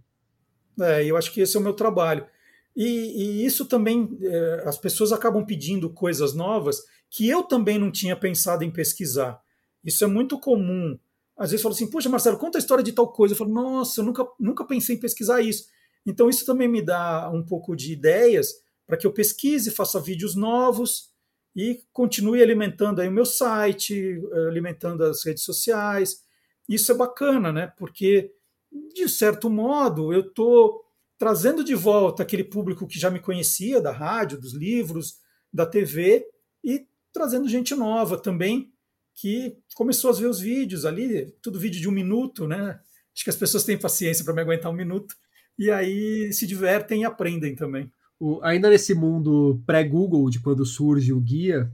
É, 0.81 1.05
eu 1.05 1.15
acho 1.15 1.31
que 1.31 1.39
esse 1.39 1.55
é 1.55 1.59
o 1.61 1.63
meu 1.63 1.71
trabalho. 1.71 2.27
E, 2.75 2.83
e 2.83 3.45
isso 3.45 3.67
também, 3.67 4.17
é, 4.21 4.63
as 4.65 4.77
pessoas 4.77 5.13
acabam 5.13 5.45
pedindo 5.45 5.89
coisas 5.91 6.33
novas 6.33 6.83
que 7.09 7.29
eu 7.29 7.41
também 7.41 7.79
não 7.79 7.89
tinha 7.89 8.17
pensado 8.17 8.65
em 8.65 8.69
pesquisar. 8.69 9.39
Isso 9.81 10.03
é 10.03 10.07
muito 10.07 10.37
comum. 10.37 10.99
Às 11.37 11.51
vezes 11.51 11.63
falo 11.63 11.73
assim, 11.73 11.89
poxa, 11.89 12.09
Marcelo, 12.09 12.37
conta 12.37 12.57
a 12.57 12.59
história 12.59 12.83
de 12.83 12.91
tal 12.91 13.13
coisa. 13.13 13.33
Eu 13.33 13.37
falo, 13.37 13.53
nossa, 13.53 14.01
eu 14.01 14.05
nunca, 14.05 14.27
nunca 14.37 14.65
pensei 14.65 14.97
em 14.97 14.99
pesquisar 14.99 15.39
isso. 15.39 15.69
Então 16.05 16.29
isso 16.29 16.45
também 16.45 16.67
me 16.67 16.81
dá 16.81 17.31
um 17.33 17.45
pouco 17.45 17.77
de 17.77 17.93
ideias 17.93 18.55
para 18.85 18.97
que 18.97 19.07
eu 19.07 19.13
pesquise, 19.13 19.71
faça 19.71 20.01
vídeos 20.01 20.35
novos 20.35 21.15
e 21.57 21.81
continue 21.91 22.43
alimentando 22.43 23.01
aí 23.01 23.07
o 23.07 23.11
meu 23.11 23.25
site, 23.25 24.21
alimentando 24.47 25.03
as 25.03 25.25
redes 25.25 25.43
sociais. 25.43 26.23
Isso 26.69 26.91
é 26.91 26.95
bacana, 26.95 27.51
né? 27.51 27.73
Porque, 27.75 28.31
de 28.93 29.09
certo 29.09 29.49
modo, 29.49 30.13
eu 30.13 30.21
estou 30.21 30.83
trazendo 31.17 31.63
de 31.63 31.73
volta 31.73 32.21
aquele 32.21 32.43
público 32.43 32.85
que 32.85 32.99
já 32.99 33.09
me 33.09 33.19
conhecia 33.19 33.81
da 33.81 33.91
rádio, 33.91 34.39
dos 34.39 34.53
livros, 34.53 35.15
da 35.51 35.65
TV 35.65 36.27
e 36.63 36.85
trazendo 37.11 37.49
gente 37.49 37.73
nova 37.73 38.21
também 38.21 38.71
que 39.15 39.57
começou 39.73 40.11
a 40.11 40.13
ver 40.13 40.27
os 40.27 40.39
vídeos 40.39 40.85
ali, 40.85 41.31
tudo 41.41 41.57
vídeo 41.57 41.81
de 41.81 41.89
um 41.89 41.91
minuto, 41.91 42.47
né? 42.47 42.79
Acho 43.15 43.23
que 43.23 43.31
as 43.31 43.35
pessoas 43.35 43.63
têm 43.63 43.79
paciência 43.79 44.23
para 44.23 44.35
me 44.35 44.41
aguentar 44.41 44.71
um 44.71 44.75
minuto 44.75 45.15
e 45.57 45.71
aí 45.71 46.31
se 46.31 46.45
divertem 46.45 47.01
e 47.01 47.05
aprendem 47.05 47.55
também. 47.55 47.91
O, 48.19 48.39
ainda 48.41 48.69
nesse 48.69 48.93
mundo 48.93 49.61
pré-Google, 49.65 50.29
de 50.29 50.39
quando 50.39 50.65
surge 50.65 51.13
o 51.13 51.19
guia, 51.19 51.71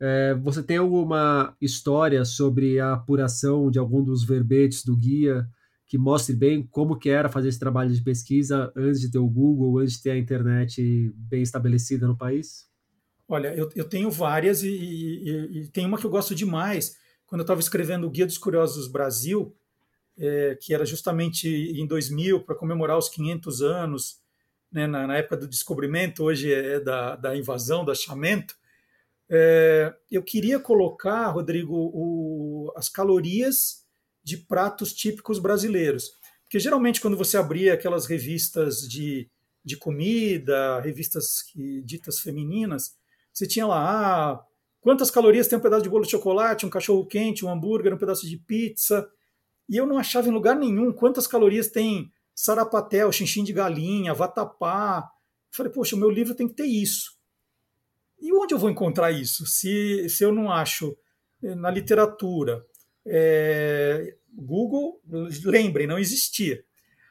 é, 0.00 0.34
você 0.34 0.62
tem 0.62 0.76
alguma 0.76 1.56
história 1.60 2.24
sobre 2.24 2.78
a 2.78 2.94
apuração 2.94 3.70
de 3.70 3.78
algum 3.78 4.02
dos 4.02 4.24
verbetes 4.24 4.84
do 4.84 4.96
guia 4.96 5.46
que 5.86 5.96
mostre 5.96 6.34
bem 6.34 6.66
como 6.66 6.98
que 6.98 7.08
era 7.08 7.28
fazer 7.28 7.48
esse 7.48 7.58
trabalho 7.58 7.94
de 7.94 8.02
pesquisa 8.02 8.72
antes 8.76 9.00
de 9.00 9.10
ter 9.10 9.18
o 9.18 9.28
Google, 9.28 9.78
antes 9.78 9.94
de 9.94 10.02
ter 10.02 10.10
a 10.10 10.18
internet 10.18 11.12
bem 11.14 11.42
estabelecida 11.42 12.06
no 12.06 12.16
país? 12.16 12.68
Olha, 13.28 13.54
eu, 13.54 13.70
eu 13.74 13.84
tenho 13.84 14.10
várias 14.10 14.62
e, 14.62 14.68
e, 14.68 15.60
e, 15.60 15.68
tem 15.68 15.86
uma 15.86 15.98
que 15.98 16.04
eu 16.04 16.10
gosto 16.10 16.34
demais. 16.34 16.96
Quando 17.24 17.40
eu 17.40 17.44
estava 17.44 17.60
escrevendo 17.60 18.06
o 18.06 18.10
Guia 18.10 18.26
dos 18.26 18.38
Curiosos 18.38 18.88
Brasil, 18.88 19.54
é, 20.18 20.58
que 20.60 20.74
era 20.74 20.84
justamente 20.84 21.48
em 21.48 21.86
2000, 21.86 22.44
para 22.44 22.54
comemorar 22.54 22.98
os 22.98 23.08
500 23.08 23.62
anos, 23.62 24.20
né, 24.76 24.86
na, 24.86 25.06
na, 25.06 25.16
época 25.16 25.38
do 25.38 25.48
descobrimento, 25.48 26.22
hoje 26.22 26.52
é 26.52 26.78
da, 26.78 27.16
da 27.16 27.34
invasão, 27.34 27.82
do 27.82 27.90
achamento, 27.90 28.54
é, 29.28 29.94
eu 30.10 30.22
queria 30.22 30.60
colocar, 30.60 31.28
Rodrigo, 31.30 31.74
o, 31.74 32.70
as 32.76 32.90
calorias 32.90 33.86
de 34.22 34.36
pratos 34.36 34.92
típicos 34.92 35.38
brasileiros. 35.38 36.10
Porque 36.42 36.60
geralmente, 36.60 37.00
quando 37.00 37.16
você 37.16 37.38
abria 37.38 37.72
aquelas 37.72 38.04
revistas 38.04 38.86
de, 38.86 39.30
de 39.64 39.78
comida, 39.78 40.78
revistas 40.80 41.42
que, 41.42 41.80
ditas 41.82 42.20
femininas, 42.20 42.94
você 43.32 43.46
tinha 43.46 43.66
lá 43.66 43.80
ah, 43.80 44.44
quantas 44.80 45.10
calorias 45.10 45.48
tem 45.48 45.58
um 45.58 45.62
pedaço 45.62 45.84
de 45.84 45.88
bolo 45.88 46.04
de 46.04 46.10
chocolate, 46.10 46.66
um 46.66 46.70
cachorro 46.70 47.06
quente, 47.06 47.46
um 47.46 47.50
hambúrguer, 47.50 47.94
um 47.94 47.98
pedaço 47.98 48.28
de 48.28 48.36
pizza. 48.36 49.08
E 49.68 49.76
eu 49.76 49.86
não 49.86 49.98
achava 49.98 50.28
em 50.28 50.32
lugar 50.32 50.54
nenhum 50.54 50.92
quantas 50.92 51.26
calorias 51.26 51.68
tem 51.68 52.12
sarapatel, 52.36 53.10
xinxim 53.10 53.42
de 53.42 53.52
galinha, 53.52 54.12
vatapá. 54.12 55.10
Eu 55.50 55.56
falei, 55.56 55.72
poxa, 55.72 55.96
o 55.96 55.98
meu 55.98 56.10
livro 56.10 56.34
tem 56.34 56.46
que 56.46 56.54
ter 56.54 56.66
isso. 56.66 57.16
E 58.20 58.32
onde 58.32 58.54
eu 58.54 58.58
vou 58.58 58.68
encontrar 58.68 59.10
isso? 59.10 59.46
Se, 59.46 60.08
se 60.10 60.22
eu 60.22 60.30
não 60.30 60.52
acho 60.52 60.96
eh, 61.42 61.54
na 61.54 61.70
literatura, 61.70 62.64
é, 63.06 64.16
Google, 64.32 65.00
lembrem, 65.44 65.86
não 65.86 65.98
existia. 65.98 66.62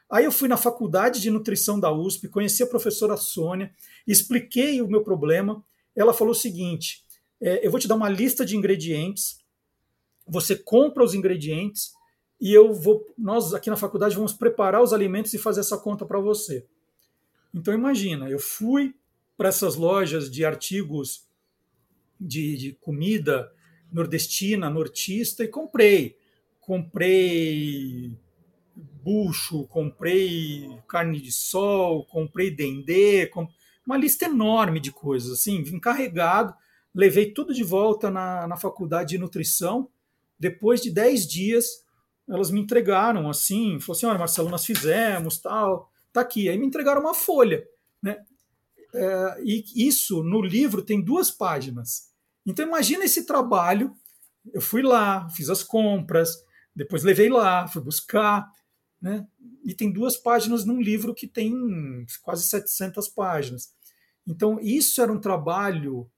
Aí 0.08 0.24
eu 0.24 0.32
fui 0.32 0.48
na 0.48 0.56
faculdade 0.56 1.20
de 1.20 1.30
nutrição 1.30 1.80
da 1.80 1.92
USP, 1.92 2.28
conheci 2.28 2.62
a 2.62 2.66
professora 2.66 3.16
Sônia, 3.16 3.72
expliquei 4.06 4.80
o 4.80 4.88
meu 4.88 5.02
problema. 5.02 5.64
Ela 5.94 6.14
falou 6.14 6.32
o 6.32 6.36
seguinte: 6.36 7.04
é, 7.40 7.66
eu 7.66 7.70
vou 7.70 7.80
te 7.80 7.88
dar 7.88 7.96
uma 7.96 8.08
lista 8.08 8.44
de 8.44 8.56
ingredientes, 8.56 9.38
você 10.26 10.54
compra 10.54 11.02
os 11.02 11.14
ingredientes 11.14 11.95
e 12.40 12.52
eu 12.52 12.72
vou, 12.72 13.06
nós 13.16 13.54
aqui 13.54 13.70
na 13.70 13.76
faculdade 13.76 14.14
vamos 14.14 14.32
preparar 14.32 14.82
os 14.82 14.92
alimentos 14.92 15.32
e 15.32 15.38
fazer 15.38 15.60
essa 15.60 15.78
conta 15.78 16.04
para 16.04 16.20
você. 16.20 16.66
Então 17.54 17.72
imagina, 17.72 18.28
eu 18.28 18.38
fui 18.38 18.94
para 19.36 19.48
essas 19.48 19.76
lojas 19.76 20.30
de 20.30 20.44
artigos 20.44 21.26
de, 22.20 22.56
de 22.56 22.72
comida 22.72 23.50
nordestina, 23.90 24.68
nortista 24.68 25.44
e 25.44 25.48
comprei. 25.48 26.16
Comprei 26.60 28.12
bucho, 28.74 29.64
comprei 29.68 30.68
carne 30.88 31.20
de 31.20 31.32
sol, 31.32 32.04
comprei 32.04 32.50
dendê, 32.50 33.26
comp... 33.26 33.50
uma 33.86 33.96
lista 33.96 34.26
enorme 34.26 34.80
de 34.80 34.90
coisas. 34.90 35.32
Assim, 35.32 35.62
vim 35.62 35.78
carregado, 35.78 36.54
levei 36.94 37.30
tudo 37.30 37.54
de 37.54 37.62
volta 37.62 38.10
na, 38.10 38.46
na 38.46 38.56
faculdade 38.56 39.10
de 39.10 39.18
nutrição. 39.18 39.88
Depois 40.38 40.82
de 40.82 40.90
10 40.90 41.26
dias, 41.26 41.85
elas 42.28 42.50
me 42.50 42.60
entregaram 42.60 43.28
assim, 43.28 43.78
falou 43.80 43.96
assim, 43.96 44.06
olha 44.06 44.18
Marcelo, 44.18 44.48
nós 44.48 44.64
fizemos, 44.64 45.38
tal, 45.38 45.90
tá 46.12 46.20
aqui. 46.20 46.48
Aí 46.48 46.58
me 46.58 46.66
entregaram 46.66 47.00
uma 47.00 47.14
folha, 47.14 47.64
né? 48.02 48.24
É, 48.94 49.42
e 49.42 49.86
isso 49.86 50.22
no 50.22 50.40
livro 50.40 50.82
tem 50.82 51.00
duas 51.02 51.30
páginas. 51.30 52.10
Então 52.44 52.66
imagina 52.66 53.04
esse 53.04 53.24
trabalho. 53.26 53.94
Eu 54.52 54.60
fui 54.60 54.82
lá, 54.82 55.28
fiz 55.30 55.50
as 55.50 55.62
compras, 55.62 56.36
depois 56.74 57.02
levei 57.02 57.28
lá, 57.28 57.66
fui 57.68 57.82
buscar, 57.82 58.50
né? 59.00 59.26
E 59.64 59.74
tem 59.74 59.92
duas 59.92 60.16
páginas 60.16 60.64
num 60.64 60.80
livro 60.80 61.14
que 61.14 61.26
tem 61.26 61.52
quase 62.22 62.46
700 62.46 63.08
páginas. 63.08 63.74
Então 64.26 64.58
isso 64.60 65.00
era 65.02 65.12
um 65.12 65.20
trabalho 65.20 66.10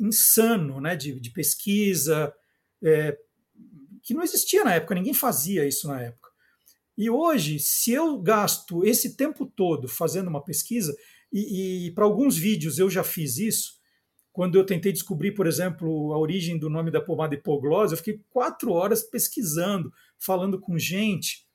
insano, 0.00 0.80
né? 0.80 0.96
De, 0.96 1.18
de 1.20 1.30
pesquisa 1.30 2.32
é, 2.82 3.18
que 4.08 4.14
não 4.14 4.22
existia 4.22 4.64
na 4.64 4.72
época. 4.74 4.94
Ninguém 4.94 5.12
fazia 5.12 5.68
isso 5.68 5.86
na 5.86 6.00
época. 6.00 6.30
E 6.96 7.10
hoje, 7.10 7.58
se 7.58 7.92
eu 7.92 8.18
gasto 8.18 8.82
esse 8.82 9.14
tempo 9.14 9.44
todo 9.44 9.86
fazendo 9.86 10.28
uma 10.28 10.42
pesquisa, 10.42 10.96
e, 11.30 11.88
e 11.88 11.90
para 11.90 12.06
alguns 12.06 12.34
vídeos 12.34 12.78
eu 12.78 12.88
já 12.88 13.04
fiz 13.04 13.36
isso, 13.36 13.74
quando 14.32 14.56
eu 14.56 14.64
tentei 14.64 14.92
descobrir, 14.92 15.32
por 15.32 15.46
exemplo, 15.46 16.14
a 16.14 16.18
origem 16.18 16.58
do 16.58 16.70
nome 16.70 16.90
da 16.90 17.02
pomada 17.02 17.34
hipoglose, 17.34 17.92
eu 17.92 17.98
fiquei 17.98 18.18
quatro 18.30 18.72
horas 18.72 19.02
pesquisando, 19.02 19.92
falando 20.18 20.58
com 20.58 20.78
gente. 20.78 21.46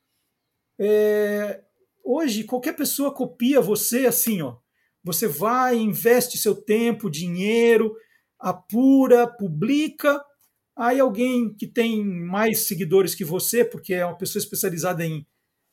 É, 0.78 1.60
hoje, 2.04 2.44
qualquer 2.44 2.76
pessoa 2.76 3.12
copia 3.12 3.60
você 3.60 4.06
assim, 4.06 4.42
ó. 4.42 4.58
Você 5.02 5.26
vai, 5.26 5.76
investe 5.76 6.38
seu 6.38 6.54
tempo, 6.54 7.10
dinheiro, 7.10 7.96
apura, 8.38 9.26
publica. 9.26 10.24
Aí 10.76 10.98
alguém 10.98 11.54
que 11.54 11.66
tem 11.66 12.04
mais 12.04 12.66
seguidores 12.66 13.14
que 13.14 13.24
você, 13.24 13.64
porque 13.64 13.94
é 13.94 14.04
uma 14.04 14.18
pessoa 14.18 14.40
especializada 14.40 15.04
em, 15.04 15.26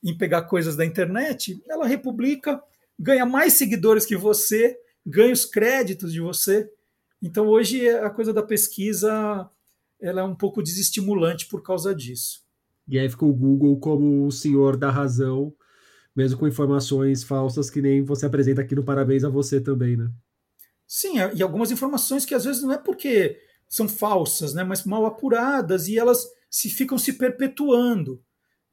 em 0.04 0.16
pegar 0.16 0.44
coisas 0.44 0.76
da 0.76 0.86
internet, 0.86 1.62
ela 1.68 1.88
republica, 1.88 2.62
ganha 3.00 3.26
mais 3.26 3.54
seguidores 3.54 4.06
que 4.06 4.16
você, 4.16 4.78
ganha 5.06 5.34
os 5.34 5.46
créditos 5.46 6.14
de 6.14 6.22
você. 6.22 6.70
Então 7.22 7.48
hoje 7.48 7.90
a 7.90 8.10
coisa 8.10 8.32
da 8.32 8.44
pesquisa 8.44 9.50
ela 10.00 10.22
é 10.22 10.24
um 10.24 10.36
pouco 10.36 10.62
desestimulante 10.62 11.48
por 11.48 11.62
causa 11.62 11.94
disso. 11.94 12.44
E 12.88 12.98
aí 12.98 13.10
fica 13.10 13.26
o 13.26 13.34
Google 13.34 13.80
como 13.80 14.26
o 14.26 14.32
senhor 14.32 14.76
da 14.76 14.90
razão, 14.90 15.54
mesmo 16.16 16.40
com 16.40 16.48
informações 16.48 17.24
falsas 17.24 17.70
que 17.70 17.82
nem 17.82 18.04
você 18.04 18.26
apresenta 18.26 18.62
aqui 18.62 18.76
no 18.76 18.84
Parabéns 18.84 19.24
a 19.24 19.30
você 19.30 19.62
também, 19.62 19.96
né? 19.96 20.12
Sim, 20.88 21.14
e 21.34 21.42
algumas 21.42 21.72
informações 21.72 22.26
que 22.26 22.36
às 22.36 22.44
vezes 22.44 22.62
não 22.62 22.74
é 22.74 22.78
porque 22.78 23.40
são 23.72 23.88
falsas, 23.88 24.54
né, 24.54 24.66
mas 24.66 24.84
mal 24.84 25.06
apuradas 25.06 25.88
e 25.88 25.98
elas 25.98 26.28
se 26.50 26.70
ficam 26.70 26.98
se 26.98 27.14
perpetuando. 27.14 28.22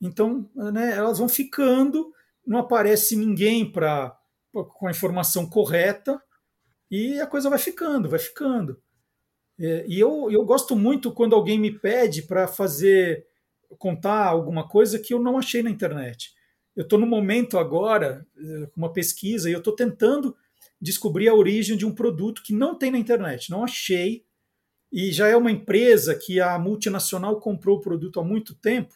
Então, 0.01 0.51
né, 0.73 0.97
elas 0.97 1.19
vão 1.19 1.29
ficando, 1.29 2.13
não 2.45 2.59
aparece 2.59 3.15
ninguém 3.15 3.71
para 3.71 4.13
com 4.53 4.89
a 4.89 4.91
informação 4.91 5.49
correta 5.49 6.21
e 6.91 7.21
a 7.21 7.29
coisa 7.29 7.49
vai 7.49 7.61
ficando, 7.61 8.09
vai 8.09 8.19
ficando. 8.19 8.83
É, 9.57 9.85
e 9.87 10.01
eu, 10.01 10.29
eu 10.33 10.45
gosto 10.45 10.75
muito 10.75 11.13
quando 11.13 11.37
alguém 11.37 11.61
me 11.61 11.71
pede 11.71 12.23
para 12.23 12.49
fazer, 12.49 13.25
contar 13.79 14.27
alguma 14.27 14.67
coisa 14.67 14.99
que 14.99 15.15
eu 15.15 15.21
não 15.21 15.39
achei 15.39 15.63
na 15.63 15.71
internet. 15.71 16.33
Eu 16.75 16.83
estou 16.83 16.99
no 16.99 17.07
momento 17.07 17.57
agora, 17.57 18.27
é, 18.37 18.67
com 18.67 18.81
uma 18.81 18.93
pesquisa, 18.93 19.49
e 19.49 19.53
eu 19.53 19.59
estou 19.61 19.77
tentando 19.77 20.35
descobrir 20.81 21.29
a 21.29 21.35
origem 21.35 21.77
de 21.77 21.87
um 21.87 21.95
produto 21.95 22.43
que 22.43 22.53
não 22.53 22.77
tem 22.77 22.91
na 22.91 22.99
internet. 22.99 23.49
Não 23.49 23.63
achei. 23.63 24.25
E 24.91 25.13
já 25.13 25.29
é 25.29 25.37
uma 25.37 25.51
empresa 25.51 26.15
que 26.15 26.41
a 26.41 26.59
multinacional 26.59 27.39
comprou 27.41 27.77
o 27.77 27.81
produto 27.81 28.21
há 28.21 28.25
muito 28.25 28.55
tempo, 28.55 28.95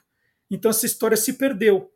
então 0.51 0.70
essa 0.70 0.86
história 0.86 1.16
se 1.16 1.34
perdeu. 1.34 1.90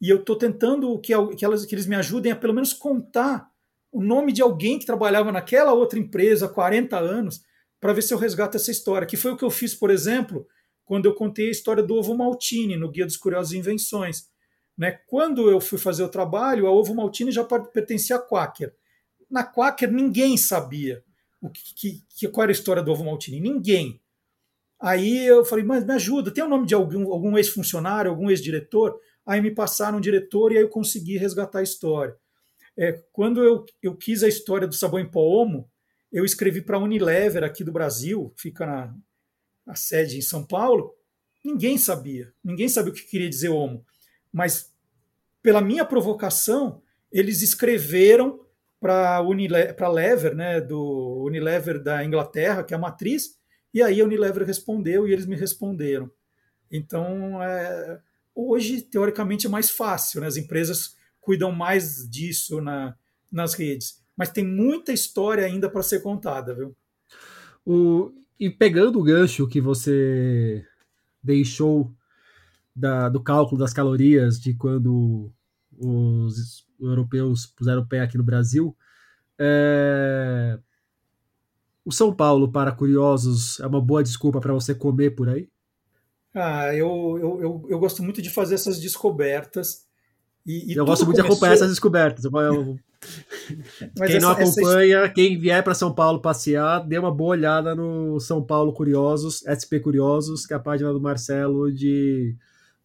E 0.00 0.10
eu 0.10 0.18
estou 0.18 0.36
tentando 0.36 0.98
que, 1.00 1.12
que, 1.36 1.44
elas, 1.44 1.64
que 1.64 1.74
eles 1.74 1.86
me 1.86 1.96
ajudem 1.96 2.32
a 2.32 2.36
pelo 2.36 2.54
menos 2.54 2.72
contar 2.72 3.50
o 3.90 4.02
nome 4.02 4.32
de 4.32 4.42
alguém 4.42 4.78
que 4.78 4.84
trabalhava 4.84 5.32
naquela 5.32 5.72
outra 5.72 5.98
empresa 5.98 6.46
há 6.46 6.48
40 6.48 6.98
anos, 6.98 7.42
para 7.80 7.92
ver 7.92 8.02
se 8.02 8.12
eu 8.12 8.18
resgato 8.18 8.56
essa 8.56 8.70
história. 8.70 9.06
Que 9.06 9.16
foi 9.16 9.32
o 9.32 9.36
que 9.36 9.44
eu 9.44 9.50
fiz, 9.50 9.74
por 9.74 9.90
exemplo, 9.90 10.46
quando 10.84 11.06
eu 11.06 11.14
contei 11.14 11.48
a 11.48 11.50
história 11.50 11.82
do 11.82 11.94
ovo 11.94 12.14
Maltini 12.14 12.76
no 12.76 12.90
Guia 12.90 13.06
dos 13.06 13.16
Curiosos 13.16 13.52
Invenções. 13.52 14.28
Né? 14.76 14.98
Quando 15.06 15.50
eu 15.50 15.60
fui 15.60 15.78
fazer 15.78 16.02
o 16.02 16.08
trabalho, 16.08 16.66
a 16.66 16.70
ovo 16.70 16.94
Maltini 16.94 17.32
já 17.32 17.44
pertencia 17.44 18.16
à 18.16 18.18
Quaker. 18.18 18.74
Na 19.30 19.44
Quaker 19.44 19.90
ninguém 19.90 20.36
sabia 20.36 21.02
o 21.40 21.50
que, 21.50 22.02
que, 22.08 22.28
qual 22.28 22.44
era 22.44 22.52
a 22.52 22.54
história 22.54 22.82
do 22.82 22.90
ovo 22.90 23.04
Maltini, 23.04 23.40
ninguém. 23.40 24.00
Aí 24.80 25.26
eu 25.26 25.44
falei, 25.44 25.64
mas 25.64 25.84
me 25.84 25.94
ajuda, 25.94 26.30
tem 26.30 26.44
o 26.44 26.48
nome 26.48 26.66
de 26.66 26.74
algum, 26.74 27.12
algum 27.12 27.36
ex-funcionário, 27.36 28.10
algum 28.10 28.30
ex-diretor? 28.30 28.98
Aí 29.24 29.40
me 29.40 29.50
passaram 29.50 29.98
um 29.98 30.00
diretor 30.00 30.52
e 30.52 30.56
aí 30.56 30.62
eu 30.62 30.68
consegui 30.68 31.16
resgatar 31.16 31.60
a 31.60 31.62
história. 31.62 32.16
É, 32.76 32.92
quando 33.12 33.42
eu, 33.42 33.64
eu 33.82 33.96
quis 33.96 34.22
a 34.22 34.28
história 34.28 34.68
do 34.68 34.74
sabão 34.74 35.00
em 35.00 35.10
pó 35.10 35.46
eu 36.12 36.24
escrevi 36.24 36.60
para 36.60 36.76
a 36.76 36.80
Unilever 36.80 37.42
aqui 37.42 37.64
do 37.64 37.72
Brasil, 37.72 38.32
fica 38.36 38.66
na 38.66 38.94
a 39.66 39.74
sede 39.74 40.16
em 40.16 40.22
São 40.22 40.46
Paulo, 40.46 40.94
ninguém 41.44 41.76
sabia, 41.76 42.32
ninguém 42.42 42.68
sabia 42.68 42.92
o 42.92 42.94
que 42.94 43.02
queria 43.02 43.28
dizer 43.28 43.48
Omo. 43.48 43.84
Mas 44.32 44.72
pela 45.42 45.60
minha 45.60 45.84
provocação, 45.84 46.80
eles 47.10 47.42
escreveram 47.42 48.45
para 48.80 49.16
a 49.16 49.88
Lever, 49.88 50.34
né, 50.34 50.60
do 50.60 51.24
Unilever 51.24 51.82
da 51.82 52.04
Inglaterra, 52.04 52.62
que 52.62 52.74
é 52.74 52.76
a 52.76 52.80
matriz, 52.80 53.36
e 53.72 53.82
aí 53.82 54.00
a 54.00 54.04
Unilever 54.04 54.46
respondeu 54.46 55.06
e 55.06 55.12
eles 55.12 55.26
me 55.26 55.36
responderam. 55.36 56.10
Então, 56.70 57.42
é, 57.42 58.00
hoje, 58.34 58.82
teoricamente, 58.82 59.46
é 59.46 59.50
mais 59.50 59.70
fácil, 59.70 60.20
né? 60.20 60.26
as 60.26 60.36
empresas 60.36 60.96
cuidam 61.20 61.52
mais 61.52 62.08
disso 62.08 62.60
na, 62.60 62.96
nas 63.30 63.54
redes. 63.54 64.02
Mas 64.16 64.30
tem 64.30 64.46
muita 64.46 64.92
história 64.92 65.44
ainda 65.44 65.68
para 65.68 65.82
ser 65.82 66.00
contada, 66.00 66.54
viu? 66.54 66.74
O, 67.64 68.12
e 68.38 68.48
pegando 68.48 68.98
o 68.98 69.02
gancho 69.02 69.48
que 69.48 69.60
você 69.60 70.64
deixou 71.22 71.92
da, 72.74 73.08
do 73.08 73.22
cálculo 73.22 73.58
das 73.58 73.72
calorias 73.72 74.38
de 74.38 74.54
quando 74.54 75.32
os 75.78 76.66
europeus 76.80 77.46
puseram 77.46 77.82
o 77.82 77.86
pé 77.86 78.00
aqui 78.00 78.16
no 78.16 78.24
Brasil, 78.24 78.76
é... 79.38 80.58
o 81.84 81.92
São 81.92 82.14
Paulo, 82.14 82.50
para 82.50 82.72
curiosos, 82.72 83.60
é 83.60 83.66
uma 83.66 83.80
boa 83.80 84.02
desculpa 84.02 84.40
para 84.40 84.52
você 84.52 84.74
comer 84.74 85.10
por 85.10 85.28
aí? 85.28 85.48
Ah, 86.34 86.74
eu, 86.74 87.18
eu, 87.18 87.40
eu, 87.40 87.66
eu, 87.70 87.78
gosto 87.78 88.02
muito 88.02 88.20
de 88.20 88.28
fazer 88.28 88.56
essas 88.56 88.78
descobertas. 88.78 89.86
E, 90.44 90.72
e 90.72 90.76
eu 90.76 90.84
gosto 90.84 91.06
muito 91.06 91.16
começou... 91.16 91.30
de 91.30 91.32
acompanhar 91.32 91.54
essas 91.54 91.70
descobertas. 91.70 92.24
Eu... 92.26 92.78
quem 93.96 94.16
essa, 94.16 94.20
não 94.20 94.30
acompanha, 94.30 94.98
essa... 94.98 95.08
quem 95.08 95.38
vier 95.38 95.64
para 95.64 95.74
São 95.74 95.94
Paulo 95.94 96.20
passear, 96.20 96.86
dê 96.86 96.98
uma 96.98 97.10
boa 97.10 97.30
olhada 97.30 97.74
no 97.74 98.20
São 98.20 98.42
Paulo 98.42 98.72
Curiosos, 98.74 99.42
SP 99.48 99.80
Curiosos, 99.80 100.44
que 100.44 100.52
é 100.52 100.56
a 100.56 100.60
página 100.60 100.92
do 100.92 101.00
Marcelo 101.00 101.72
de 101.72 102.36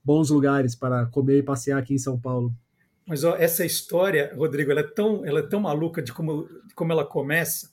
bons 0.04 0.30
lugares 0.30 0.74
para 0.74 1.06
comer 1.08 1.40
e 1.40 1.44
passear 1.44 1.78
aqui 1.78 1.94
em 1.94 2.00
São 2.00 2.18
Paulo. 2.18 2.54
Mas 3.12 3.26
ó, 3.26 3.36
essa 3.36 3.66
história, 3.66 4.34
Rodrigo, 4.34 4.72
ela 4.72 4.80
é 4.80 4.88
tão, 4.88 5.26
ela 5.26 5.42
é 5.42 5.46
tão 5.46 5.60
maluca 5.60 6.02
de 6.02 6.14
como, 6.14 6.48
de 6.66 6.74
como 6.74 6.94
ela 6.94 7.04
começa, 7.04 7.70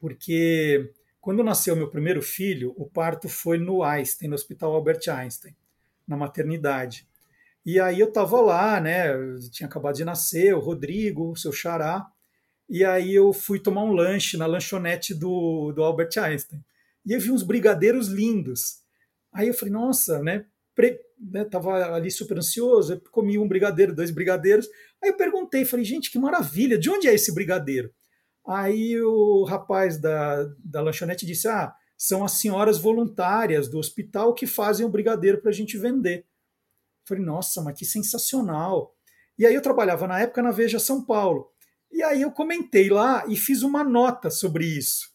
porque 0.00 0.92
quando 1.20 1.44
nasceu 1.44 1.76
meu 1.76 1.88
primeiro 1.88 2.20
filho, 2.20 2.74
o 2.76 2.84
parto 2.84 3.28
foi 3.28 3.56
no 3.56 3.84
Einstein, 3.84 4.26
no 4.26 4.34
Hospital 4.34 4.74
Albert 4.74 5.08
Einstein, 5.08 5.54
na 6.08 6.16
maternidade. 6.16 7.06
E 7.64 7.78
aí 7.78 8.00
eu 8.00 8.08
estava 8.08 8.40
lá, 8.40 8.80
né? 8.80 9.12
tinha 9.52 9.68
acabado 9.68 9.94
de 9.94 10.04
nascer, 10.04 10.52
o 10.56 10.58
Rodrigo, 10.58 11.30
o 11.30 11.36
seu 11.36 11.52
xará. 11.52 12.04
E 12.68 12.84
aí 12.84 13.14
eu 13.14 13.32
fui 13.32 13.60
tomar 13.60 13.84
um 13.84 13.92
lanche 13.92 14.36
na 14.36 14.44
lanchonete 14.44 15.14
do, 15.14 15.70
do 15.70 15.84
Albert 15.84 16.18
Einstein. 16.18 16.64
E 17.06 17.12
eu 17.12 17.20
vi 17.20 17.30
uns 17.30 17.44
brigadeiros 17.44 18.08
lindos. 18.08 18.80
Aí 19.32 19.46
eu 19.46 19.54
falei, 19.54 19.72
nossa, 19.72 20.20
né? 20.20 20.44
Pre, 20.74 20.98
né 21.30 21.44
tava 21.44 21.94
ali 21.94 22.10
super 22.10 22.38
ansioso, 22.38 23.00
comi 23.10 23.38
um 23.38 23.48
brigadeiro, 23.48 23.94
dois 23.94 24.10
brigadeiros. 24.10 24.68
Aí 25.02 25.10
eu 25.10 25.16
perguntei, 25.16 25.64
falei, 25.64 25.84
gente, 25.84 26.10
que 26.10 26.18
maravilha, 26.18 26.78
de 26.78 26.90
onde 26.90 27.08
é 27.08 27.14
esse 27.14 27.34
brigadeiro? 27.34 27.92
Aí 28.46 29.00
o 29.00 29.44
rapaz 29.44 29.98
da, 29.98 30.44
da 30.58 30.82
lanchonete 30.82 31.24
disse, 31.24 31.48
ah, 31.48 31.72
são 31.96 32.24
as 32.24 32.32
senhoras 32.32 32.78
voluntárias 32.78 33.68
do 33.68 33.78
hospital 33.78 34.34
que 34.34 34.46
fazem 34.46 34.84
o 34.84 34.90
brigadeiro 34.90 35.40
para 35.40 35.50
a 35.50 35.54
gente 35.54 35.78
vender. 35.78 36.26
Falei, 37.06 37.24
nossa, 37.24 37.62
mas 37.62 37.78
que 37.78 37.84
sensacional. 37.84 38.94
E 39.38 39.46
aí 39.46 39.54
eu 39.54 39.62
trabalhava 39.62 40.06
na 40.06 40.20
época 40.20 40.42
na 40.42 40.50
Veja 40.50 40.78
São 40.78 41.04
Paulo. 41.04 41.50
E 41.90 42.02
aí 42.02 42.22
eu 42.22 42.30
comentei 42.30 42.90
lá 42.90 43.24
e 43.28 43.36
fiz 43.36 43.62
uma 43.62 43.84
nota 43.84 44.30
sobre 44.30 44.66
isso. 44.66 45.13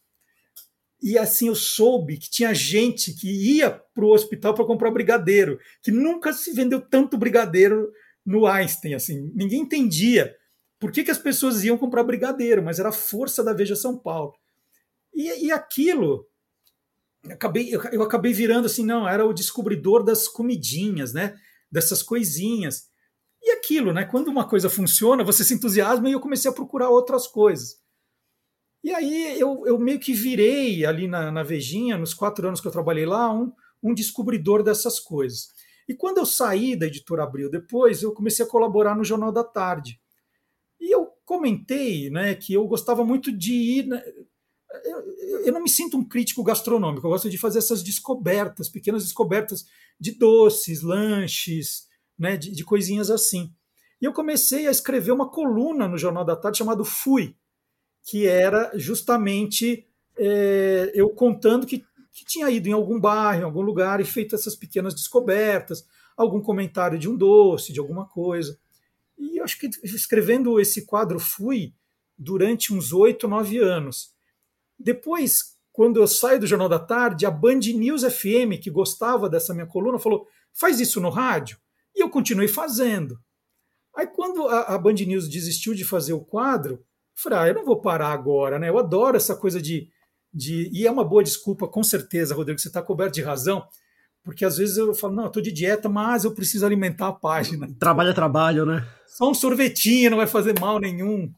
E 1.01 1.17
assim 1.17 1.47
eu 1.47 1.55
soube 1.55 2.17
que 2.17 2.29
tinha 2.29 2.53
gente 2.53 3.13
que 3.13 3.29
ia 3.29 3.71
para 3.71 4.03
o 4.03 4.13
hospital 4.13 4.53
para 4.53 4.65
comprar 4.65 4.91
brigadeiro, 4.91 5.59
que 5.81 5.91
nunca 5.91 6.33
se 6.33 6.51
vendeu 6.53 6.81
tanto 6.81 7.17
brigadeiro 7.17 7.91
no 8.25 8.45
Einstein. 8.45 8.93
Assim, 8.93 9.31
ninguém 9.33 9.61
entendia 9.61 10.35
por 10.79 10.91
que, 10.91 11.03
que 11.03 11.11
as 11.11 11.17
pessoas 11.17 11.63
iam 11.63 11.77
comprar 11.77 12.03
brigadeiro, 12.03 12.63
mas 12.63 12.79
era 12.79 12.89
a 12.89 12.93
força 12.93 13.43
da 13.43 13.53
Veja 13.53 13.75
São 13.75 13.97
Paulo. 13.97 14.33
E, 15.13 15.47
e 15.47 15.51
aquilo, 15.51 16.27
eu 17.23 17.33
acabei, 17.33 17.73
eu, 17.73 17.81
eu 17.91 18.03
acabei 18.03 18.33
virando 18.33 18.65
assim, 18.65 18.85
não, 18.85 19.07
era 19.07 19.25
o 19.25 19.33
descobridor 19.33 20.03
das 20.03 20.27
comidinhas, 20.27 21.13
né? 21.13 21.35
dessas 21.71 22.01
coisinhas. 22.01 22.89
E 23.41 23.51
aquilo, 23.51 23.93
né? 23.93 24.05
Quando 24.05 24.27
uma 24.27 24.47
coisa 24.47 24.69
funciona, 24.69 25.23
você 25.23 25.43
se 25.43 25.53
entusiasma 25.53 26.09
e 26.09 26.13
eu 26.13 26.19
comecei 26.19 26.49
a 26.49 26.53
procurar 26.53 26.89
outras 26.89 27.27
coisas. 27.27 27.77
E 28.83 28.93
aí 28.93 29.39
eu, 29.39 29.63
eu 29.65 29.77
meio 29.77 29.99
que 29.99 30.13
virei 30.13 30.85
ali 30.85 31.07
na, 31.07 31.31
na 31.31 31.43
Vejinha, 31.43 31.97
nos 31.97 32.13
quatro 32.13 32.47
anos 32.47 32.61
que 32.61 32.67
eu 32.67 32.71
trabalhei 32.71 33.05
lá, 33.05 33.31
um, 33.31 33.51
um 33.83 33.93
descobridor 33.93 34.63
dessas 34.63 34.99
coisas. 34.99 35.49
E 35.87 35.93
quando 35.93 36.19
eu 36.19 36.25
saí 36.25 36.75
da 36.75 36.85
editora 36.85 37.23
Abril 37.23 37.49
depois, 37.49 38.03
eu 38.03 38.13
comecei 38.13 38.45
a 38.45 38.47
colaborar 38.47 38.95
no 38.95 39.03
Jornal 39.03 39.31
da 39.31 39.43
Tarde. 39.43 39.99
E 40.79 40.93
eu 40.93 41.07
comentei 41.25 42.09
né, 42.09 42.35
que 42.35 42.53
eu 42.53 42.65
gostava 42.67 43.03
muito 43.03 43.35
de 43.35 43.53
ir. 43.53 43.87
Né, 43.87 44.01
eu, 44.85 45.45
eu 45.45 45.53
não 45.53 45.61
me 45.61 45.69
sinto 45.69 45.97
um 45.97 46.07
crítico 46.07 46.43
gastronômico, 46.43 47.05
eu 47.05 47.11
gosto 47.11 47.29
de 47.29 47.37
fazer 47.37 47.59
essas 47.59 47.83
descobertas, 47.83 48.69
pequenas 48.69 49.03
descobertas 49.03 49.65
de 49.99 50.11
doces, 50.11 50.81
lanches, 50.81 51.87
né, 52.17 52.37
de, 52.37 52.51
de 52.51 52.63
coisinhas 52.63 53.09
assim. 53.09 53.51
E 54.01 54.05
eu 54.05 54.13
comecei 54.13 54.67
a 54.67 54.71
escrever 54.71 55.11
uma 55.11 55.29
coluna 55.29 55.87
no 55.87 55.97
Jornal 55.97 56.23
da 56.23 56.35
Tarde 56.35 56.59
chamado 56.59 56.85
Fui, 56.85 57.35
que 58.03 58.27
era 58.27 58.71
justamente 58.75 59.85
é, 60.17 60.91
eu 60.93 61.09
contando 61.09 61.65
que, 61.65 61.79
que 62.11 62.25
tinha 62.25 62.49
ido 62.49 62.67
em 62.67 62.73
algum 62.73 62.99
bairro, 62.99 63.41
em 63.41 63.45
algum 63.45 63.61
lugar 63.61 64.01
e 64.01 64.05
feito 64.05 64.35
essas 64.35 64.55
pequenas 64.55 64.93
descobertas, 64.93 65.85
algum 66.17 66.41
comentário 66.41 66.99
de 66.99 67.07
um 67.07 67.15
doce, 67.15 67.71
de 67.71 67.79
alguma 67.79 68.05
coisa. 68.05 68.59
E 69.17 69.39
acho 69.39 69.59
que 69.59 69.69
escrevendo 69.83 70.59
esse 70.59 70.85
quadro 70.85 71.19
fui 71.19 71.73
durante 72.17 72.73
uns 72.73 72.91
oito, 72.91 73.27
nove 73.27 73.57
anos. 73.57 74.13
Depois, 74.77 75.57
quando 75.71 75.97
eu 75.97 76.07
saio 76.07 76.39
do 76.39 76.47
Jornal 76.47 76.67
da 76.67 76.79
Tarde, 76.79 77.25
a 77.25 77.31
Band 77.31 77.59
News 77.59 78.03
FM, 78.03 78.59
que 78.61 78.69
gostava 78.69 79.29
dessa 79.29 79.53
minha 79.53 79.65
coluna, 79.65 79.97
falou: 79.97 80.27
faz 80.53 80.79
isso 80.79 80.99
no 80.99 81.09
rádio. 81.09 81.57
E 81.95 82.01
eu 82.01 82.09
continuei 82.09 82.47
fazendo. 82.47 83.19
Aí, 83.95 84.07
quando 84.07 84.47
a, 84.47 84.61
a 84.61 84.77
Band 84.77 84.93
News 84.93 85.27
desistiu 85.29 85.73
de 85.73 85.85
fazer 85.85 86.13
o 86.13 86.23
quadro, 86.23 86.85
falei: 87.21 87.39
ah, 87.39 87.47
eu 87.47 87.55
não 87.55 87.65
vou 87.65 87.81
parar 87.81 88.11
agora, 88.11 88.59
né? 88.59 88.69
Eu 88.69 88.77
adoro 88.77 89.17
essa 89.17 89.35
coisa 89.35 89.61
de. 89.61 89.89
de... 90.33 90.69
E 90.73 90.87
é 90.87 90.91
uma 90.91 91.03
boa 91.03 91.23
desculpa, 91.23 91.67
com 91.67 91.83
certeza, 91.83 92.35
Rodrigo, 92.35 92.59
você 92.59 92.67
está 92.67 92.81
coberto 92.81 93.13
de 93.15 93.21
razão 93.21 93.67
porque 94.23 94.45
às 94.45 94.57
vezes 94.57 94.77
eu 94.77 94.93
falo, 94.93 95.15
não, 95.15 95.23
eu 95.25 95.31
tô 95.31 95.41
de 95.41 95.51
dieta, 95.51 95.87
mas 95.89 96.23
eu 96.23 96.33
preciso 96.33 96.65
alimentar 96.65 97.07
a 97.07 97.13
página. 97.13 97.67
Trabalho 97.79 98.09
é 98.09 98.13
trabalho, 98.13 98.65
né? 98.65 98.87
Só 99.07 99.29
um 99.29 99.33
sorvetinho, 99.33 100.11
não 100.11 100.17
vai 100.17 100.27
fazer 100.27 100.59
mal 100.59 100.79
nenhum. 100.79 101.33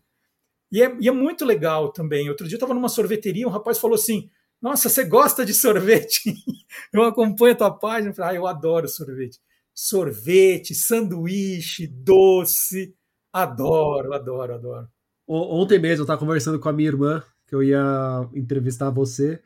E 0.72 0.82
é, 0.82 0.96
e 1.00 1.08
é 1.08 1.12
muito 1.12 1.46
legal 1.46 1.92
também. 1.92 2.30
Outro 2.30 2.48
dia 2.48 2.56
eu 2.56 2.58
estava 2.58 2.74
numa 2.74 2.90
sorveteria, 2.90 3.48
um 3.48 3.52
rapaz 3.52 3.78
falou 3.78 3.96
assim: 3.96 4.30
Nossa, 4.62 4.90
você 4.90 5.04
gosta 5.04 5.46
de 5.46 5.54
sorvete? 5.54 6.34
eu 6.94 7.04
acompanho 7.04 7.54
a 7.54 7.58
tua 7.58 7.72
página. 7.72 8.12
Eu 8.12 8.16
falei, 8.16 8.32
ah, 8.32 8.40
eu 8.40 8.48
adoro 8.48 8.88
sorvete. 8.88 9.40
Sorvete, 9.74 10.76
sanduíche, 10.76 11.88
doce. 11.88 12.94
Adoro, 13.34 14.14
adoro, 14.14 14.56
adoro. 14.56 14.88
Ontem 15.34 15.80
mesmo 15.80 16.02
eu 16.02 16.04
estava 16.04 16.20
conversando 16.20 16.60
com 16.60 16.68
a 16.68 16.74
minha 16.74 16.90
irmã, 16.90 17.24
que 17.48 17.56
eu 17.56 17.64
ia 17.64 18.28
entrevistar 18.34 18.90
você. 18.90 19.42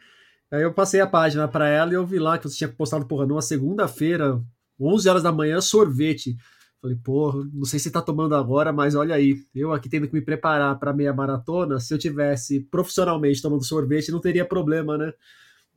Aí 0.50 0.64
eu 0.64 0.74
passei 0.74 1.00
a 1.00 1.06
página 1.06 1.48
para 1.48 1.68
ela 1.68 1.92
e 1.92 1.94
eu 1.94 2.04
vi 2.04 2.18
lá 2.18 2.40
que 2.40 2.50
você 2.50 2.58
tinha 2.58 2.68
postado, 2.68 3.06
porra, 3.06 3.28
numa 3.28 3.42
segunda-feira, 3.42 4.42
11 4.80 5.08
horas 5.08 5.22
da 5.22 5.32
manhã, 5.32 5.62
sorvete. 5.62 6.36
Falei, 6.82 6.98
porra, 6.98 7.48
não 7.54 7.66
sei 7.66 7.78
se 7.78 7.92
tá 7.92 8.02
tomando 8.02 8.34
agora, 8.34 8.74
mas 8.74 8.96
olha 8.96 9.14
aí, 9.14 9.44
eu 9.54 9.74
aqui 9.74 9.88
tendo 9.88 10.08
que 10.08 10.14
me 10.14 10.22
preparar 10.22 10.80
para 10.80 10.92
meia 10.92 11.14
maratona, 11.14 11.80
se 11.80 11.94
eu 11.94 12.00
tivesse 12.00 12.62
profissionalmente 12.62 13.40
tomando 13.40 13.64
sorvete, 13.64 14.12
não 14.12 14.20
teria 14.20 14.44
problema, 14.44 14.98
né? 14.98 15.14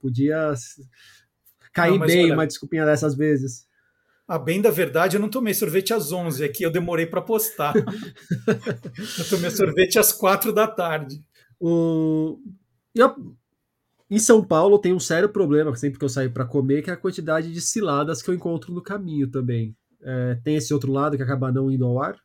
Podia 0.01 0.55
cair 1.71 1.99
não, 1.99 2.07
bem 2.07 2.25
olha, 2.25 2.35
uma 2.35 2.47
desculpinha 2.47 2.87
dessas 2.87 3.15
vezes. 3.15 3.68
A 4.29 4.39
bem 4.39 4.61
da 4.61 4.71
verdade, 4.71 5.17
eu 5.17 5.21
não 5.21 5.31
tomei 5.31 5.55
sorvete 5.55 5.95
às 5.95 6.13
11, 6.13 6.45
aqui 6.45 6.63
eu 6.63 6.71
demorei 6.71 7.07
para 7.07 7.23
postar. 7.23 7.75
eu 9.19 9.29
tomei 9.31 9.51
sorvete 9.51 9.99
às 9.99 10.13
4 10.13 10.53
da 10.53 10.69
tarde. 10.69 11.21
O... 11.59 12.39
Eu... 12.95 13.35
Em 14.11 14.19
São 14.19 14.45
Paulo 14.45 14.79
tem 14.79 14.93
um 14.93 15.01
sério 15.01 15.29
problema 15.29 15.75
sempre 15.77 15.99
que 15.99 16.05
eu 16.05 16.09
saio 16.09 16.31
para 16.31 16.45
comer, 16.45 16.83
que 16.83 16.91
é 16.91 16.93
a 16.93 16.97
quantidade 16.97 17.53
de 17.53 17.61
ciladas 17.61 18.23
que 18.23 18.29
eu 18.29 18.35
encontro 18.35 18.73
no 18.73 18.83
caminho 18.83 19.29
também 19.29 19.75
é, 20.03 20.39
tem 20.45 20.57
esse 20.57 20.73
outro 20.73 20.93
lado 20.93 21.17
que 21.17 21.23
acaba 21.23 21.53
não 21.53 21.71
indo 21.71 21.85
ao 21.85 22.01
ar? 22.01 22.19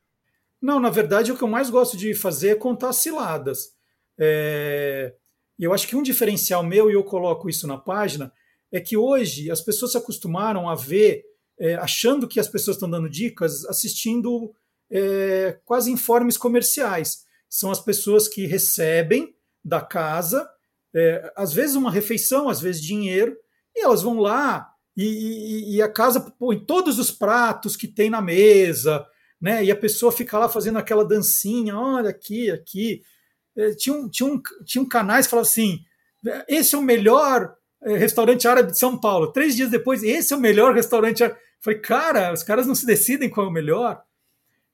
Não, 0.62 0.80
na 0.80 0.90
verdade, 0.90 1.32
o 1.32 1.38
que 1.38 1.44
eu 1.44 1.48
mais 1.48 1.70
gosto 1.70 1.98
de 1.98 2.14
fazer 2.14 2.50
é 2.50 2.56
contar 2.56 2.94
ciladas. 2.94 3.74
É, 4.18 5.14
eu 5.60 5.74
acho 5.74 5.88
que 5.88 5.96
um 5.96 6.04
diferencial 6.04 6.64
meu, 6.64 6.90
e 6.90 6.94
eu 6.94 7.04
coloco 7.04 7.50
isso 7.50 7.68
na 7.68 7.78
página, 7.78 8.32
é 8.72 8.80
que 8.80 8.96
hoje 8.96 9.52
as 9.52 9.62
pessoas 9.62 9.92
se 9.92 9.98
acostumaram 9.98 10.70
a 10.70 10.76
ver, 10.76 11.24
é, 11.64 11.76
achando 11.76 12.28
que 12.28 12.42
as 12.42 12.50
pessoas 12.50 12.76
estão 12.76 12.90
dando 12.90 13.10
dicas, 13.10 13.64
assistindo 13.68 14.54
é, 14.92 15.58
quase 15.64 15.90
informes 15.90 16.36
comerciais. 16.36 17.24
São 17.50 17.72
as 17.72 17.80
pessoas 17.80 18.28
que 18.28 18.46
recebem 18.46 19.34
da 19.64 19.80
casa, 19.80 20.46
é, 20.94 21.32
às 21.38 21.54
vezes 21.54 21.78
uma 21.78 21.90
refeição, 21.90 22.50
às 22.50 22.60
vezes 22.60 22.82
dinheiro, 22.82 23.38
e 23.74 23.82
elas 23.82 24.02
vão 24.02 24.20
lá 24.20 24.74
e, 24.96 25.06
e, 25.06 25.76
e, 25.76 25.82
a 25.82 25.90
casa 25.90 26.20
põe 26.20 26.60
todos 26.60 27.00
os 27.00 27.10
pratos 27.10 27.78
que 27.78 27.88
tem 27.88 28.10
na 28.10 28.22
mesa, 28.22 29.08
né? 29.42 29.64
E 29.64 29.72
a 29.72 29.76
pessoa 29.76 30.12
fica 30.12 30.38
lá 30.38 30.50
fazendo 30.50 30.78
aquela 30.78 31.06
dancinha, 31.06 31.80
olha 31.80 32.10
aqui, 32.10 32.52
aqui. 32.52 33.02
É, 33.56 33.72
tinha, 33.72 33.96
um, 33.96 34.10
tinha, 34.10 34.30
um, 34.30 34.42
tinha 34.66 34.82
um 34.82 34.88
canais 34.88 35.26
que 35.26 35.32
falavam 35.32 35.50
assim: 35.50 35.80
esse 36.48 36.76
é 36.76 36.78
o 36.78 36.82
melhor 36.82 37.56
é, 37.82 37.98
restaurante 37.98 38.48
árabe 38.48 38.72
de 38.72 38.78
São 38.78 39.00
Paulo. 39.00 39.32
Três 39.32 39.56
dias 39.56 39.72
depois, 39.72 40.04
esse 40.04 40.34
é 40.34 40.36
o 40.36 40.40
melhor 40.40 40.76
restaurante 40.76 41.24
árabe. 41.24 41.40
Falei, 41.64 41.80
cara, 41.80 42.34
os 42.34 42.44
caras 42.44 42.68
não 42.68 42.76
se 42.76 42.86
decidem 42.86 43.30
qual 43.30 43.46
é 43.46 43.50
o 43.50 43.54
melhor. 43.54 44.04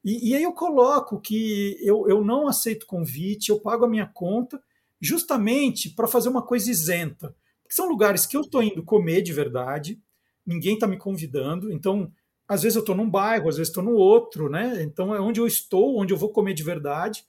E, 0.04 0.32
e 0.32 0.36
aí 0.36 0.42
eu 0.42 0.52
coloco 0.54 1.22
que 1.22 1.78
eu, 1.82 2.10
eu 2.10 2.24
não 2.24 2.48
aceito 2.48 2.88
convite, 2.88 3.50
eu 3.50 3.60
pago 3.60 3.86
a 3.86 3.88
minha 3.88 4.08
conta, 4.08 4.60
justamente 5.00 5.92
para 5.92 6.08
fazer 6.08 6.30
uma 6.30 6.42
coisa 6.42 6.72
isenta. 6.72 7.36
Porque 7.62 7.76
são 7.76 7.88
lugares 7.88 8.26
que 8.26 8.36
eu 8.36 8.42
estou 8.42 8.64
indo 8.64 8.84
comer 8.84 9.22
de 9.22 9.32
verdade, 9.32 10.02
ninguém 10.44 10.74
está 10.74 10.88
me 10.88 10.98
convidando, 10.98 11.72
então 11.72 12.12
às 12.48 12.64
vezes 12.64 12.76
eu 12.76 12.80
estou 12.80 12.96
num 12.96 13.08
bairro, 13.08 13.48
às 13.48 13.58
vezes 13.58 13.70
estou 13.70 13.84
no 13.84 13.94
outro, 13.94 14.50
né? 14.50 14.82
Então 14.82 15.14
é 15.14 15.22
onde 15.22 15.40
eu 15.40 15.46
estou, 15.46 16.00
onde 16.00 16.12
eu 16.12 16.18
vou 16.18 16.32
comer 16.32 16.56
de 16.56 16.64
verdade. 16.64 17.24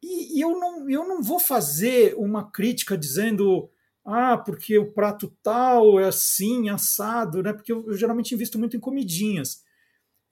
E, 0.00 0.38
e, 0.38 0.40
eu, 0.40 0.50
não, 0.50 0.88
eu 0.88 1.08
não 1.08 1.20
vou 1.20 1.40
fazer 1.40 2.14
uma 2.16 2.48
crítica 2.48 2.96
dizendo 2.96 3.68
ah, 4.12 4.38
porque 4.38 4.78
o 4.78 4.92
prato 4.92 5.34
tal 5.42 5.98
é 5.98 6.08
assim, 6.08 6.68
assado, 6.68 7.42
né? 7.42 7.52
Porque 7.52 7.72
eu, 7.72 7.84
eu 7.86 7.96
geralmente 7.96 8.34
invisto 8.34 8.58
muito 8.58 8.76
em 8.76 8.80
comidinhas. 8.80 9.62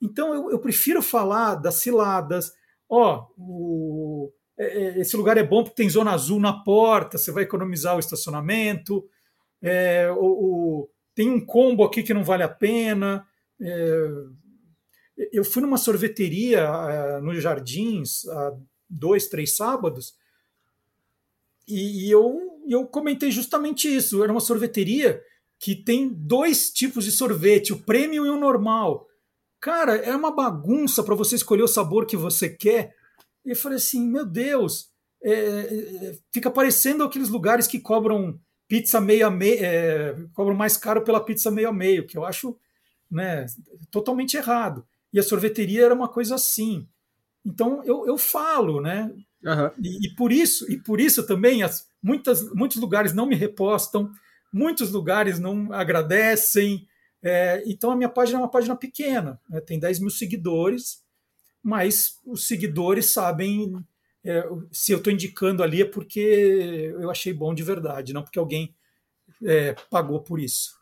Então 0.00 0.34
eu, 0.34 0.50
eu 0.50 0.58
prefiro 0.58 1.02
falar 1.02 1.54
das 1.56 1.76
ciladas. 1.76 2.52
Ó, 2.88 3.26
oh, 3.38 4.32
esse 4.58 5.16
lugar 5.16 5.36
é 5.36 5.42
bom 5.42 5.62
porque 5.62 5.76
tem 5.76 5.90
zona 5.90 6.12
azul 6.12 6.40
na 6.40 6.52
porta, 6.52 7.18
você 7.18 7.30
vai 7.30 7.44
economizar 7.44 7.96
o 7.96 8.00
estacionamento. 8.00 9.08
É, 9.62 10.10
o, 10.10 10.24
o 10.24 10.90
tem 11.14 11.28
um 11.28 11.44
combo 11.44 11.84
aqui 11.84 12.02
que 12.02 12.14
não 12.14 12.24
vale 12.24 12.42
a 12.42 12.48
pena. 12.48 13.26
É, 13.60 14.08
eu 15.32 15.44
fui 15.44 15.62
numa 15.62 15.76
sorveteria 15.76 16.60
é, 16.60 17.20
nos 17.20 17.42
Jardins 17.42 18.26
há 18.28 18.56
dois, 18.88 19.26
três 19.26 19.56
sábados 19.56 20.16
e, 21.68 22.06
e 22.06 22.10
eu, 22.10 22.47
eu 22.72 22.86
comentei 22.86 23.30
justamente 23.30 23.94
isso. 23.94 24.22
Era 24.22 24.32
uma 24.32 24.40
sorveteria 24.40 25.22
que 25.58 25.74
tem 25.74 26.08
dois 26.08 26.70
tipos 26.70 27.04
de 27.04 27.12
sorvete, 27.12 27.72
o 27.72 27.78
premium 27.78 28.24
e 28.24 28.30
o 28.30 28.38
normal. 28.38 29.06
Cara, 29.60 29.96
é 29.96 30.14
uma 30.14 30.30
bagunça 30.30 31.02
para 31.02 31.14
você 31.14 31.34
escolher 31.34 31.62
o 31.62 31.68
sabor 31.68 32.06
que 32.06 32.16
você 32.16 32.48
quer. 32.48 32.94
E 33.44 33.50
eu 33.50 33.56
falei 33.56 33.78
assim, 33.78 34.06
meu 34.06 34.24
Deus, 34.24 34.90
é, 35.22 35.32
é, 35.32 36.18
fica 36.32 36.50
parecendo 36.50 37.02
aqueles 37.02 37.28
lugares 37.28 37.66
que 37.66 37.80
cobram 37.80 38.38
pizza 38.68 39.00
meio 39.00 39.26
a 39.26 39.30
meio, 39.30 39.64
é, 39.64 40.14
cobram 40.32 40.54
mais 40.54 40.76
caro 40.76 41.02
pela 41.02 41.24
pizza 41.24 41.50
meio 41.50 41.70
a 41.70 41.72
meio, 41.72 42.06
que 42.06 42.16
eu 42.16 42.24
acho 42.24 42.56
né, 43.10 43.46
totalmente 43.90 44.36
errado. 44.36 44.86
E 45.12 45.18
a 45.18 45.22
sorveteria 45.22 45.86
era 45.86 45.94
uma 45.94 46.08
coisa 46.08 46.34
assim. 46.34 46.86
Então 47.44 47.82
eu, 47.84 48.06
eu 48.06 48.18
falo, 48.18 48.80
né? 48.80 49.10
Uhum. 49.44 49.70
E, 49.82 50.06
e, 50.06 50.14
por 50.14 50.32
isso, 50.32 50.70
e 50.70 50.76
por 50.76 51.00
isso 51.00 51.26
também 51.26 51.62
as, 51.62 51.86
muitas, 52.02 52.52
muitos 52.52 52.76
lugares 52.78 53.12
não 53.12 53.26
me 53.26 53.36
repostam, 53.36 54.10
muitos 54.52 54.90
lugares 54.90 55.38
não 55.38 55.72
agradecem. 55.72 56.86
É, 57.22 57.62
então 57.66 57.90
a 57.90 57.96
minha 57.96 58.08
página 58.08 58.38
é 58.38 58.42
uma 58.42 58.50
página 58.50 58.76
pequena, 58.76 59.40
né, 59.48 59.60
tem 59.60 59.78
10 59.78 60.00
mil 60.00 60.10
seguidores, 60.10 61.02
mas 61.62 62.18
os 62.24 62.46
seguidores 62.46 63.06
sabem 63.06 63.84
é, 64.24 64.44
se 64.70 64.92
eu 64.92 64.98
estou 64.98 65.12
indicando 65.12 65.62
ali 65.62 65.82
é 65.82 65.84
porque 65.84 66.20
eu 66.98 67.10
achei 67.10 67.32
bom 67.32 67.54
de 67.54 67.62
verdade, 67.62 68.12
não 68.12 68.22
porque 68.22 68.38
alguém 68.38 68.74
é, 69.42 69.74
pagou 69.90 70.20
por 70.20 70.38
isso. 70.40 70.77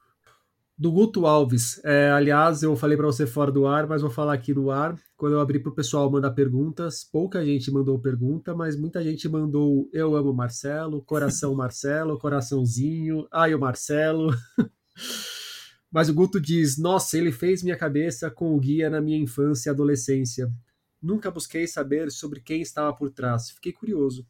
Do 0.79 0.93
Guto 0.93 1.25
Alves, 1.25 1.83
é, 1.87 2.11
aliás, 2.11 2.63
eu 2.63 2.77
falei 2.77 2.99
para 2.99 3.07
você 3.07 3.27
fora 3.27 3.51
do 3.51 3.67
ar, 3.67 3.87
mas 3.87 4.03
vou 4.03 4.11
falar 4.11 4.35
aqui 4.35 4.53
no 4.53 4.71
ar. 4.71 4.95
Quando 5.17 5.33
eu 5.33 5.41
abri 5.41 5.59
para 5.59 5.73
o 5.73 5.75
pessoal 5.75 6.11
mandar 6.11 6.33
perguntas, 6.33 7.03
pouca 7.03 7.43
gente 7.43 7.71
mandou 7.71 7.99
pergunta, 7.99 8.55
mas 8.55 8.77
muita 8.77 9.03
gente 9.03 9.27
mandou 9.27 9.89
Eu 9.91 10.15
amo 10.15 10.35
Marcelo, 10.35 11.03
Coração 11.03 11.55
Marcelo, 11.57 12.19
Coraçãozinho, 12.19 13.27
Ai 13.33 13.55
o 13.55 13.59
Marcelo. 13.59 14.29
mas 15.91 16.11
o 16.11 16.15
Guto 16.15 16.39
diz: 16.39 16.77
Nossa, 16.77 17.17
ele 17.17 17.33
fez 17.33 17.63
minha 17.63 17.77
cabeça 17.77 18.31
com 18.31 18.55
o 18.55 18.61
guia 18.61 18.91
na 18.91 19.01
minha 19.01 19.17
infância 19.17 19.71
e 19.71 19.73
adolescência. 19.73 20.53
Nunca 21.01 21.31
busquei 21.31 21.67
saber 21.67 22.11
sobre 22.11 22.43
quem 22.43 22.61
estava 22.61 22.95
por 22.95 23.11
trás. 23.11 23.51
Fiquei 23.51 23.73
curioso. 23.73 24.27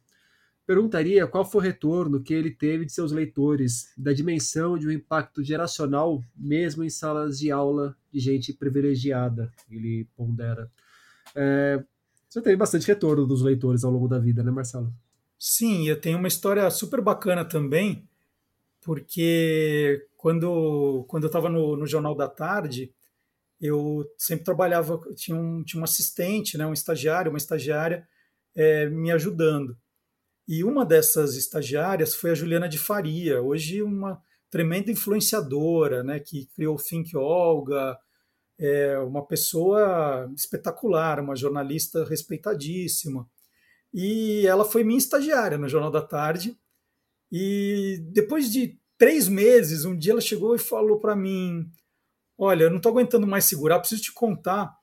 Perguntaria 0.67 1.25
qual 1.25 1.45
foi 1.45 1.61
o 1.61 1.63
retorno 1.63 2.21
que 2.21 2.33
ele 2.33 2.51
teve 2.51 2.83
de 2.83 2.91
seus 2.91 3.13
leitores, 3.13 3.93
da 3.97 4.11
dimensão 4.11 4.77
de 4.77 4.85
um 4.85 4.91
impacto 4.91 5.41
geracional, 5.41 6.21
mesmo 6.35 6.83
em 6.83 6.89
salas 6.89 7.39
de 7.39 7.49
aula 7.49 7.95
de 8.11 8.19
gente 8.19 8.51
privilegiada, 8.51 9.49
ele 9.71 10.05
pondera. 10.13 10.69
É, 11.33 11.81
você 12.27 12.41
teve 12.41 12.57
bastante 12.57 12.85
retorno 12.85 13.25
dos 13.25 13.41
leitores 13.41 13.85
ao 13.85 13.91
longo 13.91 14.09
da 14.09 14.19
vida, 14.19 14.43
né, 14.43 14.51
Marcelo? 14.51 14.93
Sim, 15.39 15.87
eu 15.87 16.01
tenho 16.01 16.17
uma 16.17 16.27
história 16.27 16.69
super 16.69 16.99
bacana 16.99 17.45
também, 17.45 18.05
porque 18.81 20.05
quando, 20.17 21.05
quando 21.07 21.23
eu 21.23 21.27
estava 21.27 21.49
no, 21.49 21.77
no 21.77 21.87
Jornal 21.87 22.13
da 22.13 22.27
Tarde, 22.27 22.93
eu 23.61 24.05
sempre 24.17 24.43
trabalhava, 24.43 24.99
tinha 25.15 25.37
um, 25.37 25.63
tinha 25.63 25.79
um 25.79 25.85
assistente, 25.85 26.57
né, 26.57 26.67
um 26.67 26.73
estagiário, 26.73 27.31
uma 27.31 27.37
estagiária 27.37 28.05
é, 28.53 28.89
me 28.89 29.11
ajudando. 29.11 29.77
E 30.47 30.63
uma 30.63 30.85
dessas 30.85 31.35
estagiárias 31.35 32.15
foi 32.15 32.31
a 32.31 32.35
Juliana 32.35 32.69
de 32.69 32.77
Faria, 32.77 33.41
hoje 33.41 33.81
uma 33.81 34.21
tremenda 34.49 34.89
influenciadora, 34.89 36.03
né, 36.03 36.19
que 36.19 36.45
criou 36.55 36.75
o 36.75 36.81
Think 36.81 37.17
Olga, 37.17 37.97
é 38.59 38.97
uma 38.99 39.25
pessoa 39.25 40.31
espetacular, 40.35 41.19
uma 41.19 41.35
jornalista 41.35 42.03
respeitadíssima. 42.05 43.29
E 43.93 44.45
ela 44.47 44.65
foi 44.65 44.83
minha 44.83 44.97
estagiária 44.97 45.57
no 45.57 45.67
Jornal 45.67 45.91
da 45.91 46.01
Tarde. 46.01 46.57
E 47.31 47.99
depois 48.11 48.51
de 48.51 48.79
três 48.97 49.27
meses, 49.27 49.85
um 49.85 49.97
dia 49.97 50.13
ela 50.13 50.21
chegou 50.21 50.55
e 50.55 50.59
falou 50.59 50.99
para 50.99 51.15
mim: 51.15 51.69
Olha, 52.37 52.63
eu 52.63 52.69
não 52.69 52.77
estou 52.77 52.91
aguentando 52.91 53.27
mais 53.27 53.45
segurar, 53.45 53.79
preciso 53.79 54.01
te 54.01 54.13
contar. 54.13 54.75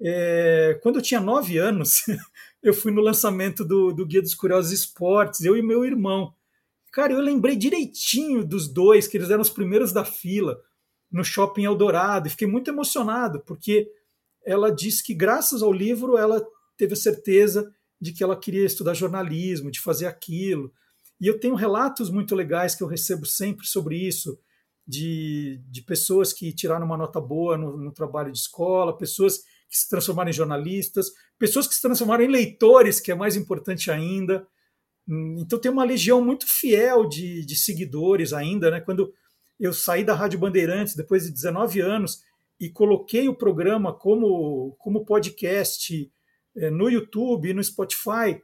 É, 0.00 0.78
quando 0.82 0.96
eu 0.96 1.02
tinha 1.02 1.20
nove 1.20 1.58
anos, 1.58 2.04
eu 2.62 2.74
fui 2.74 2.92
no 2.92 3.00
lançamento 3.00 3.64
do, 3.64 3.92
do 3.92 4.06
Guia 4.06 4.20
dos 4.20 4.34
Curiosos 4.34 4.72
Esportes, 4.72 5.40
eu 5.42 5.56
e 5.56 5.62
meu 5.62 5.84
irmão. 5.84 6.34
Cara, 6.92 7.12
eu 7.12 7.20
lembrei 7.20 7.56
direitinho 7.56 8.44
dos 8.44 8.68
dois, 8.68 9.06
que 9.06 9.16
eles 9.16 9.30
eram 9.30 9.42
os 9.42 9.50
primeiros 9.50 9.92
da 9.92 10.04
fila 10.04 10.60
no 11.10 11.24
Shopping 11.24 11.64
Eldorado, 11.64 12.26
e 12.26 12.30
fiquei 12.30 12.46
muito 12.46 12.70
emocionado, 12.70 13.40
porque 13.40 13.88
ela 14.44 14.70
disse 14.70 15.02
que, 15.02 15.14
graças 15.14 15.62
ao 15.62 15.72
livro, 15.72 16.16
ela 16.16 16.44
teve 16.76 16.94
a 16.94 16.96
certeza 16.96 17.72
de 18.00 18.12
que 18.12 18.22
ela 18.22 18.36
queria 18.36 18.64
estudar 18.64 18.94
jornalismo, 18.94 19.70
de 19.70 19.80
fazer 19.80 20.06
aquilo. 20.06 20.72
E 21.20 21.26
eu 21.26 21.38
tenho 21.38 21.54
relatos 21.54 22.10
muito 22.10 22.34
legais 22.34 22.74
que 22.74 22.82
eu 22.82 22.86
recebo 22.86 23.26
sempre 23.26 23.66
sobre 23.66 23.96
isso, 23.96 24.38
de, 24.86 25.60
de 25.68 25.82
pessoas 25.82 26.32
que 26.32 26.52
tiraram 26.52 26.86
uma 26.86 26.96
nota 26.96 27.20
boa 27.20 27.56
no, 27.56 27.76
no 27.76 27.92
trabalho 27.92 28.32
de 28.32 28.38
escola, 28.38 28.96
pessoas 28.96 29.42
que 29.70 29.78
se 29.78 29.88
transformaram 29.88 30.30
em 30.30 30.34
jornalistas, 30.34 31.12
pessoas 31.38 31.68
que 31.68 31.74
se 31.74 31.80
transformaram 31.80 32.24
em 32.24 32.28
leitores, 32.28 32.98
que 33.00 33.12
é 33.12 33.14
mais 33.14 33.36
importante 33.36 33.90
ainda. 33.90 34.44
Então 35.38 35.58
tem 35.58 35.70
uma 35.70 35.84
legião 35.84 36.22
muito 36.22 36.46
fiel 36.46 37.08
de, 37.08 37.44
de 37.46 37.56
seguidores 37.56 38.32
ainda, 38.32 38.70
né? 38.70 38.80
Quando 38.80 39.12
eu 39.58 39.72
saí 39.72 40.04
da 40.04 40.14
Rádio 40.14 40.38
Bandeirantes 40.38 40.96
depois 40.96 41.24
de 41.24 41.30
19 41.30 41.80
anos 41.80 42.22
e 42.58 42.68
coloquei 42.68 43.28
o 43.28 43.34
programa 43.34 43.92
como, 43.92 44.74
como 44.78 45.04
podcast 45.04 46.10
é, 46.56 46.70
no 46.70 46.88
YouTube, 46.88 47.54
no 47.54 47.62
Spotify, 47.62 48.42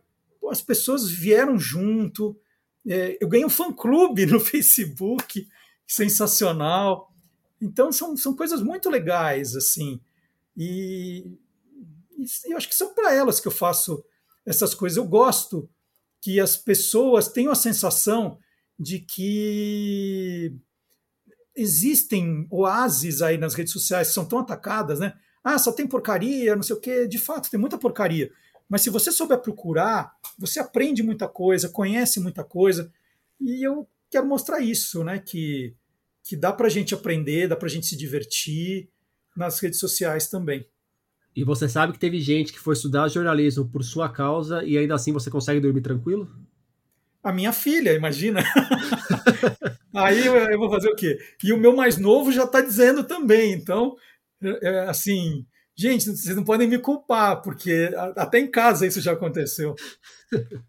as 0.50 0.62
pessoas 0.62 1.10
vieram 1.10 1.58
junto. 1.58 2.38
É, 2.86 3.18
eu 3.20 3.28
ganhei 3.28 3.44
um 3.44 3.50
fã-clube 3.50 4.26
no 4.26 4.38
Facebook, 4.40 5.46
sensacional. 5.86 7.12
Então 7.60 7.90
são, 7.90 8.16
são 8.16 8.34
coisas 8.34 8.62
muito 8.62 8.88
legais, 8.88 9.56
assim. 9.56 10.00
E, 10.56 11.38
e 12.46 12.52
eu 12.52 12.56
acho 12.56 12.68
que 12.68 12.74
são 12.74 12.94
para 12.94 13.14
elas 13.14 13.40
que 13.40 13.48
eu 13.48 13.52
faço 13.52 14.04
essas 14.44 14.74
coisas. 14.74 14.96
Eu 14.96 15.04
gosto 15.04 15.68
que 16.20 16.40
as 16.40 16.56
pessoas 16.56 17.28
tenham 17.28 17.52
a 17.52 17.56
sensação 17.56 18.38
de 18.78 19.00
que 19.00 20.54
existem 21.54 22.46
oásis 22.50 23.22
aí 23.22 23.38
nas 23.38 23.54
redes 23.54 23.72
sociais 23.72 24.08
que 24.08 24.14
são 24.14 24.24
tão 24.24 24.38
atacadas, 24.38 25.00
né? 25.00 25.14
Ah, 25.42 25.58
só 25.58 25.72
tem 25.72 25.86
porcaria, 25.86 26.56
não 26.56 26.62
sei 26.62 26.76
o 26.76 26.80
quê. 26.80 27.06
De 27.06 27.18
fato, 27.18 27.50
tem 27.50 27.58
muita 27.58 27.78
porcaria. 27.78 28.30
Mas 28.68 28.82
se 28.82 28.90
você 28.90 29.12
souber 29.12 29.38
procurar, 29.38 30.12
você 30.38 30.58
aprende 30.58 31.02
muita 31.02 31.28
coisa, 31.28 31.68
conhece 31.68 32.18
muita 32.20 32.42
coisa. 32.42 32.92
E 33.40 33.66
eu 33.66 33.88
quero 34.10 34.26
mostrar 34.26 34.60
isso, 34.60 35.04
né? 35.04 35.18
Que, 35.18 35.74
que 36.24 36.36
dá 36.36 36.52
para 36.52 36.66
a 36.66 36.70
gente 36.70 36.94
aprender, 36.94 37.48
dá 37.48 37.56
para 37.56 37.66
a 37.66 37.70
gente 37.70 37.86
se 37.86 37.96
divertir 37.96 38.90
nas 39.36 39.60
redes 39.60 39.78
sociais 39.78 40.28
também. 40.28 40.66
E 41.34 41.44
você 41.44 41.68
sabe 41.68 41.92
que 41.92 41.98
teve 41.98 42.18
gente 42.18 42.52
que 42.52 42.58
foi 42.58 42.72
estudar 42.72 43.08
jornalismo 43.08 43.68
por 43.68 43.84
sua 43.84 44.08
causa 44.08 44.64
e 44.64 44.78
ainda 44.78 44.94
assim 44.94 45.12
você 45.12 45.30
consegue 45.30 45.60
dormir 45.60 45.82
tranquilo? 45.82 46.30
A 47.22 47.32
minha 47.32 47.52
filha, 47.52 47.92
imagina. 47.92 48.40
Aí 49.94 50.24
eu 50.24 50.58
vou 50.58 50.70
fazer 50.70 50.88
o 50.88 50.96
quê? 50.96 51.18
E 51.42 51.52
o 51.52 51.58
meu 51.58 51.74
mais 51.74 51.98
novo 51.98 52.32
já 52.32 52.44
está 52.44 52.60
dizendo 52.60 53.04
também. 53.04 53.52
Então, 53.52 53.96
é, 54.42 54.68
é, 54.68 54.78
assim, 54.88 55.44
gente, 55.74 56.06
vocês 56.06 56.36
não 56.36 56.44
podem 56.44 56.68
me 56.68 56.78
culpar, 56.78 57.42
porque 57.42 57.90
até 58.16 58.38
em 58.38 58.50
casa 58.50 58.86
isso 58.86 59.00
já 59.00 59.12
aconteceu. 59.12 59.74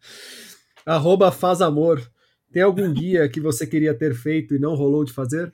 Arroba 0.86 1.32
faz 1.32 1.61
amor. 1.61 2.01
Tem 2.51 2.63
algum 2.63 2.93
guia 2.93 3.30
que 3.30 3.39
você 3.39 3.68
queria 3.68 3.93
ter 3.93 4.15
feito 4.15 4.55
e 4.55 4.59
não 4.59 4.76
rolou 4.76 5.05
de 5.05 5.13
fazer? 5.13 5.53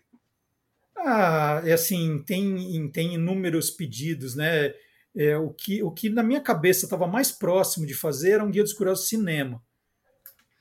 Ah, 1.06 1.62
é 1.66 1.74
assim, 1.74 2.24
tem, 2.24 2.89
tem 2.89 3.16
inúmeros 3.16 3.70
pedidos, 3.70 4.36
né? 4.36 4.74
É, 5.16 5.38
o, 5.38 5.49
que, 5.49 5.84
o 5.84 5.91
que 5.91 6.10
na 6.10 6.24
minha 6.24 6.41
cabeça 6.41 6.86
estava 6.86 7.06
mais 7.06 7.32
próximo 7.32 7.86
de 7.86 7.93
fazer 7.93 8.32
era 8.32 8.43
um 8.43 8.49
guia 8.49 8.64
dos 8.64 8.74
curiosos 8.74 9.10
cinema. 9.10 9.62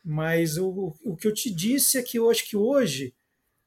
Mas 0.05 0.59
o, 0.59 0.95
o 1.05 1.16
que 1.16 1.28
eu 1.28 1.32
te 1.32 1.49
disse 1.49 1.97
é 1.97 2.03
que 2.03 2.18
eu 2.18 2.28
acho 2.28 2.49
que 2.49 2.57
hoje 2.57 3.14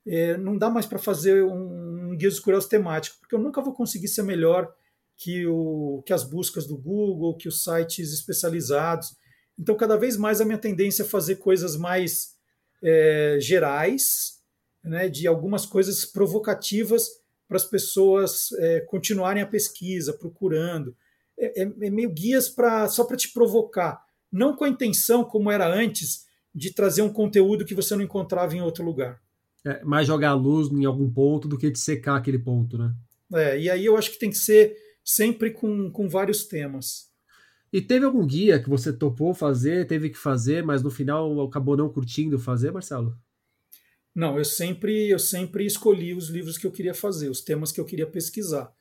é, 0.06 0.38
não 0.38 0.58
dá 0.58 0.70
mais 0.70 0.86
para 0.86 1.00
fazer 1.00 1.44
um, 1.44 2.12
um 2.12 2.18
guia 2.18 2.30
dos 2.30 2.42
curiosos 2.42 2.70
temático, 2.70 3.18
porque 3.22 3.36
eu 3.36 3.40
nunca 3.40 3.62
vou 3.62 3.74
conseguir 3.74 4.10
ser 4.10 4.24
melhor 4.24 4.72
que, 5.18 5.48
o, 5.48 6.04
que 6.06 6.12
as 6.12 6.24
buscas 6.24 6.68
do 6.68 6.78
Google, 6.78 7.38
que 7.38 7.48
os 7.48 7.64
sites 7.64 8.12
especializados. 8.12 9.16
Então, 9.58 9.76
cada 9.78 9.96
vez 9.96 10.18
mais 10.18 10.42
a 10.42 10.46
minha 10.46 10.58
tendência 10.58 11.04
é 11.04 11.06
fazer 11.06 11.38
coisas 11.38 11.78
mais 11.78 12.36
é, 12.84 13.38
gerais, 13.40 14.35
né, 14.86 15.10
de 15.10 15.28
algumas 15.28 15.66
coisas 15.66 16.06
provocativas 16.06 17.10
para 17.48 17.58
as 17.58 17.66
pessoas 17.66 18.52
é, 18.54 18.82
continuarem 18.82 19.44
a 19.44 19.48
pesquisa, 19.48 20.14
procurando. 20.14 20.96
É, 21.38 21.64
é, 21.64 21.74
é 21.82 21.90
meio 21.90 22.10
guias 22.10 22.50
pra, 22.50 22.88
só 22.88 23.04
para 23.04 23.18
te 23.18 23.34
provocar, 23.34 24.02
não 24.32 24.56
com 24.56 24.64
a 24.64 24.70
intenção, 24.70 25.24
como 25.24 25.52
era 25.52 25.68
antes, 25.68 26.26
de 26.54 26.74
trazer 26.74 27.02
um 27.02 27.12
conteúdo 27.12 27.66
que 27.66 27.76
você 27.76 27.96
não 27.96 28.04
encontrava 28.04 28.56
em 28.56 28.62
outro 28.62 28.84
lugar. 28.84 29.22
É, 29.66 29.84
mais 29.84 30.08
jogar 30.08 30.30
a 30.30 30.36
luz 30.36 30.72
em 30.72 30.86
algum 30.86 31.12
ponto 31.12 31.48
do 31.48 31.58
que 31.58 31.70
de 31.70 31.80
secar 31.80 32.16
aquele 32.16 32.40
ponto, 32.40 32.78
né? 32.78 32.94
É, 33.34 33.60
e 33.60 33.70
aí 33.70 33.86
eu 33.86 33.98
acho 33.98 34.12
que 34.12 34.20
tem 34.20 34.30
que 34.30 34.38
ser 34.38 34.76
sempre 35.04 35.52
com, 35.52 35.92
com 35.92 36.08
vários 36.08 36.46
temas. 36.46 37.10
E 37.74 37.82
teve 37.82 38.06
algum 38.06 38.26
guia 38.26 38.62
que 38.62 38.70
você 38.70 38.94
topou 38.94 39.34
fazer, 39.34 39.86
teve 39.88 40.10
que 40.10 40.18
fazer, 40.18 40.64
mas 40.64 40.82
no 40.82 40.90
final 40.90 41.42
acabou 41.42 41.76
não 41.76 41.90
curtindo 41.90 42.40
fazer, 42.40 42.72
Marcelo? 42.72 43.18
Não, 44.16 44.38
eu 44.38 44.46
sempre, 44.46 45.10
eu 45.10 45.20
sempre 45.20 45.66
escolhi 45.66 46.14
os 46.14 46.30
livros 46.30 46.58
que 46.58 46.66
eu 46.66 46.72
queria 46.72 46.94
fazer, 46.94 47.30
os 47.30 47.42
temas 47.42 47.72
que 47.74 47.82
eu 47.82 47.86
queria 47.86 48.08
pesquisar. 48.08 48.74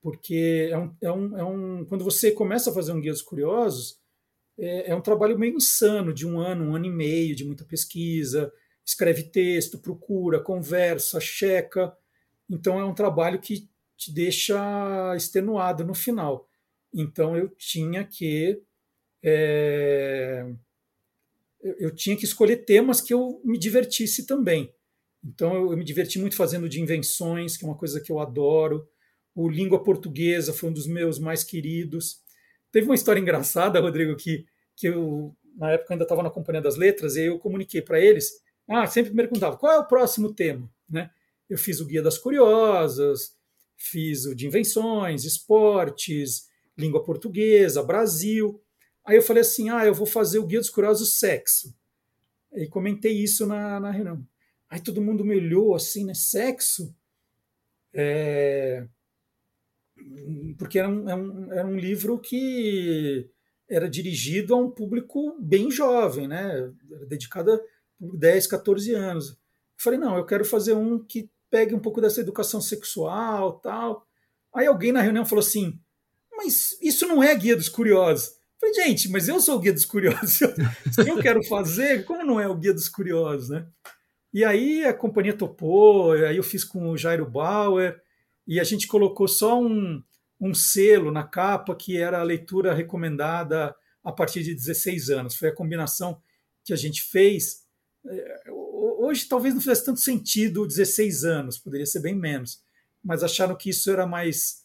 Porque 0.00 0.68
é 0.70 0.78
um, 0.78 0.96
é 1.02 1.12
um, 1.12 1.38
é 1.38 1.44
um 1.44 1.84
quando 1.84 2.04
você 2.04 2.30
começa 2.30 2.70
a 2.70 2.72
fazer 2.72 2.92
um 2.92 3.00
guia 3.00 3.10
dos 3.10 3.20
curiosos, 3.20 4.00
é, 4.56 4.92
é 4.92 4.94
um 4.94 5.00
trabalho 5.00 5.38
meio 5.38 5.56
insano, 5.56 6.14
de 6.14 6.26
um 6.26 6.38
ano, 6.38 6.64
um 6.66 6.76
ano 6.76 6.86
e 6.86 6.90
meio, 6.90 7.34
de 7.34 7.44
muita 7.44 7.64
pesquisa, 7.64 8.52
escreve 8.86 9.24
texto, 9.24 9.78
procura, 9.78 10.40
conversa, 10.40 11.20
checa. 11.20 11.92
Então 12.48 12.78
é 12.78 12.84
um 12.84 12.94
trabalho 12.94 13.40
que 13.40 13.68
te 13.96 14.12
deixa 14.12 15.14
extenuado 15.16 15.84
no 15.84 15.94
final. 15.94 16.48
Então 16.94 17.36
eu 17.36 17.48
tinha 17.48 18.04
que 18.04 18.62
é, 19.22 20.46
eu 21.62 21.94
tinha 21.94 22.16
que 22.16 22.24
escolher 22.24 22.64
temas 22.64 23.00
que 23.00 23.12
eu 23.12 23.40
me 23.44 23.58
divertisse 23.58 24.26
também. 24.26 24.72
Então 25.24 25.54
eu, 25.54 25.72
eu, 25.72 25.76
me 25.76 25.84
diverti 25.84 26.18
muito 26.18 26.36
fazendo 26.36 26.68
de 26.68 26.80
invenções, 26.80 27.56
que 27.56 27.64
é 27.64 27.68
uma 27.68 27.76
coisa 27.76 28.00
que 28.00 28.10
eu 28.10 28.18
adoro. 28.18 28.88
O 29.34 29.48
língua 29.48 29.82
portuguesa 29.82 30.52
foi 30.52 30.70
um 30.70 30.72
dos 30.72 30.86
meus 30.86 31.18
mais 31.18 31.44
queridos. 31.44 32.20
Teve 32.72 32.86
uma 32.86 32.94
história 32.94 33.20
engraçada, 33.20 33.80
Rodrigo, 33.80 34.16
que, 34.16 34.46
que 34.76 34.88
eu, 34.88 35.36
na 35.56 35.72
época, 35.72 35.94
ainda 35.94 36.04
estava 36.04 36.22
na 36.22 36.30
Companhia 36.30 36.62
das 36.62 36.76
Letras, 36.76 37.16
e 37.16 37.24
eu 37.24 37.38
comuniquei 37.38 37.82
para 37.82 38.00
eles. 38.00 38.32
Ah, 38.68 38.86
sempre 38.86 39.10
me 39.10 39.16
perguntava 39.16 39.56
qual 39.56 39.72
é 39.72 39.78
o 39.78 39.86
próximo 39.86 40.32
tema. 40.32 40.70
Né? 40.88 41.10
Eu 41.48 41.58
fiz 41.58 41.80
o 41.80 41.86
Guia 41.86 42.02
das 42.02 42.16
Curiosas, 42.16 43.36
fiz 43.76 44.24
o 44.24 44.34
de 44.34 44.46
invenções, 44.46 45.24
esportes, 45.24 46.48
língua 46.78 47.02
portuguesa, 47.02 47.82
Brasil. 47.82 48.62
Aí 49.04 49.16
eu 49.16 49.22
falei 49.22 49.42
assim: 49.42 49.70
ah, 49.70 49.84
eu 49.84 49.94
vou 49.94 50.06
fazer 50.06 50.38
o 50.38 50.46
Guia 50.46 50.60
dos 50.60 50.70
Curiosos 50.70 51.18
Sexo. 51.18 51.74
E 52.52 52.66
comentei 52.68 53.12
isso 53.12 53.46
na, 53.46 53.78
na 53.80 53.90
reunião. 53.90 54.26
Aí 54.68 54.80
todo 54.80 55.02
mundo 55.02 55.24
me 55.24 55.36
olhou 55.36 55.74
assim, 55.74 56.04
né? 56.04 56.14
Sexo? 56.14 56.94
É 57.92 58.86
porque 60.58 60.78
era 60.78 60.88
um, 60.88 61.08
era 61.08 61.12
é 61.12 61.22
um, 61.22 61.52
era 61.52 61.66
um 61.66 61.76
livro 61.76 62.18
que 62.18 63.28
era 63.68 63.88
dirigido 63.88 64.54
a 64.54 64.58
um 64.58 64.70
público 64.70 65.36
bem 65.38 65.70
jovem, 65.70 66.26
né? 66.26 66.72
Era 66.90 67.06
dedicado 67.06 67.52
a 67.52 67.60
10, 68.00 68.46
14 68.46 68.94
anos. 68.94 69.30
Eu 69.30 69.36
falei, 69.76 69.98
não, 69.98 70.16
eu 70.16 70.26
quero 70.26 70.44
fazer 70.44 70.74
um 70.74 70.98
que 70.98 71.30
pegue 71.48 71.74
um 71.74 71.78
pouco 71.78 72.00
dessa 72.00 72.20
educação 72.20 72.60
sexual 72.60 73.60
tal. 73.60 74.06
Aí 74.52 74.66
alguém 74.66 74.92
na 74.92 75.00
reunião 75.00 75.24
falou 75.24 75.42
assim, 75.42 75.78
mas 76.36 76.76
isso 76.80 77.06
não 77.06 77.22
é 77.22 77.34
Guia 77.34 77.56
dos 77.56 77.68
Curiosos. 77.68 78.36
Falei, 78.60 78.74
gente, 78.74 79.08
mas 79.08 79.26
eu 79.26 79.40
sou 79.40 79.56
o 79.56 79.58
Guia 79.58 79.72
dos 79.72 79.86
Curiosos. 79.86 80.32
Se 80.92 81.08
eu 81.08 81.18
quero 81.18 81.42
fazer, 81.44 82.04
como 82.04 82.22
não 82.22 82.38
é 82.38 82.46
o 82.46 82.54
Guia 82.54 82.74
dos 82.74 82.88
Curiosos, 82.88 83.48
né? 83.48 83.66
E 84.32 84.44
aí 84.44 84.84
a 84.84 84.92
companhia 84.92 85.32
topou, 85.32 86.12
aí 86.12 86.36
eu 86.36 86.42
fiz 86.42 86.62
com 86.62 86.90
o 86.90 86.96
Jairo 86.96 87.28
Bauer, 87.28 88.00
e 88.46 88.60
a 88.60 88.64
gente 88.64 88.86
colocou 88.86 89.26
só 89.26 89.60
um, 89.60 90.02
um 90.40 90.52
selo 90.52 91.10
na 91.10 91.24
capa 91.24 91.74
que 91.74 91.96
era 91.96 92.20
a 92.20 92.24
leitura 92.24 92.74
recomendada 92.74 93.74
a 94.04 94.12
partir 94.12 94.42
de 94.42 94.54
16 94.54 95.10
anos. 95.10 95.36
Foi 95.36 95.48
a 95.48 95.54
combinação 95.54 96.20
que 96.62 96.72
a 96.72 96.76
gente 96.76 97.02
fez, 97.02 97.64
é, 98.06 98.42
hoje 98.50 99.26
talvez 99.26 99.54
não 99.54 99.60
fizesse 99.60 99.84
tanto 99.84 100.00
sentido 100.00 100.66
16 100.66 101.24
anos, 101.24 101.58
poderia 101.58 101.86
ser 101.86 102.00
bem 102.00 102.14
menos, 102.14 102.62
mas 103.02 103.22
acharam 103.22 103.56
que 103.56 103.70
isso 103.70 103.90
era 103.90 104.06
mais 104.06 104.60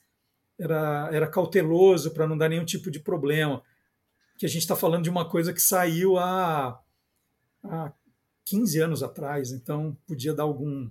era, 0.57 1.09
era 1.11 1.27
cauteloso 1.27 2.11
para 2.11 2.27
não 2.27 2.37
dar 2.37 2.49
nenhum 2.49 2.65
tipo 2.65 2.91
de 2.91 2.99
problema. 2.99 3.61
Que 4.37 4.45
a 4.45 4.49
gente 4.49 4.61
está 4.61 4.75
falando 4.75 5.03
de 5.03 5.09
uma 5.09 5.27
coisa 5.29 5.53
que 5.53 5.61
saiu 5.61 6.17
há, 6.17 6.81
há 7.63 7.93
15 8.45 8.79
anos 8.79 9.03
atrás, 9.03 9.51
então 9.51 9.97
podia 10.07 10.33
dar 10.33 10.43
algum, 10.43 10.89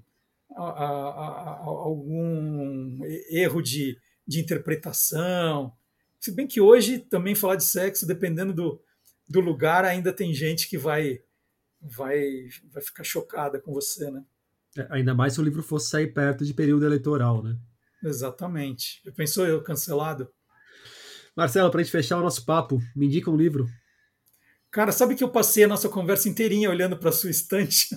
a, 0.57 0.63
a, 0.63 0.89
a, 0.89 1.65
algum 1.65 2.99
erro 3.31 3.63
de, 3.63 3.99
de 4.27 4.41
interpretação. 4.41 5.73
Se 6.19 6.33
bem 6.33 6.47
que 6.47 6.61
hoje 6.61 6.99
também 6.99 7.35
falar 7.35 7.57
de 7.57 7.65
sexo, 7.65 8.07
dependendo 8.07 8.53
do, 8.53 8.81
do 9.29 9.41
lugar, 9.41 9.85
ainda 9.85 10.13
tem 10.13 10.33
gente 10.33 10.69
que 10.69 10.79
vai 10.79 11.21
vai 11.81 12.49
vai 12.73 12.83
ficar 12.83 13.05
chocada 13.05 13.61
com 13.61 13.73
você, 13.73 14.11
né? 14.11 14.25
É, 14.77 14.87
ainda 14.91 15.15
mais 15.15 15.35
se 15.35 15.41
o 15.41 15.45
livro 15.45 15.63
fosse 15.63 15.91
sair 15.91 16.13
perto 16.13 16.45
de 16.45 16.55
período 16.55 16.85
eleitoral, 16.87 17.43
né? 17.43 17.57
Exatamente. 18.03 19.03
Pensou 19.17 19.47
eu 19.47 19.63
cancelado? 19.63 20.29
Marcelo, 21.37 21.71
para 21.71 21.81
a 21.81 21.83
gente 21.83 21.93
fechar 21.93 22.19
o 22.19 22.23
nosso 22.23 22.45
papo, 22.45 22.81
me 22.95 23.07
indica 23.07 23.31
um 23.31 23.37
livro. 23.37 23.67
Cara, 24.71 24.91
sabe 24.91 25.15
que 25.15 25.23
eu 25.23 25.29
passei 25.29 25.65
a 25.65 25.69
nossa 25.69 25.89
conversa 25.89 26.29
inteirinha 26.29 26.71
olhando 26.71 26.97
para 26.97 27.13
sua 27.13 27.31
estante, 27.31 27.89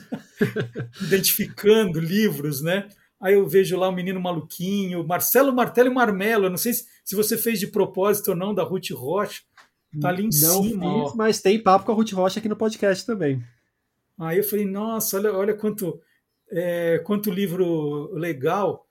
identificando 1.01 1.99
livros, 1.99 2.61
né? 2.61 2.87
Aí 3.19 3.33
eu 3.33 3.47
vejo 3.47 3.75
lá 3.77 3.89
o 3.89 3.91
menino 3.91 4.21
maluquinho, 4.21 5.05
Marcelo 5.05 5.51
Martelo 5.51 5.89
e 5.89 5.93
Marmelo. 5.93 6.45
Eu 6.45 6.49
não 6.51 6.57
sei 6.57 6.73
se, 6.73 6.85
se 7.03 7.15
você 7.15 7.35
fez 7.35 7.59
de 7.59 7.67
propósito 7.67 8.29
ou 8.29 8.35
não, 8.35 8.53
da 8.53 8.63
Ruth 8.63 8.91
Rocha. 8.91 9.41
Tá 9.99 10.09
ali 10.09 10.25
em 10.25 10.29
não 10.41 10.63
cima. 10.63 11.05
Fiz, 11.05 11.15
mas 11.15 11.41
tem 11.41 11.61
papo 11.61 11.85
com 11.85 11.91
a 11.91 11.95
Ruth 11.95 12.11
Rocha 12.11 12.39
aqui 12.39 12.47
no 12.47 12.55
podcast 12.55 13.05
também. 13.05 13.43
Aí 14.19 14.37
eu 14.37 14.43
falei, 14.43 14.65
nossa, 14.65 15.17
olha, 15.17 15.33
olha 15.33 15.53
quanto, 15.55 15.99
é, 16.51 16.99
quanto 16.99 17.31
livro 17.31 18.11
legal. 18.13 18.86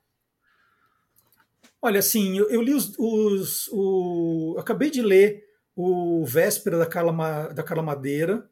Olha, 1.81 1.99
assim, 1.99 2.37
eu, 2.37 2.49
eu 2.49 2.61
li 2.61 2.73
os, 2.73 2.93
os 2.97 3.67
o, 3.71 4.55
acabei 4.59 4.89
de 4.89 5.01
ler 5.01 5.43
o 5.75 6.25
Véspera 6.25 6.77
da 6.77 6.85
Carla, 6.85 7.47
da 7.53 7.63
Carla 7.63 7.83
Madeira, 7.83 8.49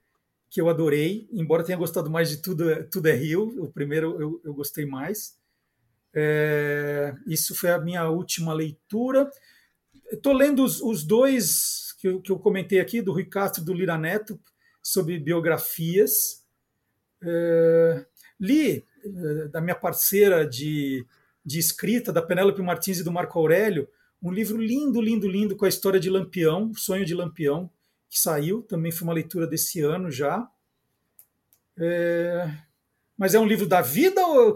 que 0.50 0.62
eu 0.62 0.70
adorei, 0.70 1.28
embora 1.32 1.64
tenha 1.64 1.78
gostado 1.78 2.10
mais 2.10 2.30
de 2.30 2.38
Tudo, 2.38 2.88
Tudo 2.90 3.08
é 3.08 3.14
Rio, 3.14 3.64
o 3.64 3.72
primeiro 3.72 4.22
eu, 4.22 4.42
eu 4.44 4.54
gostei 4.54 4.86
mais. 4.86 5.38
É, 6.14 7.14
isso 7.28 7.54
foi 7.56 7.72
a 7.72 7.80
minha 7.80 8.08
última 8.10 8.54
leitura. 8.54 9.30
Estou 10.12 10.32
lendo 10.32 10.64
os, 10.64 10.80
os 10.82 11.04
dois 11.04 11.94
que 12.00 12.08
eu, 12.08 12.22
que 12.22 12.32
eu, 12.32 12.40
comentei 12.40 12.80
aqui, 12.80 13.02
do 13.02 13.12
Rui 13.12 13.26
Castro 13.26 13.62
e 13.62 13.66
do 13.66 13.74
Lira 13.74 13.98
Neto, 13.98 14.40
sobre 14.82 15.20
biografias. 15.20 16.46
É, 17.22 18.06
li 18.40 18.86
é, 19.04 19.48
da 19.48 19.60
minha 19.60 19.76
parceira 19.76 20.48
de, 20.48 21.06
de 21.46 21.60
escrita, 21.60 22.12
da 22.12 22.22
Penélope 22.22 22.62
Martins 22.62 23.00
e 23.00 23.04
do 23.04 23.12
Marco 23.12 23.38
Aurélio, 23.38 23.88
um 24.22 24.32
livro 24.32 24.58
lindo, 24.58 25.00
lindo, 25.00 25.28
lindo 25.28 25.56
com 25.56 25.66
a 25.66 25.70
história 25.70 26.00
de 26.00 26.10
Lampião, 26.10 26.74
Sonho 26.74 27.06
de 27.06 27.14
Lampião, 27.14 27.70
que 28.10 28.20
saiu, 28.20 28.64
também 28.64 28.92
foi 28.92 29.08
uma 29.08 29.14
leitura 29.14 29.46
desse 29.46 29.82
ano 29.82 30.10
já. 30.10 30.48
É... 31.78 32.50
Mas 33.18 33.34
é 33.34 33.40
um 33.40 33.46
livro 33.46 33.66
da 33.66 33.82
vida 33.82 34.26
ou. 34.26 34.54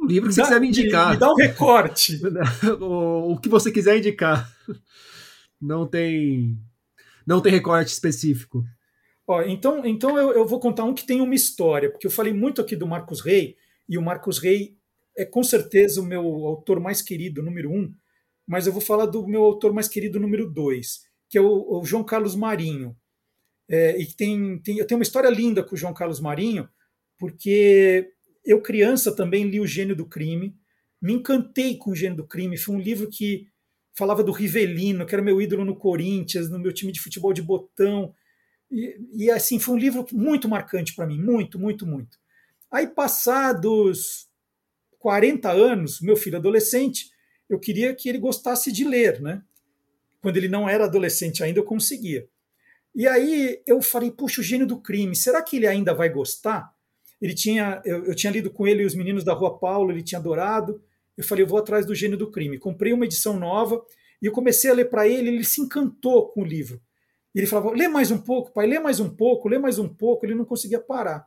Um 0.00 0.06
livro 0.06 0.28
que 0.28 0.34
você 0.34 0.42
quiser 0.42 0.60
me 0.60 0.68
indicar. 0.68 1.06
Me, 1.08 1.14
me 1.14 1.20
dá 1.20 1.30
um 1.30 1.36
recorte. 1.36 2.20
o, 2.80 3.34
o 3.34 3.38
que 3.38 3.48
você 3.48 3.70
quiser 3.70 3.98
indicar. 3.98 4.52
Não 5.60 5.86
tem. 5.86 6.58
Não 7.24 7.40
tem 7.40 7.52
recorte 7.52 7.92
específico. 7.92 8.64
Ó, 9.24 9.42
então 9.42 9.86
então 9.86 10.18
eu, 10.18 10.32
eu 10.32 10.44
vou 10.44 10.58
contar 10.58 10.82
um 10.82 10.92
que 10.92 11.06
tem 11.06 11.20
uma 11.20 11.36
história, 11.36 11.88
porque 11.88 12.06
eu 12.06 12.10
falei 12.10 12.32
muito 12.32 12.60
aqui 12.60 12.74
do 12.74 12.86
Marcos 12.86 13.20
Rey, 13.20 13.56
e 13.88 13.96
o 13.96 14.02
Marcos 14.02 14.38
Rey 14.38 14.76
é 15.16 15.24
com 15.24 15.42
certeza 15.42 16.00
o 16.00 16.06
meu 16.06 16.24
autor 16.46 16.80
mais 16.80 17.02
querido, 17.02 17.42
número 17.42 17.70
um, 17.70 17.92
mas 18.46 18.66
eu 18.66 18.72
vou 18.72 18.80
falar 18.80 19.06
do 19.06 19.26
meu 19.26 19.42
autor 19.42 19.72
mais 19.72 19.88
querido 19.88 20.18
número 20.18 20.50
dois, 20.50 21.02
que 21.28 21.38
é 21.38 21.40
o, 21.40 21.80
o 21.80 21.84
João 21.84 22.04
Carlos 22.04 22.34
Marinho. 22.34 22.96
É, 23.68 23.98
e 24.00 24.06
tem, 24.06 24.58
tem, 24.58 24.78
eu 24.78 24.86
tenho 24.86 24.98
uma 24.98 25.04
história 25.04 25.30
linda 25.30 25.62
com 25.62 25.74
o 25.74 25.78
João 25.78 25.94
Carlos 25.94 26.20
Marinho, 26.20 26.68
porque 27.18 28.12
eu, 28.44 28.60
criança, 28.60 29.14
também 29.14 29.44
li 29.44 29.60
O 29.60 29.66
Gênio 29.66 29.94
do 29.94 30.06
Crime, 30.06 30.56
me 31.00 31.14
encantei 31.14 31.76
com 31.76 31.92
O 31.92 31.96
Gênio 31.96 32.16
do 32.16 32.26
Crime. 32.26 32.56
Foi 32.56 32.74
um 32.74 32.80
livro 32.80 33.08
que 33.08 33.46
falava 33.94 34.22
do 34.24 34.32
Rivelino, 34.32 35.06
que 35.06 35.14
era 35.14 35.22
meu 35.22 35.40
ídolo 35.40 35.64
no 35.64 35.76
Corinthians, 35.76 36.50
no 36.50 36.58
meu 36.58 36.72
time 36.72 36.92
de 36.92 37.00
futebol 37.00 37.32
de 37.32 37.42
botão. 37.42 38.14
E, 38.70 38.98
e 39.14 39.30
assim, 39.30 39.58
foi 39.58 39.74
um 39.74 39.78
livro 39.78 40.04
muito 40.12 40.48
marcante 40.48 40.94
para 40.94 41.06
mim, 41.06 41.18
muito, 41.18 41.58
muito, 41.58 41.86
muito. 41.86 42.18
Aí, 42.70 42.86
passados 42.86 44.28
40 45.02 45.50
anos, 45.50 46.00
meu 46.00 46.16
filho 46.16 46.38
adolescente, 46.38 47.10
eu 47.50 47.58
queria 47.58 47.92
que 47.92 48.08
ele 48.08 48.18
gostasse 48.18 48.70
de 48.70 48.84
ler, 48.84 49.20
né? 49.20 49.42
Quando 50.20 50.36
ele 50.36 50.48
não 50.48 50.68
era 50.68 50.84
adolescente 50.84 51.42
ainda, 51.42 51.58
eu 51.58 51.64
conseguia. 51.64 52.28
E 52.94 53.08
aí 53.08 53.60
eu 53.66 53.82
falei, 53.82 54.12
puxa, 54.12 54.40
o 54.40 54.44
gênio 54.44 54.64
do 54.64 54.80
crime, 54.80 55.16
será 55.16 55.42
que 55.42 55.56
ele 55.56 55.66
ainda 55.66 55.92
vai 55.92 56.08
gostar? 56.08 56.72
Ele 57.20 57.34
tinha, 57.34 57.82
eu, 57.84 58.04
eu 58.04 58.14
tinha 58.14 58.32
lido 58.32 58.48
com 58.48 58.64
ele 58.64 58.84
os 58.84 58.94
meninos 58.94 59.24
da 59.24 59.32
Rua 59.32 59.58
Paulo, 59.58 59.90
ele 59.90 60.04
tinha 60.04 60.20
adorado. 60.20 60.80
Eu 61.16 61.24
falei, 61.24 61.42
eu 61.42 61.48
vou 61.48 61.58
atrás 61.58 61.84
do 61.84 61.96
gênio 61.96 62.16
do 62.16 62.30
crime. 62.30 62.58
Comprei 62.58 62.92
uma 62.92 63.04
edição 63.04 63.36
nova 63.40 63.84
e 64.22 64.26
eu 64.26 64.32
comecei 64.32 64.70
a 64.70 64.74
ler 64.74 64.88
para 64.88 65.08
ele, 65.08 65.30
ele 65.30 65.44
se 65.44 65.60
encantou 65.60 66.28
com 66.28 66.42
o 66.42 66.46
livro. 66.46 66.80
Ele 67.34 67.46
falava, 67.46 67.72
lê 67.72 67.88
mais 67.88 68.12
um 68.12 68.18
pouco, 68.18 68.52
pai, 68.52 68.68
lê 68.68 68.78
mais 68.78 69.00
um 69.00 69.08
pouco, 69.08 69.48
lê 69.48 69.58
mais 69.58 69.80
um 69.80 69.88
pouco. 69.88 70.24
Ele 70.24 70.36
não 70.36 70.44
conseguia 70.44 70.78
parar. 70.78 71.26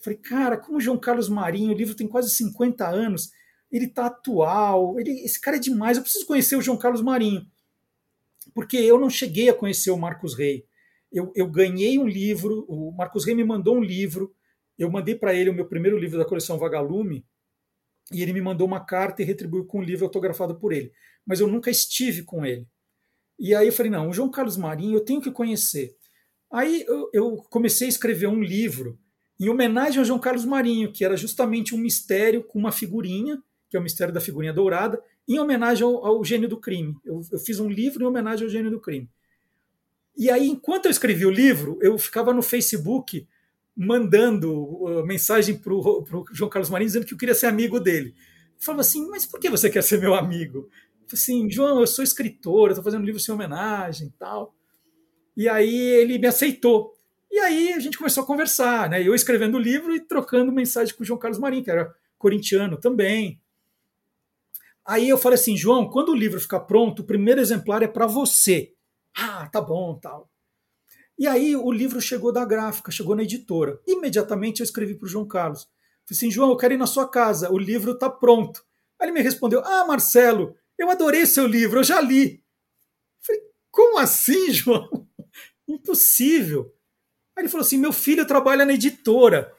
Falei, 0.00 0.18
cara, 0.18 0.56
como 0.56 0.80
João 0.80 0.98
Carlos 0.98 1.28
Marinho, 1.28 1.72
o 1.72 1.76
livro 1.76 1.94
tem 1.94 2.08
quase 2.08 2.30
50 2.30 2.88
anos, 2.88 3.30
ele 3.70 3.86
tá 3.86 4.06
atual, 4.06 4.98
ele, 4.98 5.10
esse 5.22 5.40
cara 5.40 5.56
é 5.56 5.60
demais, 5.60 5.96
eu 5.96 6.02
preciso 6.02 6.26
conhecer 6.26 6.56
o 6.56 6.62
João 6.62 6.78
Carlos 6.78 7.02
Marinho. 7.02 7.46
Porque 8.54 8.76
eu 8.76 8.98
não 8.98 9.10
cheguei 9.10 9.48
a 9.48 9.54
conhecer 9.54 9.90
o 9.90 9.98
Marcos 9.98 10.34
Rey. 10.34 10.66
Eu, 11.12 11.32
eu 11.36 11.46
ganhei 11.46 11.98
um 11.98 12.08
livro, 12.08 12.64
o 12.68 12.90
Marcos 12.92 13.24
Rey 13.24 13.34
me 13.34 13.44
mandou 13.44 13.76
um 13.76 13.82
livro, 13.82 14.34
eu 14.78 14.90
mandei 14.90 15.14
para 15.14 15.34
ele 15.34 15.50
o 15.50 15.54
meu 15.54 15.66
primeiro 15.66 15.98
livro 15.98 16.18
da 16.18 16.24
coleção 16.24 16.58
Vagalume, 16.58 17.24
e 18.10 18.22
ele 18.22 18.32
me 18.32 18.40
mandou 18.40 18.66
uma 18.66 18.84
carta 18.84 19.22
e 19.22 19.24
retribuiu 19.24 19.66
com 19.66 19.80
um 19.80 19.82
livro 19.82 20.06
autografado 20.06 20.58
por 20.58 20.72
ele. 20.72 20.92
Mas 21.24 21.40
eu 21.40 21.46
nunca 21.46 21.70
estive 21.70 22.22
com 22.22 22.44
ele. 22.44 22.66
E 23.38 23.54
aí 23.54 23.68
eu 23.68 23.72
falei, 23.72 23.90
não, 23.90 24.08
o 24.08 24.12
João 24.12 24.30
Carlos 24.30 24.56
Marinho 24.56 24.96
eu 24.96 25.04
tenho 25.04 25.20
que 25.20 25.30
conhecer. 25.30 25.94
Aí 26.50 26.84
eu, 26.88 27.10
eu 27.12 27.36
comecei 27.50 27.86
a 27.86 27.90
escrever 27.90 28.26
um 28.26 28.42
livro 28.42 28.98
em 29.40 29.48
homenagem 29.48 29.98
ao 29.98 30.04
João 30.04 30.20
Carlos 30.20 30.44
Marinho, 30.44 30.92
que 30.92 31.04
era 31.04 31.16
justamente 31.16 31.74
um 31.74 31.78
mistério 31.78 32.44
com 32.44 32.58
uma 32.58 32.70
figurinha 32.70 33.42
que 33.70 33.76
é 33.76 33.80
o 33.80 33.82
Mistério 33.82 34.12
da 34.12 34.20
Figurinha 34.20 34.52
Dourada, 34.52 35.00
em 35.28 35.38
homenagem 35.38 35.84
ao, 35.84 36.04
ao 36.04 36.24
gênio 36.24 36.48
do 36.48 36.58
crime. 36.58 36.96
Eu, 37.04 37.22
eu, 37.30 37.38
fiz 37.38 37.60
um 37.60 37.70
livro 37.70 38.02
em 38.02 38.06
homenagem 38.06 38.44
ao 38.44 38.50
gênio 38.50 38.70
do 38.70 38.80
crime. 38.80 39.08
E 40.18 40.28
aí, 40.28 40.48
enquanto 40.48 40.86
eu 40.86 40.90
escrevi 40.90 41.24
o 41.24 41.30
livro, 41.30 41.78
eu 41.80 41.96
ficava 41.96 42.34
no 42.34 42.42
Facebook 42.42 43.26
mandando 43.76 44.52
uh, 44.52 45.06
mensagem 45.06 45.56
para 45.56 45.72
o 45.72 46.04
João 46.32 46.50
Carlos 46.50 46.68
Marinho 46.68 46.88
dizendo 46.88 47.06
que 47.06 47.14
eu 47.14 47.18
queria 47.18 47.34
ser 47.34 47.46
amigo 47.46 47.78
dele. 47.78 48.12
Eu 48.58 48.64
falava 48.64 48.80
assim, 48.80 49.08
mas 49.08 49.24
por 49.24 49.38
que 49.38 49.48
você 49.48 49.70
quer 49.70 49.84
ser 49.84 50.00
meu 50.00 50.14
amigo? 50.14 50.68
Eu 51.00 51.06
assim, 51.12 51.48
João, 51.48 51.78
eu 51.78 51.86
sou 51.86 52.02
escritor, 52.02 52.68
eu 52.68 52.72
estou 52.72 52.84
fazendo 52.84 53.02
um 53.02 53.06
livro 53.06 53.20
sem 53.20 53.32
homenagem 53.32 54.08
e 54.08 54.12
tal. 54.18 54.52
E 55.36 55.48
aí 55.48 55.74
ele 55.74 56.18
me 56.18 56.26
aceitou. 56.26 56.92
E 57.30 57.38
aí 57.38 57.72
a 57.72 57.78
gente 57.78 57.96
começou 57.96 58.24
a 58.24 58.26
conversar, 58.26 58.90
né? 58.90 59.06
Eu 59.06 59.14
escrevendo 59.14 59.56
o 59.56 59.60
livro 59.60 59.94
e 59.94 60.00
trocando 60.00 60.50
mensagem 60.50 60.94
com 60.94 61.02
o 61.02 61.06
João 61.06 61.18
Carlos 61.18 61.38
Marinho, 61.38 61.62
que 61.62 61.70
era 61.70 61.94
corintiano 62.18 62.76
também. 62.76 63.40
Aí 64.84 65.08
eu 65.08 65.16
falei 65.16 65.38
assim, 65.38 65.56
João, 65.56 65.88
quando 65.88 66.10
o 66.10 66.16
livro 66.16 66.40
ficar 66.40 66.60
pronto, 66.60 67.02
o 67.02 67.06
primeiro 67.06 67.40
exemplar 67.40 67.82
é 67.82 67.88
para 67.88 68.06
você. 68.06 68.74
Ah, 69.16 69.48
tá 69.48 69.60
bom, 69.60 69.98
tal. 69.98 70.28
E 71.18 71.26
aí 71.26 71.54
o 71.54 71.70
livro 71.70 72.00
chegou 72.00 72.32
da 72.32 72.44
gráfica, 72.44 72.90
chegou 72.90 73.14
na 73.14 73.22
editora. 73.22 73.80
Imediatamente 73.86 74.60
eu 74.60 74.64
escrevi 74.64 74.94
para 74.94 75.06
o 75.06 75.08
João 75.08 75.28
Carlos. 75.28 75.62
Falei 75.62 76.16
assim, 76.16 76.30
João, 76.30 76.50
eu 76.50 76.56
quero 76.56 76.74
ir 76.74 76.78
na 76.78 76.86
sua 76.86 77.08
casa, 77.08 77.52
o 77.52 77.58
livro 77.58 77.92
está 77.92 78.10
pronto. 78.10 78.64
Aí 78.98 79.06
ele 79.06 79.12
me 79.12 79.22
respondeu, 79.22 79.62
ah, 79.64 79.84
Marcelo, 79.86 80.56
eu 80.78 80.90
adorei 80.90 81.26
seu 81.26 81.46
livro, 81.46 81.80
eu 81.80 81.84
já 81.84 82.00
li. 82.00 82.42
falei, 83.20 83.42
como 83.70 83.98
assim, 83.98 84.50
João? 84.50 85.06
Impossível. 85.68 86.74
Aí 87.40 87.44
ele 87.44 87.48
falou 87.48 87.64
assim, 87.64 87.78
meu 87.78 87.92
filho 87.92 88.26
trabalha 88.26 88.66
na 88.66 88.74
editora. 88.74 89.50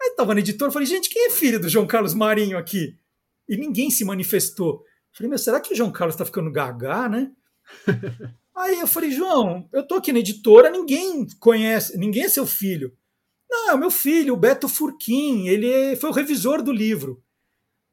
Aí 0.00 0.08
estava 0.08 0.32
na 0.32 0.40
editora, 0.40 0.70
eu 0.70 0.72
falei, 0.72 0.86
gente, 0.86 1.10
quem 1.10 1.26
é 1.26 1.30
filho 1.30 1.60
do 1.60 1.68
João 1.68 1.86
Carlos 1.86 2.14
Marinho 2.14 2.56
aqui? 2.56 2.96
e 3.48 3.56
ninguém 3.56 3.90
se 3.90 4.04
manifestou. 4.04 4.84
Falei, 5.12 5.30
mas 5.30 5.40
será 5.40 5.58
que 5.58 5.72
o 5.72 5.76
João 5.76 5.90
Carlos 5.90 6.14
está 6.14 6.24
ficando 6.24 6.52
gaga, 6.52 7.08
né? 7.08 7.32
Aí 8.54 8.78
eu 8.78 8.86
falei, 8.86 9.10
João, 9.10 9.68
eu 9.72 9.86
tô 9.86 9.94
aqui 9.94 10.12
na 10.12 10.18
editora, 10.18 10.68
ninguém 10.68 11.26
conhece, 11.40 11.96
ninguém 11.96 12.24
é 12.24 12.28
seu 12.28 12.46
filho. 12.46 12.92
Não, 13.48 13.70
é 13.70 13.74
o 13.74 13.78
meu 13.78 13.90
filho, 13.90 14.34
o 14.34 14.36
Beto 14.36 14.68
Furquim, 14.68 15.46
ele 15.46 15.96
foi 15.96 16.10
o 16.10 16.12
revisor 16.12 16.62
do 16.62 16.72
livro. 16.72 17.22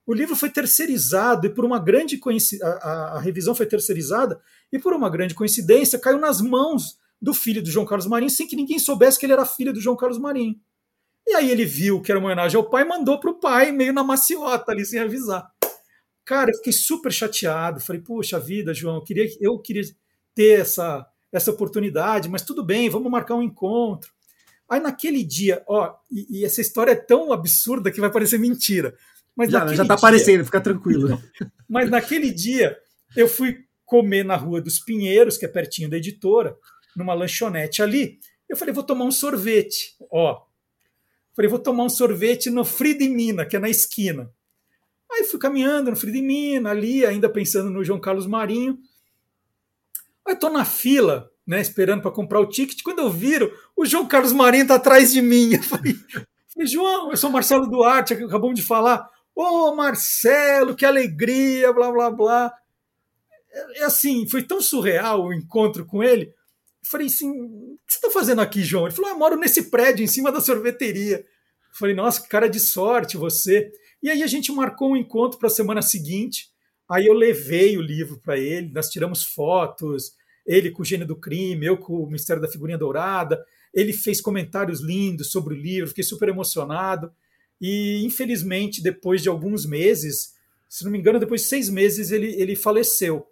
O 0.05 0.13
livro 0.13 0.35
foi 0.35 0.49
terceirizado 0.49 1.47
e 1.47 1.49
por 1.49 1.63
uma 1.63 1.79
grande 1.79 2.17
coincidência, 2.17 2.67
a, 2.67 3.15
a, 3.15 3.19
revisão 3.19 3.55
foi 3.55 3.65
terceirizada 3.65 4.39
e 4.71 4.77
por 4.77 4.93
uma 4.93 5.09
grande 5.09 5.33
coincidência 5.33 5.97
caiu 5.97 6.19
nas 6.19 6.41
mãos 6.41 6.99
do 7.21 7.33
filho 7.33 7.61
do 7.61 7.69
João 7.69 7.85
Carlos 7.85 8.07
Marinho, 8.07 8.29
sem 8.29 8.47
que 8.47 8.55
ninguém 8.55 8.79
soubesse 8.79 9.19
que 9.19 9.25
ele 9.25 9.33
era 9.33 9.45
filho 9.45 9.73
do 9.73 9.81
João 9.81 9.95
Carlos 9.95 10.19
Marinho. 10.19 10.59
E 11.27 11.33
aí 11.33 11.49
ele 11.49 11.65
viu 11.65 12.01
que 12.01 12.11
era 12.11 12.19
uma 12.19 12.27
homenagem 12.27 12.55
ao 12.55 12.69
pai 12.69 12.83
e 12.83 12.87
mandou 12.87 13.19
para 13.19 13.31
o 13.31 13.39
pai, 13.39 13.71
meio 13.71 13.91
na 13.91 14.03
maciota 14.03 14.71
ali, 14.71 14.85
sem 14.85 14.99
avisar. 14.99 15.49
Cara, 16.23 16.51
eu 16.51 16.57
fiquei 16.57 16.73
super 16.73 17.11
chateado. 17.11 17.79
Falei, 17.79 18.01
puxa 18.01 18.39
vida, 18.39 18.73
João, 18.73 18.95
eu 18.95 19.03
queria, 19.03 19.27
eu 19.39 19.57
queria 19.59 19.83
ter 20.35 20.59
essa, 20.59 21.05
essa 21.31 21.51
oportunidade, 21.51 22.29
mas 22.29 22.43
tudo 22.43 22.63
bem, 22.63 22.89
vamos 22.89 23.11
marcar 23.11 23.35
um 23.35 23.43
encontro. 23.43 24.11
Aí 24.69 24.79
naquele 24.79 25.23
dia, 25.23 25.63
ó, 25.67 25.95
e, 26.11 26.39
e 26.39 26.45
essa 26.45 26.61
história 26.61 26.91
é 26.91 26.95
tão 26.95 27.31
absurda 27.31 27.91
que 27.91 28.01
vai 28.01 28.11
parecer 28.11 28.39
mentira. 28.39 28.95
Mas 29.35 29.51
já, 29.51 29.59
já 29.67 29.83
tá 29.83 29.83
dia, 29.83 29.93
aparecendo, 29.95 30.45
fica 30.45 30.61
tranquilo. 30.61 31.21
Mas 31.67 31.89
naquele 31.89 32.31
dia, 32.31 32.77
eu 33.15 33.27
fui 33.27 33.65
comer 33.85 34.23
na 34.23 34.35
Rua 34.35 34.61
dos 34.61 34.79
Pinheiros, 34.79 35.37
que 35.37 35.45
é 35.45 35.49
pertinho 35.49 35.89
da 35.89 35.97
editora, 35.97 36.57
numa 36.95 37.13
lanchonete 37.13 37.81
ali. 37.81 38.19
Eu 38.47 38.55
falei, 38.55 38.73
vou 38.73 38.83
tomar 38.83 39.05
um 39.05 39.11
sorvete. 39.11 39.95
Ó, 40.11 40.43
falei, 41.35 41.49
vou 41.49 41.59
tomar 41.59 41.83
um 41.83 41.89
sorvete 41.89 42.49
no 42.49 42.63
Frida 42.63 43.05
Mina, 43.05 43.45
que 43.45 43.55
é 43.55 43.59
na 43.59 43.69
esquina. 43.69 44.31
Aí 45.11 45.23
fui 45.23 45.39
caminhando 45.39 45.91
no 45.91 45.97
Frida 45.97 46.21
Mina, 46.21 46.71
ali, 46.71 47.05
ainda 47.05 47.29
pensando 47.29 47.69
no 47.69 47.83
João 47.83 47.99
Carlos 47.99 48.27
Marinho. 48.27 48.77
Aí 50.27 50.35
tô 50.35 50.49
na 50.49 50.65
fila, 50.65 51.31
né, 51.45 51.61
esperando 51.61 52.01
para 52.01 52.11
comprar 52.11 52.39
o 52.39 52.47
ticket. 52.47 52.81
Quando 52.81 52.99
eu 52.99 53.09
viro, 53.09 53.51
o 53.75 53.85
João 53.85 54.07
Carlos 54.07 54.33
Marinho 54.33 54.67
tá 54.67 54.75
atrás 54.75 55.11
de 55.11 55.21
mim. 55.21 55.53
Eu 55.53 55.63
falei, 55.63 55.93
falei 56.53 56.67
João, 56.67 57.11
eu 57.11 57.17
sou 57.17 57.29
Marcelo 57.29 57.67
Duarte, 57.67 58.13
acabamos 58.13 58.55
de 58.55 58.65
falar. 58.65 59.07
Ô, 59.35 59.43
oh, 59.43 59.75
Marcelo, 59.75 60.75
que 60.75 60.85
alegria, 60.85 61.71
blá, 61.73 61.91
blá, 61.91 62.09
blá. 62.09 62.53
É, 63.51 63.81
é 63.81 63.83
assim, 63.83 64.27
foi 64.27 64.43
tão 64.43 64.61
surreal 64.61 65.25
o 65.25 65.33
encontro 65.33 65.85
com 65.85 66.01
ele. 66.01 66.33
Falei 66.89 67.07
assim, 67.07 67.29
o 67.29 67.79
que 67.85 67.93
você 67.93 67.97
está 67.97 68.11
fazendo 68.11 68.41
aqui, 68.41 68.63
João? 68.63 68.85
Ele 68.85 68.95
falou, 68.95 69.11
ah, 69.11 69.13
eu 69.13 69.19
moro 69.19 69.35
nesse 69.35 69.69
prédio, 69.69 70.03
em 70.03 70.07
cima 70.07 70.31
da 70.31 70.39
sorveteria. 70.39 71.17
Eu 71.17 71.25
falei, 71.77 71.95
nossa, 71.95 72.21
que 72.21 72.27
cara 72.27 72.47
de 72.47 72.59
sorte 72.59 73.17
você. 73.17 73.71
E 74.03 74.09
aí 74.09 74.21
a 74.21 74.27
gente 74.27 74.51
marcou 74.51 74.91
um 74.91 74.97
encontro 74.97 75.39
para 75.39 75.47
a 75.47 75.51
semana 75.51 75.81
seguinte. 75.81 76.49
Aí 76.89 77.07
eu 77.07 77.13
levei 77.13 77.77
o 77.77 77.81
livro 77.81 78.19
para 78.21 78.37
ele, 78.37 78.71
nós 78.71 78.89
tiramos 78.89 79.23
fotos, 79.23 80.13
ele 80.45 80.69
com 80.69 80.83
o 80.83 80.85
gênio 80.85 81.07
do 81.07 81.15
crime, 81.15 81.65
eu 81.65 81.77
com 81.77 82.03
o 82.03 82.09
Mistério 82.09 82.41
da 82.41 82.47
Figurinha 82.47 82.77
Dourada. 82.77 83.43
Ele 83.73 83.91
fez 83.91 84.21
comentários 84.21 84.79
lindos 84.79 85.31
sobre 85.31 85.55
o 85.55 85.57
livro, 85.57 85.89
fiquei 85.89 86.03
super 86.03 86.29
emocionado. 86.29 87.11
E 87.59 88.03
infelizmente, 88.05 88.83
depois 88.83 89.23
de 89.23 89.29
alguns 89.29 89.65
meses, 89.65 90.33
se 90.69 90.83
não 90.83 90.91
me 90.91 90.99
engano, 90.99 91.19
depois 91.19 91.41
de 91.41 91.47
seis 91.47 91.69
meses, 91.69 92.11
ele, 92.11 92.39
ele 92.39 92.55
faleceu. 92.55 93.25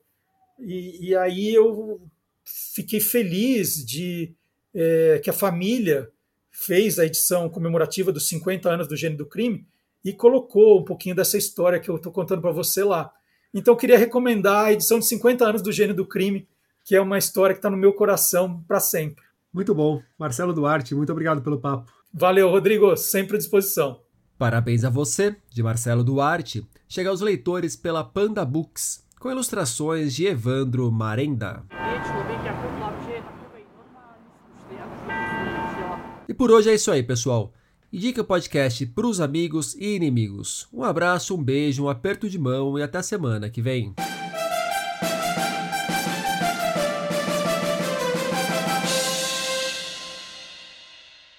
E, 0.59 1.09
e 1.09 1.15
aí 1.15 1.53
eu 1.53 2.01
fiquei 2.43 2.99
feliz 2.99 3.85
de 3.85 4.33
é, 4.73 5.19
que 5.23 5.29
a 5.29 5.33
família 5.33 6.09
fez 6.51 6.99
a 6.99 7.05
edição 7.05 7.49
comemorativa 7.49 8.11
dos 8.11 8.27
50 8.27 8.69
anos 8.69 8.87
do 8.87 8.95
Gênio 8.95 9.17
do 9.17 9.25
Crime 9.25 9.65
e 10.03 10.13
colocou 10.13 10.79
um 10.81 10.83
pouquinho 10.83 11.15
dessa 11.15 11.37
história 11.37 11.79
que 11.79 11.89
eu 11.89 11.95
estou 11.95 12.11
contando 12.11 12.41
para 12.41 12.51
você 12.51 12.83
lá. 12.83 13.11
Então, 13.53 13.73
eu 13.73 13.77
queria 13.77 13.97
recomendar 13.97 14.65
a 14.65 14.73
edição 14.73 14.99
de 14.99 15.05
50 15.05 15.45
anos 15.45 15.61
do 15.61 15.71
Gênio 15.71 15.95
do 15.95 16.05
Crime, 16.05 16.47
que 16.83 16.95
é 16.95 17.01
uma 17.01 17.17
história 17.17 17.53
que 17.53 17.59
está 17.59 17.69
no 17.69 17.77
meu 17.77 17.93
coração 17.93 18.63
para 18.67 18.79
sempre. 18.79 19.23
Muito 19.53 19.73
bom. 19.75 20.01
Marcelo 20.17 20.53
Duarte, 20.53 20.95
muito 20.95 21.11
obrigado 21.11 21.41
pelo 21.41 21.59
papo. 21.59 21.91
Valeu, 22.11 22.49
Rodrigo. 22.49 22.95
Sempre 22.97 23.35
à 23.35 23.39
disposição. 23.39 24.01
Parabéns 24.37 24.83
a 24.83 24.89
você, 24.89 25.35
de 25.49 25.61
Marcelo 25.61 26.03
Duarte, 26.03 26.67
chega 26.87 27.09
aos 27.09 27.21
leitores 27.21 27.75
pela 27.75 28.03
Panda 28.03 28.43
Books, 28.43 29.03
com 29.19 29.31
ilustrações 29.31 30.13
de 30.13 30.25
Evandro 30.25 30.91
Marenda. 30.91 31.63
E 36.27 36.33
por 36.33 36.51
hoje 36.51 36.69
é 36.69 36.73
isso 36.73 36.91
aí, 36.91 37.03
pessoal. 37.03 37.53
Indique 37.91 38.19
o 38.19 38.25
podcast 38.25 38.85
para 38.87 39.05
os 39.05 39.21
amigos 39.21 39.75
e 39.75 39.95
inimigos. 39.95 40.67
Um 40.73 40.83
abraço, 40.83 41.35
um 41.35 41.43
beijo, 41.43 41.83
um 41.83 41.89
aperto 41.89 42.29
de 42.29 42.39
mão 42.39 42.79
e 42.79 42.81
até 42.81 42.97
a 42.97 43.03
semana 43.03 43.49
que 43.49 43.61
vem. 43.61 43.93